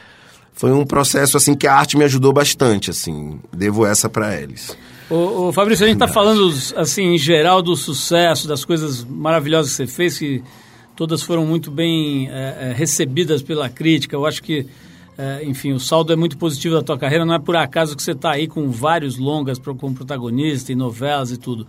Foi 0.54 0.72
um 0.72 0.86
processo 0.86 1.36
assim 1.36 1.56
que 1.56 1.68
a 1.68 1.76
arte 1.76 1.98
me 1.98 2.04
ajudou 2.04 2.32
bastante, 2.32 2.90
assim. 2.90 3.40
Devo 3.52 3.86
essa 3.86 4.08
para 4.08 4.40
eles. 4.40 4.78
Ô, 5.10 5.48
ô, 5.48 5.54
Fabrício, 5.54 5.84
a 5.84 5.88
gente 5.88 6.02
está 6.02 6.08
falando, 6.08 6.54
assim, 6.76 7.16
em 7.16 7.18
geral 7.18 7.62
do 7.62 7.76
sucesso, 7.76 8.48
das 8.48 8.64
coisas 8.64 9.04
maravilhosas 9.04 9.72
que 9.72 9.78
você 9.78 9.88
fez, 9.88 10.18
que 10.18 10.44
todas 10.96 11.22
foram 11.22 11.46
muito 11.46 11.70
bem 11.70 12.30
é, 12.30 12.70
é, 12.70 12.74
recebidas 12.74 13.42
pela 13.42 13.68
crítica. 13.68 14.16
Eu 14.16 14.26
acho 14.26 14.42
que 14.42 14.68
é, 15.18 15.44
enfim, 15.46 15.74
o 15.74 15.80
saldo 15.80 16.12
é 16.12 16.16
muito 16.16 16.38
positivo 16.38 16.76
da 16.76 16.82
tua 16.82 16.98
carreira, 16.98 17.26
não 17.26 17.36
é 17.36 17.40
por 17.40 17.56
acaso 17.56 17.96
que 17.96 18.02
você 18.02 18.12
está 18.12 18.32
aí 18.32 18.48
com 18.48 18.72
vários 18.72 19.18
longas 19.18 19.60
como 19.60 19.94
protagonista 19.94 20.72
e 20.72 20.76
novelas 20.76 21.32
e 21.32 21.38
tudo. 21.38 21.68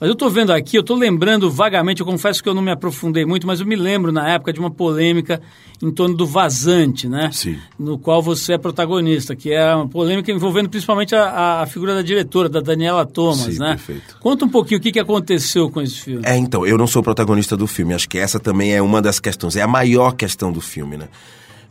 Mas 0.00 0.08
eu 0.08 0.14
estou 0.14 0.30
vendo 0.30 0.50
aqui, 0.50 0.78
eu 0.78 0.80
estou 0.80 0.96
lembrando 0.96 1.50
vagamente, 1.50 2.00
eu 2.00 2.06
confesso 2.06 2.42
que 2.42 2.48
eu 2.48 2.54
não 2.54 2.62
me 2.62 2.70
aprofundei 2.70 3.26
muito, 3.26 3.46
mas 3.46 3.60
eu 3.60 3.66
me 3.66 3.76
lembro 3.76 4.10
na 4.10 4.30
época 4.30 4.50
de 4.50 4.58
uma 4.58 4.70
polêmica 4.70 5.42
em 5.82 5.90
torno 5.90 6.16
do 6.16 6.26
vazante, 6.26 7.06
né? 7.06 7.30
Sim. 7.32 7.58
No 7.78 7.98
qual 7.98 8.22
você 8.22 8.54
é 8.54 8.58
protagonista, 8.58 9.36
que 9.36 9.52
é 9.52 9.74
uma 9.74 9.86
polêmica 9.86 10.32
envolvendo 10.32 10.70
principalmente 10.70 11.14
a, 11.14 11.60
a 11.60 11.66
figura 11.66 11.94
da 11.94 12.00
diretora, 12.00 12.48
da 12.48 12.60
Daniela 12.60 13.04
Thomas, 13.04 13.54
Sim, 13.54 13.58
né? 13.58 13.70
perfeito. 13.70 14.16
Conta 14.20 14.46
um 14.46 14.48
pouquinho 14.48 14.78
o 14.78 14.82
que, 14.82 14.90
que 14.90 14.98
aconteceu 14.98 15.70
com 15.70 15.82
esse 15.82 16.00
filme. 16.00 16.22
É, 16.24 16.34
então, 16.34 16.66
eu 16.66 16.78
não 16.78 16.86
sou 16.86 17.02
protagonista 17.02 17.54
do 17.54 17.66
filme. 17.66 17.92
Acho 17.92 18.08
que 18.08 18.18
essa 18.18 18.40
também 18.40 18.72
é 18.72 18.80
uma 18.80 19.02
das 19.02 19.20
questões. 19.20 19.54
É 19.54 19.62
a 19.62 19.68
maior 19.68 20.12
questão 20.12 20.50
do 20.50 20.62
filme, 20.62 20.96
né? 20.96 21.08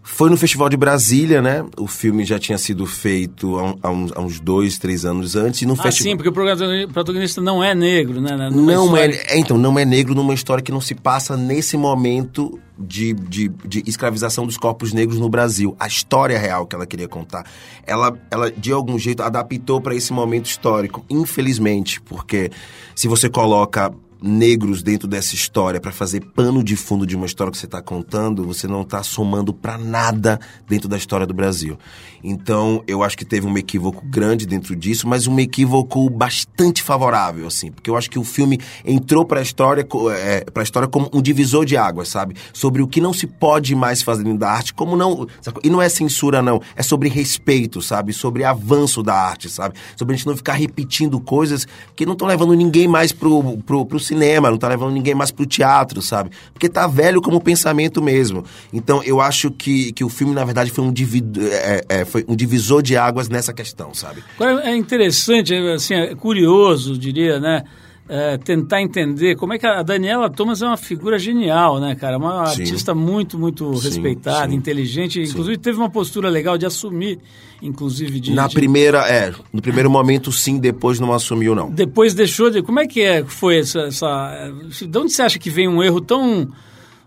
Foi 0.01 0.29
no 0.29 0.37
Festival 0.37 0.69
de 0.69 0.77
Brasília, 0.77 1.41
né? 1.41 1.63
O 1.77 1.85
filme 1.85 2.25
já 2.25 2.39
tinha 2.39 2.57
sido 2.57 2.85
feito 2.85 3.57
há, 3.83 3.89
uns, 3.89 4.11
há 4.13 4.19
uns 4.21 4.39
dois, 4.39 4.77
três 4.79 5.05
anos 5.05 5.35
antes. 5.35 5.61
E 5.61 5.65
no 5.65 5.73
Ah, 5.73 5.83
festival... 5.83 6.11
sim, 6.11 6.15
porque 6.17 6.29
o 6.29 6.33
protagoni- 6.33 6.87
protagonista 6.87 7.39
não 7.41 7.63
é 7.63 7.75
negro, 7.75 8.19
né? 8.19 8.31
Numa 8.49 8.49
Não 8.73 8.85
história- 8.85 9.15
é, 9.27 9.35
é, 9.35 9.39
então, 9.39 9.57
não 9.57 9.77
é 9.77 9.85
negro 9.85 10.15
numa 10.15 10.33
história 10.33 10.63
que 10.63 10.71
não 10.71 10.81
se 10.81 10.95
passa 10.95 11.37
nesse 11.37 11.77
momento 11.77 12.59
de, 12.77 13.13
de, 13.13 13.49
de 13.49 13.83
escravização 13.85 14.45
dos 14.47 14.57
corpos 14.57 14.93
negros 14.93 15.19
no 15.19 15.29
Brasil. 15.29 15.75
A 15.79 15.85
história 15.87 16.39
real 16.39 16.65
que 16.65 16.75
ela 16.75 16.85
queria 16.87 17.07
contar. 17.07 17.45
Ela, 17.85 18.17
ela 18.31 18.49
de 18.51 18.71
algum 18.71 18.97
jeito, 18.97 19.21
adaptou 19.21 19.79
para 19.79 19.93
esse 19.93 20.11
momento 20.11 20.45
histórico. 20.47 21.05
Infelizmente, 21.09 22.01
porque 22.01 22.49
se 22.95 23.07
você 23.07 23.29
coloca 23.29 23.91
negros 24.21 24.83
dentro 24.83 25.07
dessa 25.07 25.33
história 25.35 25.79
para 25.79 25.91
fazer 25.91 26.21
pano 26.21 26.63
de 26.63 26.75
fundo 26.75 27.05
de 27.05 27.15
uma 27.15 27.25
história 27.25 27.51
que 27.51 27.57
você 27.57 27.65
está 27.65 27.81
contando, 27.81 28.45
você 28.45 28.67
não 28.67 28.81
está 28.81 29.01
somando 29.03 29.53
para 29.53 29.77
nada 29.77 30.39
dentro 30.67 30.89
da 30.89 30.97
história 30.97 31.25
do 31.25 31.33
Brasil. 31.33 31.77
Então, 32.23 32.83
eu 32.87 33.01
acho 33.01 33.17
que 33.17 33.23
teve 33.23 33.47
um 33.47 33.57
equívoco 33.57 34.03
grande 34.05 34.45
dentro 34.45 34.75
disso, 34.75 35.07
mas 35.07 35.27
um 35.27 35.39
equívoco 35.39 36.09
bastante 36.09 36.83
favorável, 36.83 37.47
assim, 37.47 37.71
porque 37.71 37.89
eu 37.89 37.95
acho 37.95 38.09
que 38.09 38.19
o 38.19 38.23
filme 38.23 38.59
entrou 38.83 39.25
para 39.25 39.39
a 39.39 39.43
história, 39.43 39.87
é, 40.17 40.41
para 40.41 40.61
a 40.61 40.65
história 40.65 40.87
como 40.87 41.09
um 41.13 41.21
divisor 41.21 41.65
de 41.65 41.77
águas, 41.77 42.09
sabe? 42.09 42.35
Sobre 42.51 42.81
o 42.81 42.87
que 42.87 42.99
não 42.99 43.13
se 43.13 43.25
pode 43.25 43.73
mais 43.75 44.01
fazer 44.01 44.23
dentro 44.23 44.39
da 44.39 44.51
arte, 44.51 44.73
como 44.73 44.97
não, 44.97 45.27
e 45.63 45.69
não 45.69 45.81
é 45.81 45.87
censura 45.87 46.41
não, 46.41 46.61
é 46.75 46.83
sobre 46.83 47.07
respeito, 47.07 47.81
sabe? 47.81 48.11
Sobre 48.11 48.43
avanço 48.43 49.01
da 49.01 49.15
arte, 49.15 49.49
sabe? 49.49 49.75
Sobre 49.95 50.13
a 50.13 50.17
gente 50.17 50.27
não 50.27 50.35
ficar 50.35 50.53
repetindo 50.53 51.19
coisas 51.21 51.65
que 51.95 52.05
não 52.05 52.13
estão 52.13 52.27
levando 52.27 52.53
ninguém 52.53 52.87
mais 52.87 53.11
pro, 53.11 53.57
pro, 53.59 53.85
pro 53.85 53.99
cinema, 54.09 54.49
não 54.49 54.57
tá 54.57 54.67
levando 54.67 54.91
ninguém 54.91 55.13
mais 55.13 55.31
pro 55.31 55.45
teatro, 55.45 56.01
sabe? 56.01 56.31
Porque 56.53 56.67
tá 56.67 56.87
velho 56.87 57.21
como 57.21 57.39
pensamento 57.39 58.01
mesmo. 58.01 58.43
Então, 58.73 59.01
eu 59.03 59.21
acho 59.21 59.51
que, 59.51 59.91
que 59.93 60.03
o 60.03 60.09
filme, 60.09 60.33
na 60.33 60.43
verdade, 60.43 60.71
foi 60.71 60.83
um, 60.83 60.91
divido, 60.91 61.39
é, 61.41 61.83
é, 61.87 62.05
foi 62.05 62.25
um 62.27 62.35
divisor 62.35 62.81
de 62.81 62.97
águas 62.97 63.29
nessa 63.29 63.53
questão, 63.53 63.93
sabe? 63.93 64.23
É 64.63 64.75
interessante, 64.75 65.53
assim, 65.73 65.93
é 65.93 66.15
curioso, 66.15 66.97
diria, 66.97 67.39
né? 67.39 67.63
É, 68.11 68.37
tentar 68.39 68.81
entender 68.81 69.35
como 69.35 69.53
é 69.53 69.59
que 69.59 69.67
a 69.67 69.83
Daniela 69.83 70.29
Thomas 70.31 70.63
é 70.63 70.65
uma 70.65 70.75
figura 70.77 71.19
genial, 71.19 71.79
né, 71.79 71.93
cara? 71.93 72.17
Uma 72.17 72.47
Sim. 72.47 72.63
artista 72.63 72.95
muito, 72.95 73.37
muito 73.37 73.71
Sim, 73.77 73.83
respeitada, 73.87 74.49
sim. 74.49 74.55
inteligente. 74.55 75.21
Inclusive, 75.21 75.57
teve 75.59 75.77
uma 75.77 75.91
postura 75.91 76.27
legal 76.27 76.57
de 76.57 76.65
assumir, 76.65 77.19
inclusive, 77.61 78.19
de. 78.19 78.33
Na 78.33 78.47
de- 78.47 78.55
primeira, 78.55 79.07
é, 79.07 79.31
no 79.53 79.61
primeiro 79.61 79.91
momento 79.91 80.31
sim, 80.31 80.57
depois 80.57 80.99
não 80.99 81.13
assumiu 81.13 81.53
não. 81.53 81.69
Depois 81.69 82.15
deixou 82.15 82.49
de. 82.49 82.63
Como 82.63 82.79
é 82.79 82.87
que 82.87 82.99
é, 83.01 83.23
foi 83.23 83.59
essa, 83.59 83.81
essa. 83.81 84.51
De 84.87 84.97
onde 84.97 85.11
você 85.13 85.21
acha 85.21 85.37
que 85.37 85.49
vem 85.51 85.67
um 85.67 85.83
erro 85.83 86.01
tão. 86.01 86.49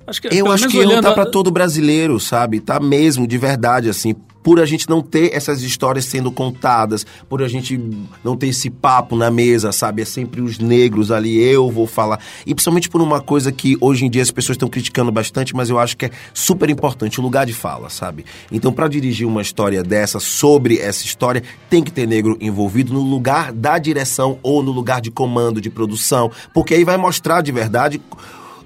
Acho 0.07 0.23
que, 0.23 0.29
Eu 0.29 0.51
acho 0.53 0.69
que 0.69 0.79
erro 0.79 0.88
olhando 0.91 1.03
tá 1.03 1.11
a- 1.11 1.15
pra 1.15 1.27
todo 1.27 1.51
brasileiro, 1.51 2.19
sabe? 2.21 2.61
Tá 2.61 2.79
mesmo, 2.79 3.27
de 3.27 3.38
verdade, 3.38 3.88
assim. 3.88 4.15
Por 4.42 4.61
a 4.61 4.66
gente 4.66 4.88
não 4.88 5.00
ter 5.00 5.35
essas 5.35 5.62
histórias 5.62 6.05
sendo 6.05 6.31
contadas, 6.31 7.07
por 7.28 7.42
a 7.42 7.48
gente 7.48 7.78
não 8.24 8.37
ter 8.37 8.48
esse 8.48 8.70
papo 8.70 9.16
na 9.16 9.31
mesa, 9.31 9.72
sabe? 9.72 10.02
É 10.02 10.05
sempre 10.05 10.40
os 10.40 10.59
negros 10.59 11.11
ali, 11.11 11.40
eu 11.42 11.70
vou 11.70 11.87
falar. 11.87 12.20
E 12.46 12.55
principalmente 12.55 12.88
por 12.88 13.00
uma 13.00 13.20
coisa 13.20 13.52
que 13.52 13.76
hoje 13.81 14.05
em 14.05 14.11
dia 14.11 14.22
as 14.22 14.31
pessoas 14.31 14.57
estão 14.57 14.68
criticando 14.68 15.12
bastante, 15.12 15.55
mas 15.55 15.70
eu 15.70 15.78
acho 15.78 15.96
que 15.96 16.07
é 16.07 16.11
super 16.35 16.70
importante, 16.70 17.20
o 17.20 17.22
lugar 17.22 17.46
de 17.46 17.52
fala, 17.52 17.88
sabe? 17.88 18.24
Então, 18.50 18.72
pra 18.72 18.88
dirigir 18.88 19.26
uma 19.26 19.42
história 19.42 19.83
dessa, 19.83 20.18
sobre 20.20 20.78
essa 20.78 21.05
história, 21.05 21.42
tem 21.68 21.83
que 21.83 21.92
ter 21.92 22.07
negro 22.07 22.37
envolvido 22.40 22.92
no 22.92 23.00
lugar 23.00 23.52
da 23.52 23.78
direção 23.78 24.38
ou 24.42 24.62
no 24.62 24.72
lugar 24.72 25.00
de 25.00 25.11
comando, 25.11 25.61
de 25.61 25.70
produção, 25.70 26.31
porque 26.52 26.74
aí 26.74 26.85
vai 26.85 26.96
mostrar 26.96 27.42
de 27.42 27.52
verdade 27.52 28.00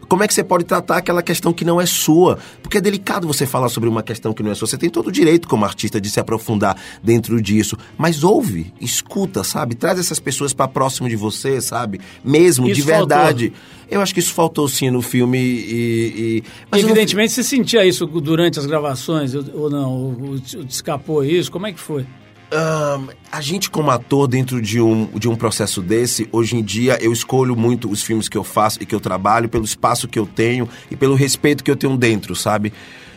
como 0.09 0.23
é 0.23 0.29
que 0.29 0.35
você 0.35 0.45
pode 0.45 0.64
tratar 0.64 0.97
aquela 0.99 1.23
questão 1.23 1.53
que 1.53 1.64
não 1.64 1.81
é 1.81 1.87
sua? 1.87 2.38
Porque 2.62 2.79
é 2.79 2.81
delicado 2.81 3.27
você 3.27 3.47
falar 3.47 3.69
sobre 3.69 3.88
uma 3.88 4.03
questão 4.03 4.33
que 4.33 4.42
não 4.42 4.51
é 4.51 4.55
sua. 4.55 4.66
Você 4.69 4.79
tem 4.79 4.88
todo 4.90 5.09
o 5.09 5.12
direito, 5.12 5.49
como 5.49 5.64
artista, 5.64 6.01
de 6.01 6.09
se 6.11 6.21
aprofundar 6.21 6.77
dentro 7.03 7.40
disso. 7.40 7.77
Mas 7.99 8.23
ouve, 8.25 8.73
escuta, 8.81 9.42
sabe? 9.45 9.75
Traz 9.75 9.99
essas 9.99 10.19
pessoas 10.21 10.53
para 10.53 10.69
próximo 10.69 11.09
de 11.09 11.16
você, 11.16 11.61
sabe? 11.61 12.01
Mesmo, 12.25 12.66
Isso 12.66 12.77
de 12.77 12.83
verdade. 12.83 13.53
Eu 13.88 14.01
acho 14.01 14.12
que 14.12 14.21
isso 14.21 14.35
faltou 14.35 14.69
sim 14.69 14.90
no 14.90 15.01
filme 15.03 15.38
e. 15.38 16.42
e... 16.42 16.42
Eu 16.73 16.79
não- 16.83 16.88
Evidentemente, 16.90 17.33
você 17.33 17.42
sentia 17.42 17.85
isso 17.87 18.07
durante 18.07 18.59
as 18.59 18.66
gravações 18.66 19.35
ou 19.35 19.71
não? 19.71 19.90
Ou, 19.92 20.23
ou 20.23 20.29
ou 20.31 20.64
escapou 20.69 21.25
isso? 21.25 21.51
Como 21.53 21.66
é 21.66 21.73
que 21.73 21.81
foi? 21.81 22.05
Ahn, 22.53 23.09
a 23.37 23.40
gente 23.42 23.68
como 23.68 23.90
ator 23.90 24.27
dentro 24.27 24.62
de 24.62 24.81
um, 24.81 25.05
de 25.14 25.29
um 25.29 25.37
processo 25.37 25.83
desse, 25.83 26.27
hoje 26.33 26.57
em 26.57 26.62
dia 26.62 26.96
eu 27.03 27.12
escolho 27.12 27.55
muito 27.55 27.90
os 27.90 28.03
filmes 28.03 28.31
que 28.31 28.38
eu 28.38 28.42
faço 28.42 28.83
e 28.83 28.87
que 28.87 28.94
eu 28.94 29.01
trabalho 29.01 29.46
pelo 29.46 29.62
espaço 29.62 30.09
que 30.09 30.18
eu 30.18 30.25
tenho 30.25 30.66
e 30.90 30.96
pelo 30.96 31.14
respeito 31.14 31.62
que 31.62 31.70
eu 31.70 31.77
tenho 31.77 31.99
dentro, 31.99 32.35
sabe? 32.35 32.72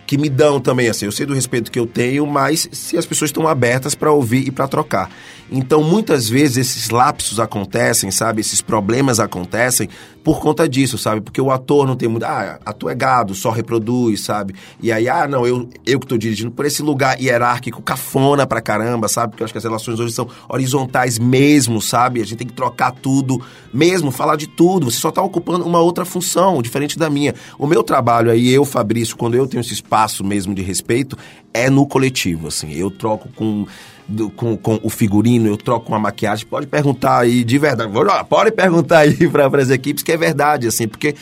Que 0.05 0.17
me 0.17 0.27
dão 0.27 0.59
também, 0.59 0.89
assim, 0.89 1.05
eu 1.05 1.11
sei 1.11 1.25
do 1.25 1.33
respeito 1.33 1.71
que 1.71 1.79
eu 1.79 1.87
tenho, 1.87 2.27
mas 2.27 2.67
se 2.69 2.97
as 2.97 3.05
pessoas 3.05 3.29
estão 3.29 3.47
abertas 3.47 3.95
para 3.95 4.11
ouvir 4.11 4.45
e 4.45 4.51
para 4.51 4.67
trocar. 4.67 5.09
Então, 5.51 5.83
muitas 5.83 6.29
vezes 6.29 6.57
esses 6.57 6.89
lapsos 6.89 7.39
acontecem, 7.39 8.11
sabe? 8.11 8.41
Esses 8.41 8.61
problemas 8.61 9.19
acontecem 9.19 9.89
por 10.23 10.39
conta 10.39 10.69
disso, 10.69 10.97
sabe? 10.97 11.21
Porque 11.21 11.41
o 11.41 11.51
ator 11.51 11.87
não 11.87 11.95
tem 11.95 12.07
muito. 12.07 12.23
Ah, 12.23 12.59
ator 12.65 12.91
é 12.91 12.95
gado, 12.95 13.33
só 13.33 13.49
reproduz, 13.49 14.21
sabe? 14.21 14.53
E 14.81 14.91
aí, 14.91 15.09
ah, 15.09 15.27
não, 15.27 15.47
eu, 15.47 15.67
eu 15.85 15.99
que 15.99 16.05
tô 16.05 16.17
dirigindo 16.17 16.51
por 16.51 16.65
esse 16.65 16.83
lugar 16.83 17.19
hierárquico, 17.19 17.81
cafona 17.81 18.45
pra 18.45 18.61
caramba, 18.61 19.07
sabe? 19.07 19.31
Porque 19.31 19.43
eu 19.43 19.45
acho 19.45 19.53
que 19.53 19.57
as 19.57 19.63
relações 19.63 19.99
hoje 19.99 20.08
são 20.13 20.27
horizontais 20.47 21.17
mesmo, 21.19 21.81
sabe? 21.81 22.21
A 22.21 22.23
gente 22.25 22.37
tem 22.37 22.47
que 22.47 22.53
trocar 22.53 22.91
tudo 22.91 23.41
mesmo, 23.73 24.11
falar 24.11 24.35
de 24.35 24.47
tudo. 24.47 24.89
Você 24.89 24.99
só 24.99 25.11
tá 25.11 25.21
ocupando 25.21 25.65
uma 25.65 25.79
outra 25.79 26.05
função, 26.05 26.61
diferente 26.61 26.97
da 26.97 27.09
minha. 27.09 27.33
O 27.57 27.67
meu 27.67 27.83
trabalho 27.83 28.31
aí, 28.31 28.49
eu, 28.51 28.65
Fabrício, 28.65 29.15
quando 29.17 29.35
eu 29.35 29.47
tenho 29.47 29.61
esse 29.61 29.73
espaço 29.73 30.23
mesmo 30.23 30.53
de 30.53 30.61
respeito, 30.61 31.17
é 31.53 31.69
no 31.69 31.85
coletivo, 31.87 32.47
assim. 32.47 32.73
Eu 32.73 32.89
troco 32.91 33.29
com 33.35 33.65
do- 34.07 34.29
com, 34.31 34.57
com 34.57 34.79
o 34.81 34.89
figurino, 34.89 35.47
eu 35.47 35.55
troco 35.55 35.85
com 35.85 35.93
a 35.95 35.99
maquiagem. 35.99 36.45
Pode 36.47 36.65
perguntar 36.65 37.19
aí 37.19 37.43
de 37.43 37.57
verdade. 37.59 37.91
Pode 38.27 38.51
perguntar 38.51 38.99
aí 38.99 39.15
para 39.29 39.45
as 39.61 39.69
equipes 39.69 40.01
que 40.01 40.11
é 40.11 40.17
verdade, 40.17 40.67
assim, 40.67 40.87
porque 40.87 41.13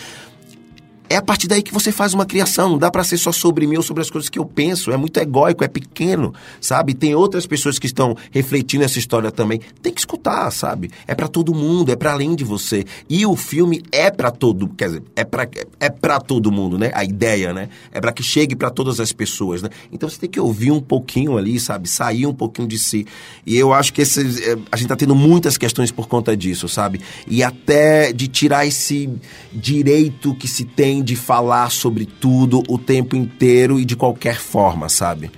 é 1.10 1.16
a 1.16 1.22
partir 1.22 1.48
daí 1.48 1.62
que 1.62 1.74
você 1.74 1.92
faz 1.92 2.14
uma 2.14 2.26
criação. 2.26 2.72
Não 2.72 2.78
dá 2.78 2.92
pra 2.92 3.04
ser 3.04 3.18
só 3.18 3.32
sobre 3.32 3.66
mim 3.66 3.78
ou 3.78 3.84
sobre 3.84 4.02
as 4.02 4.10
coisas 4.10 4.30
que 4.30 4.40
eu 4.40 4.46
penso. 4.46 4.92
É 4.92 4.98
muito 4.98 5.18
egóico, 5.18 5.64
é 5.64 5.68
pequeno, 5.68 6.34
sabe? 6.60 6.94
Tem 6.94 7.16
outras 7.16 7.46
pessoas 7.46 7.80
que 7.80 7.86
estão 7.86 8.16
refletindo 8.32 8.84
essa 8.84 9.00
história 9.00 9.32
também. 9.32 9.62
Tem 9.82 9.94
que 9.94 10.00
escutar, 10.00 10.50
sabe? 10.52 10.92
É 11.08 11.16
pra 11.16 11.28
todo 11.28 11.54
mundo, 11.54 11.92
é 11.92 11.96
pra 11.96 12.12
além 12.12 12.36
de 12.36 12.44
você. 12.44 12.86
E 13.10 13.26
o 13.26 13.36
filme 13.36 13.84
é 13.92 14.10
pra 14.10 14.32
todo, 14.32 14.68
quer 14.70 14.88
dizer, 14.88 15.04
é 15.16 15.24
pra 15.24 15.48
é 15.80 15.90
para 15.90 16.20
todo 16.20 16.52
mundo, 16.52 16.78
né? 16.78 16.92
A 16.94 17.04
ideia, 17.04 17.54
né? 17.54 17.70
É 17.92 18.02
pra 18.02 18.12
que 18.12 18.24
chegue 18.24 18.56
pra 18.56 18.70
todas 18.70 19.00
as 19.00 19.12
pessoas, 19.12 19.62
né? 19.62 19.70
Então 19.92 20.10
você 20.10 20.18
tem 20.18 20.30
que 20.30 20.40
ouvir 20.40 20.72
um 20.72 20.82
pouquinho 20.82 21.38
ali, 21.38 21.60
sabe? 21.60 21.88
Sair 21.88 22.26
um 22.26 22.34
pouquinho 22.34 22.68
de 22.68 22.78
si. 22.78 23.06
E 23.46 23.56
eu 23.56 23.74
acho 23.74 23.94
que 23.94 24.02
esse, 24.02 24.44
é, 24.44 24.58
a 24.72 24.78
gente 24.78 24.88
tá 24.88 24.96
tendo 24.96 25.16
muitas 25.16 25.58
questões 25.58 25.92
por 25.92 26.08
conta 26.08 26.36
disso, 26.36 26.68
sabe? 26.68 27.02
E 27.28 27.44
até 27.44 28.12
de 28.12 28.28
tirar 28.28 28.66
esse 28.66 29.10
direito 29.54 30.34
que 30.36 30.48
se 30.48 30.66
tem 30.66 30.97
de 31.04 31.16
falar 31.16 31.72
sobre 31.72 32.06
tudo 32.06 32.64
o 32.68 32.78
tempo 32.78 33.16
inteiro 33.16 33.80
e 33.80 33.86
de 33.86 33.96
qualquer 33.96 34.40
forma, 34.40 34.90
sabe? 34.90 35.32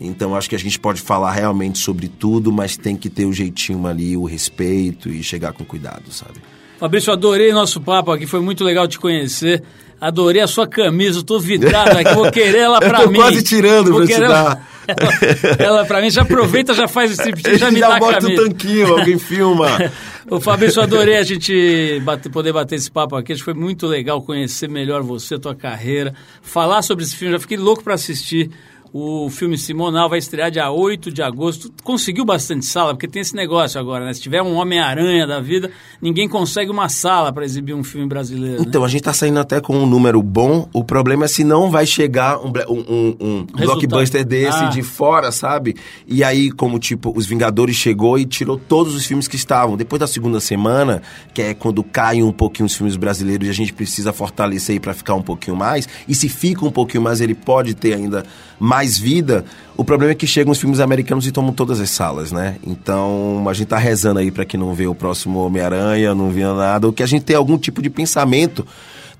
Então 0.00 0.34
acho 0.34 0.48
que 0.48 0.54
a 0.56 0.58
gente 0.58 0.78
pode 0.80 1.00
falar 1.00 1.32
realmente 1.32 1.78
sobre 1.78 2.08
tudo, 2.08 2.50
mas 2.50 2.76
tem 2.76 2.96
que 2.96 3.10
ter 3.10 3.26
o 3.26 3.32
jeitinho 3.32 3.86
ali, 3.86 4.16
o 4.16 4.24
respeito 4.24 5.08
e 5.10 5.22
chegar 5.22 5.52
com 5.52 5.64
cuidado, 5.64 6.10
sabe? 6.10 6.34
Fabrício, 6.78 7.12
adorei 7.12 7.52
nosso 7.52 7.80
papo 7.80 8.10
aqui, 8.10 8.26
foi 8.26 8.40
muito 8.40 8.64
legal 8.64 8.88
te 8.88 8.98
conhecer. 8.98 9.62
Adorei 10.00 10.40
a 10.40 10.46
sua 10.46 10.66
camisa, 10.66 11.18
eu 11.18 11.22
tô 11.22 11.38
vidrado 11.38 11.98
aqui, 11.98 12.14
vou 12.14 12.30
querer 12.32 12.60
ela 12.60 12.78
pra 12.80 13.00
Eu 13.00 13.04
tô 13.04 13.10
mim. 13.10 13.18
quase 13.18 13.42
tirando 13.42 13.90
Vou 13.90 13.98
pra 13.98 14.06
te 14.06 14.18
dar. 14.20 14.69
Ela, 14.90 15.56
ela 15.58 15.84
pra 15.84 16.00
mim, 16.00 16.10
já 16.10 16.22
aproveita, 16.22 16.74
já 16.74 16.86
faz 16.88 17.10
o 17.10 17.14
striptease, 17.14 17.58
já 17.58 17.70
me 17.70 17.78
já 17.80 17.88
dá 17.88 17.96
a 17.96 17.98
bota 17.98 18.18
o 18.18 18.20
camisa. 18.22 18.42
tanquinho, 18.42 18.92
alguém 18.98 19.18
filma. 19.18 19.66
Ô 20.30 20.40
Fabrício, 20.40 20.80
adorei 20.82 21.16
a 21.16 21.22
gente 21.22 22.00
bater- 22.04 22.30
poder 22.30 22.52
bater 22.52 22.76
esse 22.76 22.90
papo 22.90 23.16
aqui. 23.16 23.32
Acho 23.32 23.40
que 23.40 23.44
foi 23.52 23.54
muito 23.54 23.86
legal 23.86 24.22
conhecer 24.22 24.68
melhor 24.68 25.02
você, 25.02 25.34
a 25.34 25.38
tua 25.38 25.54
carreira, 25.54 26.14
falar 26.42 26.82
sobre 26.82 27.04
esse 27.04 27.16
filme. 27.16 27.32
Já 27.32 27.40
fiquei 27.40 27.56
louco 27.56 27.82
para 27.82 27.94
assistir 27.94 28.50
O 28.92 29.30
filme 29.30 29.56
Simonal 29.56 30.08
vai 30.08 30.18
estrear 30.18 30.50
dia 30.50 30.68
8 30.68 31.12
de 31.12 31.22
agosto. 31.22 31.72
Conseguiu 31.84 32.24
bastante 32.24 32.66
sala, 32.66 32.92
porque 32.92 33.06
tem 33.06 33.22
esse 33.22 33.36
negócio 33.36 33.80
agora, 33.80 34.04
né? 34.04 34.12
Se 34.12 34.20
tiver 34.20 34.42
um 34.42 34.56
Homem-Aranha 34.56 35.28
da 35.28 35.40
vida, 35.40 35.70
ninguém 36.02 36.28
consegue 36.28 36.72
uma 36.72 36.88
sala 36.88 37.32
para 37.32 37.44
exibir 37.44 37.72
um 37.72 37.84
filme 37.84 38.08
brasileiro. 38.08 38.58
Né? 38.58 38.64
Então, 38.66 38.80
né? 38.80 38.88
a 38.88 38.90
gente 38.90 39.02
tá 39.02 39.12
saindo 39.12 39.38
até 39.38 39.60
com 39.60 39.76
um 39.76 39.86
número 39.86 40.20
bom. 40.20 40.68
O 40.72 40.82
problema 40.82 41.26
é 41.26 41.28
se 41.28 41.44
não 41.44 41.70
vai 41.70 41.86
chegar 41.86 42.38
um, 42.38 42.52
um, 42.68 43.16
um 43.20 43.46
blockbuster 43.46 44.24
desse 44.24 44.64
ah. 44.64 44.68
de 44.68 44.82
fora, 44.82 45.30
sabe? 45.30 45.76
E 46.04 46.24
aí, 46.24 46.50
como 46.50 46.76
tipo, 46.80 47.12
os 47.16 47.26
Vingadores 47.26 47.76
chegou 47.76 48.18
e 48.18 48.24
tirou 48.24 48.58
todos 48.58 48.96
os 48.96 49.06
filmes 49.06 49.28
que 49.28 49.36
estavam. 49.36 49.76
Depois 49.76 50.00
da 50.00 50.08
segunda 50.08 50.40
semana, 50.40 51.00
que 51.32 51.42
é 51.42 51.54
quando 51.54 51.84
caem 51.84 52.24
um 52.24 52.32
pouquinho 52.32 52.66
os 52.66 52.74
filmes 52.74 52.96
brasileiros 52.96 53.46
e 53.46 53.50
a 53.50 53.54
gente 53.54 53.72
precisa 53.72 54.12
fortalecer 54.12 54.72
aí 54.72 54.80
para 54.80 54.94
ficar 54.94 55.14
um 55.14 55.22
pouquinho 55.22 55.56
mais. 55.56 55.88
E 56.08 56.14
se 56.14 56.28
fica 56.28 56.64
um 56.64 56.72
pouquinho 56.72 57.04
mais, 57.04 57.20
ele 57.20 57.36
pode 57.36 57.74
ter 57.74 57.94
ainda 57.94 58.24
mais 58.60 58.98
vida. 58.98 59.44
O 59.74 59.82
problema 59.82 60.12
é 60.12 60.14
que 60.14 60.26
chegam 60.26 60.52
os 60.52 60.60
filmes 60.60 60.78
americanos 60.78 61.26
e 61.26 61.32
tomam 61.32 61.52
todas 61.52 61.80
as 61.80 61.90
salas, 61.90 62.30
né? 62.30 62.56
Então 62.64 63.42
a 63.48 63.54
gente 63.54 63.68
tá 63.68 63.78
rezando 63.78 64.20
aí 64.20 64.30
para 64.30 64.44
que 64.44 64.58
não 64.58 64.74
vê 64.74 64.86
o 64.86 64.94
próximo 64.94 65.38
Homem-Aranha, 65.38 66.14
não 66.14 66.30
vê 66.30 66.44
nada, 66.44 66.86
ou 66.86 66.92
que 66.92 67.02
a 67.02 67.06
gente 67.06 67.24
tenha 67.24 67.38
algum 67.38 67.56
tipo 67.56 67.80
de 67.80 67.88
pensamento 67.88 68.66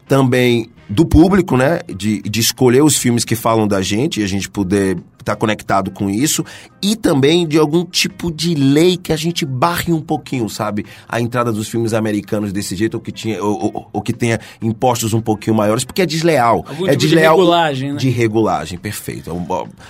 também 0.07 0.68
do 0.88 1.07
público, 1.07 1.57
né? 1.57 1.80
De, 1.88 2.20
de 2.20 2.41
escolher 2.41 2.82
os 2.82 2.99
filmes 2.99 3.24
que 3.24 3.34
falam 3.34 3.66
da 3.66 3.80
gente 3.80 4.20
e 4.20 4.24
a 4.24 4.28
gente 4.28 4.51
poder 4.51 4.99
tá 5.24 5.36
conectado 5.36 5.90
com 5.90 6.08
isso. 6.08 6.44
E 6.82 6.96
também 6.96 7.46
de 7.46 7.58
algum 7.58 7.84
tipo 7.84 8.30
de 8.30 8.54
lei 8.54 8.96
que 8.96 9.12
a 9.12 9.16
gente 9.16 9.44
barre 9.44 9.92
um 9.92 10.00
pouquinho, 10.00 10.48
sabe? 10.48 10.86
A 11.08 11.20
entrada 11.20 11.52
dos 11.52 11.68
filmes 11.68 11.92
americanos 11.92 12.52
desse 12.52 12.74
jeito, 12.74 12.94
ou 12.94 13.00
que, 13.00 13.12
tinha, 13.12 13.42
ou, 13.42 13.64
ou, 13.64 13.88
ou 13.92 14.02
que 14.02 14.12
tenha 14.12 14.38
impostos 14.62 15.12
um 15.12 15.20
pouquinho 15.20 15.56
maiores, 15.56 15.84
porque 15.84 16.02
é 16.02 16.06
desleal. 16.06 16.64
Algum 16.68 16.86
é 16.86 16.90
tipo 16.90 17.02
desleal 17.02 17.34
de 17.34 17.40
regulagem, 17.40 17.92
né? 17.92 17.98
De 17.98 18.10
regulagem, 18.10 18.78
perfeito. 18.78 19.30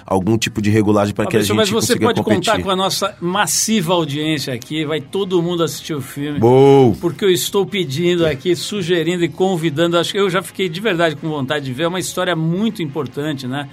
Algum 0.07 0.37
tipo 0.37 0.61
de 0.61 0.71
regulagem 0.71 1.15
para 1.15 1.27
que 1.27 1.37
a 1.37 1.43
gente 1.43 1.55
Mas 1.55 1.71
você 1.71 1.99
pode 1.99 2.23
competir. 2.23 2.51
contar 2.53 2.63
com 2.63 2.71
a 2.71 2.77
nossa 2.77 3.17
massiva 3.21 3.93
audiência 3.93 4.53
aqui. 4.55 4.85
Vai 4.85 5.01
todo 5.01 5.41
mundo 5.43 5.63
assistir 5.63 5.95
o 5.95 6.01
filme. 6.01 6.39
Boa. 6.39 6.95
Porque 7.01 7.25
eu 7.25 7.31
estou 7.31 7.67
pedindo 7.67 8.27
aqui, 8.27 8.55
sugerindo 8.57 9.25
e 9.25 9.29
convidando. 9.29 9.99
Acho 9.99 10.13
que 10.13 10.19
eu 10.19 10.31
já 10.31 10.43
fiquei 10.43 10.69
de 10.69 10.81
verdade 10.81 11.17
com 11.17 11.29
vontade 11.29 11.65
de 11.65 11.73
ver. 11.73 11.85
É 11.85 11.89
uma 11.89 12.01
história 12.01 12.35
muito 12.35 12.83
importante, 12.83 13.47
né? 13.47 13.69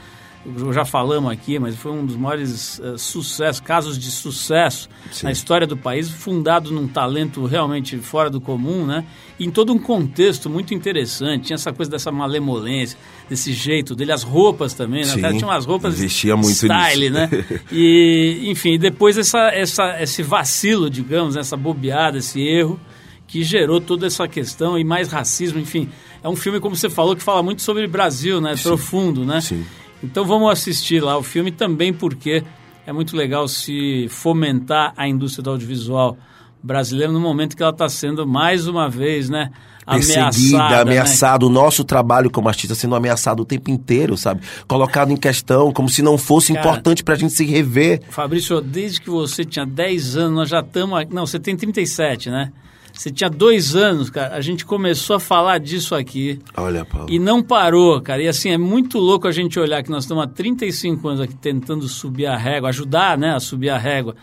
Já 0.72 0.86
falamos 0.86 1.32
aqui, 1.32 1.60
mas 1.60 1.76
foi 1.76 1.92
um 1.92 2.06
dos 2.06 2.16
maiores 2.16 2.80
uh, 2.80 2.98
sucessos, 2.98 3.60
casos 3.60 3.98
de 3.98 4.10
sucesso 4.10 4.90
Sim. 5.12 5.26
na 5.26 5.32
história 5.32 5.68
do 5.68 5.76
país, 5.76 6.10
fundado 6.10 6.72
num 6.72 6.88
talento 6.88 7.46
realmente 7.46 7.98
fora 7.98 8.30
do 8.30 8.40
comum, 8.40 8.86
né? 8.86 9.06
E 9.40 9.46
em 9.46 9.52
todo 9.52 9.74
um 9.74 9.80
contexto 9.80 10.50
muito 10.50 10.74
interessante. 10.74 11.48
Tinha 11.48 11.56
essa 11.56 11.74
coisa 11.74 11.92
dessa 11.92 12.12
malemolência, 12.12 12.98
desse 13.30 13.52
jeito 13.54 13.96
dele, 13.96 14.12
as 14.12 14.24
roupas 14.24 14.74
também, 14.74 15.02
né? 15.02 15.12
Sim, 15.12 15.20
o 15.20 15.22
cara 15.22 15.34
tinha 15.34 15.48
umas 15.48 15.66
roupas 15.66 16.00
vestia 16.00 16.36
muito 16.36 16.54
style, 16.54 17.10
nisso. 17.10 17.14
né? 17.14 17.30
E, 17.72 18.44
enfim, 18.46 18.80
depois 18.80 19.18
essa, 19.18 19.50
essa, 19.50 20.02
esse 20.02 20.24
vacilo, 20.24 20.90
digamos, 20.90 21.36
essa 21.36 21.58
bobeada, 21.58 22.18
esse 22.18 22.42
erro 22.42 22.80
que 23.28 23.44
gerou 23.44 23.82
toda 23.82 24.08
essa 24.08 24.28
questão 24.28 24.80
e 24.80 24.84
mais 24.84 25.12
racismo, 25.12 25.60
enfim. 25.60 25.90
É 26.24 26.30
um 26.30 26.36
filme, 26.36 26.60
como 26.60 26.76
você 26.76 26.90
falou, 26.90 27.16
que 27.16 27.22
fala 27.22 27.44
muito 27.44 27.62
sobre 27.62 27.86
Brasil, 27.86 28.40
né? 28.40 28.56
Sim. 28.56 28.64
Profundo, 28.64 29.26
né? 29.26 29.42
Sim. 29.42 29.66
Então 30.04 30.26
vamos 30.26 30.52
assistir 30.52 31.02
lá 31.02 31.18
o 31.18 31.24
filme 31.24 31.52
também 31.52 31.94
porque 31.94 32.44
é 32.86 32.94
muito 32.94 33.16
legal 33.16 33.48
se 33.48 34.08
fomentar 34.10 34.94
a 34.96 35.08
indústria 35.08 35.44
do 35.44 35.50
audiovisual 35.50 36.18
brasileira 36.62 37.12
no 37.12 37.20
momento 37.20 37.56
que 37.56 37.64
ela 37.64 37.72
está 37.72 37.90
sendo 37.90 38.26
mais 38.28 38.68
uma 38.68 38.90
vez, 38.90 39.30
né? 39.30 39.52
Perseguida, 39.86 40.58
ameaçada, 40.58 40.82
ameaçado, 40.82 41.46
né? 41.46 41.52
o 41.52 41.54
nosso 41.54 41.84
trabalho 41.86 42.30
como 42.30 42.50
artista 42.50 42.76
sendo 42.76 42.94
ameaçado 42.94 43.42
o 43.42 43.46
tempo 43.46 43.72
inteiro, 43.72 44.18
sabe? 44.18 44.42
Colocado 44.68 45.12
em 45.12 45.16
questão, 45.16 45.72
como 45.72 45.88
se 45.88 46.02
não 46.02 46.18
fosse 46.18 46.54
Cara, 46.54 46.68
importante 46.68 47.04
pra 47.06 47.16
gente 47.16 47.32
se 47.32 47.46
rever. 47.46 48.02
Fabrício, 48.10 48.60
desde 48.60 49.00
que 49.00 49.10
você 49.10 49.46
tinha 49.46 49.66
10 49.66 50.18
anos, 50.18 50.36
nós 50.36 50.50
já 50.50 50.60
estamos. 50.60 51.06
Não, 51.10 51.26
você 51.26 51.40
tem 51.40 51.56
37, 51.56 52.30
né? 52.30 52.52
Você 52.98 53.12
tinha 53.12 53.30
dois 53.30 53.76
anos, 53.76 54.10
cara. 54.10 54.36
A 54.36 54.42
gente 54.42 54.66
começou 54.66 55.18
a 55.18 55.20
falar 55.20 55.60
disso 55.60 55.94
aqui. 55.94 56.40
Olha, 56.56 56.84
Paulo. 56.84 57.08
E 57.10 57.20
não 57.20 57.44
parou, 57.44 58.02
cara. 58.02 58.24
E 58.24 58.28
assim, 58.28 58.50
é 58.50 58.58
muito 58.58 58.98
louco 58.98 59.28
a 59.28 59.32
gente 59.32 59.60
olhar 59.60 59.84
que 59.84 59.92
nós 59.92 60.04
estamos 60.04 60.24
há 60.24 60.28
35 60.28 61.08
anos 61.08 61.22
aqui 61.22 61.36
tentando 61.36 61.88
subir 61.88 62.26
a 62.26 62.36
régua, 62.36 62.70
ajudar 62.70 63.16
né, 63.16 63.36
a 63.36 63.40
subir 63.40 63.70
a 63.70 63.78
régua 63.78 64.16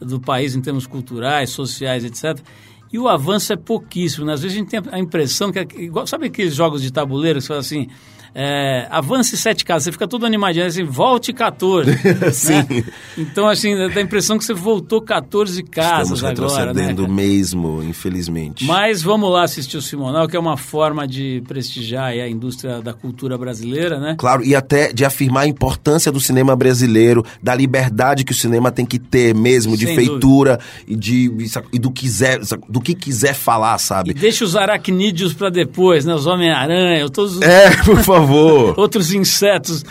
do 0.00 0.18
país 0.18 0.56
em 0.56 0.62
termos 0.62 0.86
culturais, 0.86 1.50
sociais, 1.50 2.04
etc. 2.04 2.42
E 2.90 2.98
o 2.98 3.06
avanço 3.06 3.52
é 3.52 3.56
pouquíssimo. 3.56 4.24
Né? 4.24 4.32
Às 4.32 4.40
vezes 4.40 4.56
a 4.56 4.60
gente 4.60 4.70
tem 4.70 4.80
a 4.90 4.98
impressão 4.98 5.52
que, 5.52 5.58
é 5.58 5.66
igual, 5.76 6.06
sabe 6.06 6.26
aqueles 6.26 6.54
jogos 6.54 6.80
de 6.80 6.90
tabuleiro 6.90 7.38
que 7.38 7.44
você 7.44 7.48
fala 7.48 7.60
assim, 7.60 7.88
é, 8.34 8.86
avance 8.90 9.36
sete 9.36 9.64
casas, 9.64 9.84
você 9.84 9.92
fica 9.92 10.08
todo 10.08 10.24
animadinho, 10.24 10.64
assim, 10.64 10.84
volte 10.84 11.32
14. 11.32 11.92
Sim. 12.32 12.54
Né? 12.54 12.84
Então, 13.18 13.46
assim, 13.46 13.76
dá 13.76 14.00
a 14.00 14.02
impressão 14.02 14.38
que 14.38 14.44
você 14.44 14.54
voltou 14.54 15.02
14 15.02 15.62
casas 15.64 16.18
Estamos 16.18 16.24
agora. 16.24 16.64
retrocedendo 16.64 17.02
né? 17.02 17.08
mesmo, 17.12 17.82
infelizmente. 17.82 18.64
Mas 18.64 19.02
vamos 19.02 19.30
lá 19.30 19.42
assistir 19.42 19.76
o 19.76 19.82
Simonal, 19.82 20.26
que 20.26 20.36
é 20.36 20.40
uma 20.40 20.56
forma 20.56 21.06
de 21.06 21.42
prestigiar 21.46 22.12
a 22.12 22.28
indústria 22.28 22.80
da 22.80 22.94
cultura 22.94 23.36
brasileira, 23.36 24.00
né? 24.00 24.14
Claro, 24.18 24.42
e 24.42 24.54
até 24.54 24.92
de 24.92 25.04
afirmar 25.04 25.42
a 25.42 25.46
importância 25.46 26.10
do 26.10 26.20
cinema 26.20 26.56
brasileiro, 26.56 27.24
da 27.42 27.54
liberdade 27.54 28.24
que 28.24 28.32
o 28.32 28.34
cinema 28.34 28.70
tem 28.70 28.86
que 28.86 28.98
ter 28.98 29.34
mesmo, 29.34 29.76
de 29.76 29.86
Sem 29.86 29.94
feitura 29.94 30.58
e, 30.86 30.96
de, 30.96 31.30
e 31.72 31.78
do, 31.78 31.90
quiser, 31.90 32.40
do 32.68 32.80
que 32.80 32.94
quiser 32.94 33.34
falar, 33.34 33.76
sabe? 33.78 34.12
E 34.12 34.14
deixa 34.14 34.44
os 34.44 34.56
aracnídeos 34.56 35.34
para 35.34 35.50
depois, 35.50 36.04
né? 36.06 36.14
Os 36.14 36.26
Homem-Aranha, 36.26 37.08
todos 37.10 37.36
os... 37.36 37.42
É, 37.42 37.76
por 37.84 37.98
favor 37.98 38.21
favor. 38.26 38.74
Outros 38.80 39.12
insetos 39.12 39.84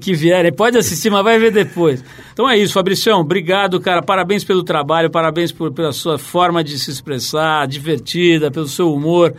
que 0.00 0.14
vierem. 0.14 0.52
Pode 0.52 0.76
assistir, 0.78 1.10
mas 1.10 1.24
vai 1.24 1.38
ver 1.38 1.50
depois. 1.50 2.04
Então 2.32 2.48
é 2.48 2.56
isso, 2.56 2.72
Fabricião. 2.72 3.20
Obrigado, 3.20 3.80
cara. 3.80 4.02
Parabéns 4.02 4.44
pelo 4.44 4.62
trabalho, 4.62 5.10
parabéns 5.10 5.52
por, 5.52 5.72
pela 5.72 5.92
sua 5.92 6.18
forma 6.18 6.62
de 6.62 6.78
se 6.78 6.90
expressar, 6.90 7.66
divertida, 7.66 8.50
pelo 8.50 8.68
seu 8.68 8.92
humor 8.92 9.34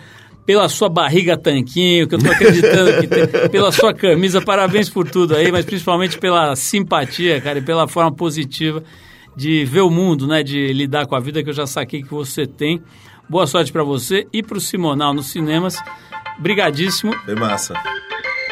pela 0.46 0.70
sua 0.70 0.88
barriga 0.88 1.36
tanquinho, 1.38 2.08
que 2.08 2.16
eu 2.16 2.20
estou 2.20 2.32
acreditando 2.32 3.02
que 3.02 3.08
tem, 3.08 3.28
pela 3.52 3.70
sua 3.70 3.94
camisa, 3.94 4.42
parabéns 4.42 4.90
por 4.90 5.06
tudo 5.06 5.36
aí, 5.36 5.52
mas 5.52 5.66
principalmente 5.66 6.18
pela 6.18 6.56
simpatia, 6.56 7.42
cara, 7.42 7.60
e 7.60 7.62
pela 7.62 7.86
forma 7.86 8.14
positiva 8.14 8.82
de 9.36 9.66
ver 9.66 9.82
o 9.82 9.90
mundo, 9.90 10.26
né, 10.26 10.42
de 10.42 10.72
lidar 10.72 11.06
com 11.06 11.16
a 11.18 11.20
vida 11.20 11.44
que 11.44 11.50
eu 11.50 11.54
já 11.54 11.68
saquei 11.68 12.02
que 12.02 12.10
você 12.10 12.48
tem. 12.48 12.82
Boa 13.30 13.46
sorte 13.46 13.74
para 13.74 13.84
você 13.84 14.26
e 14.32 14.42
para 14.42 14.58
o 14.58 14.62
Simonal 14.62 15.14
nos 15.14 15.28
cinemas. 15.28 15.78
Brigadíssimo. 16.40 17.14
Foi 17.26 17.36
massa. 17.36 17.74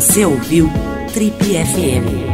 Você 0.00 0.24
ouviu 0.24 0.66
Trip 1.12 1.36
FM. 1.44 2.29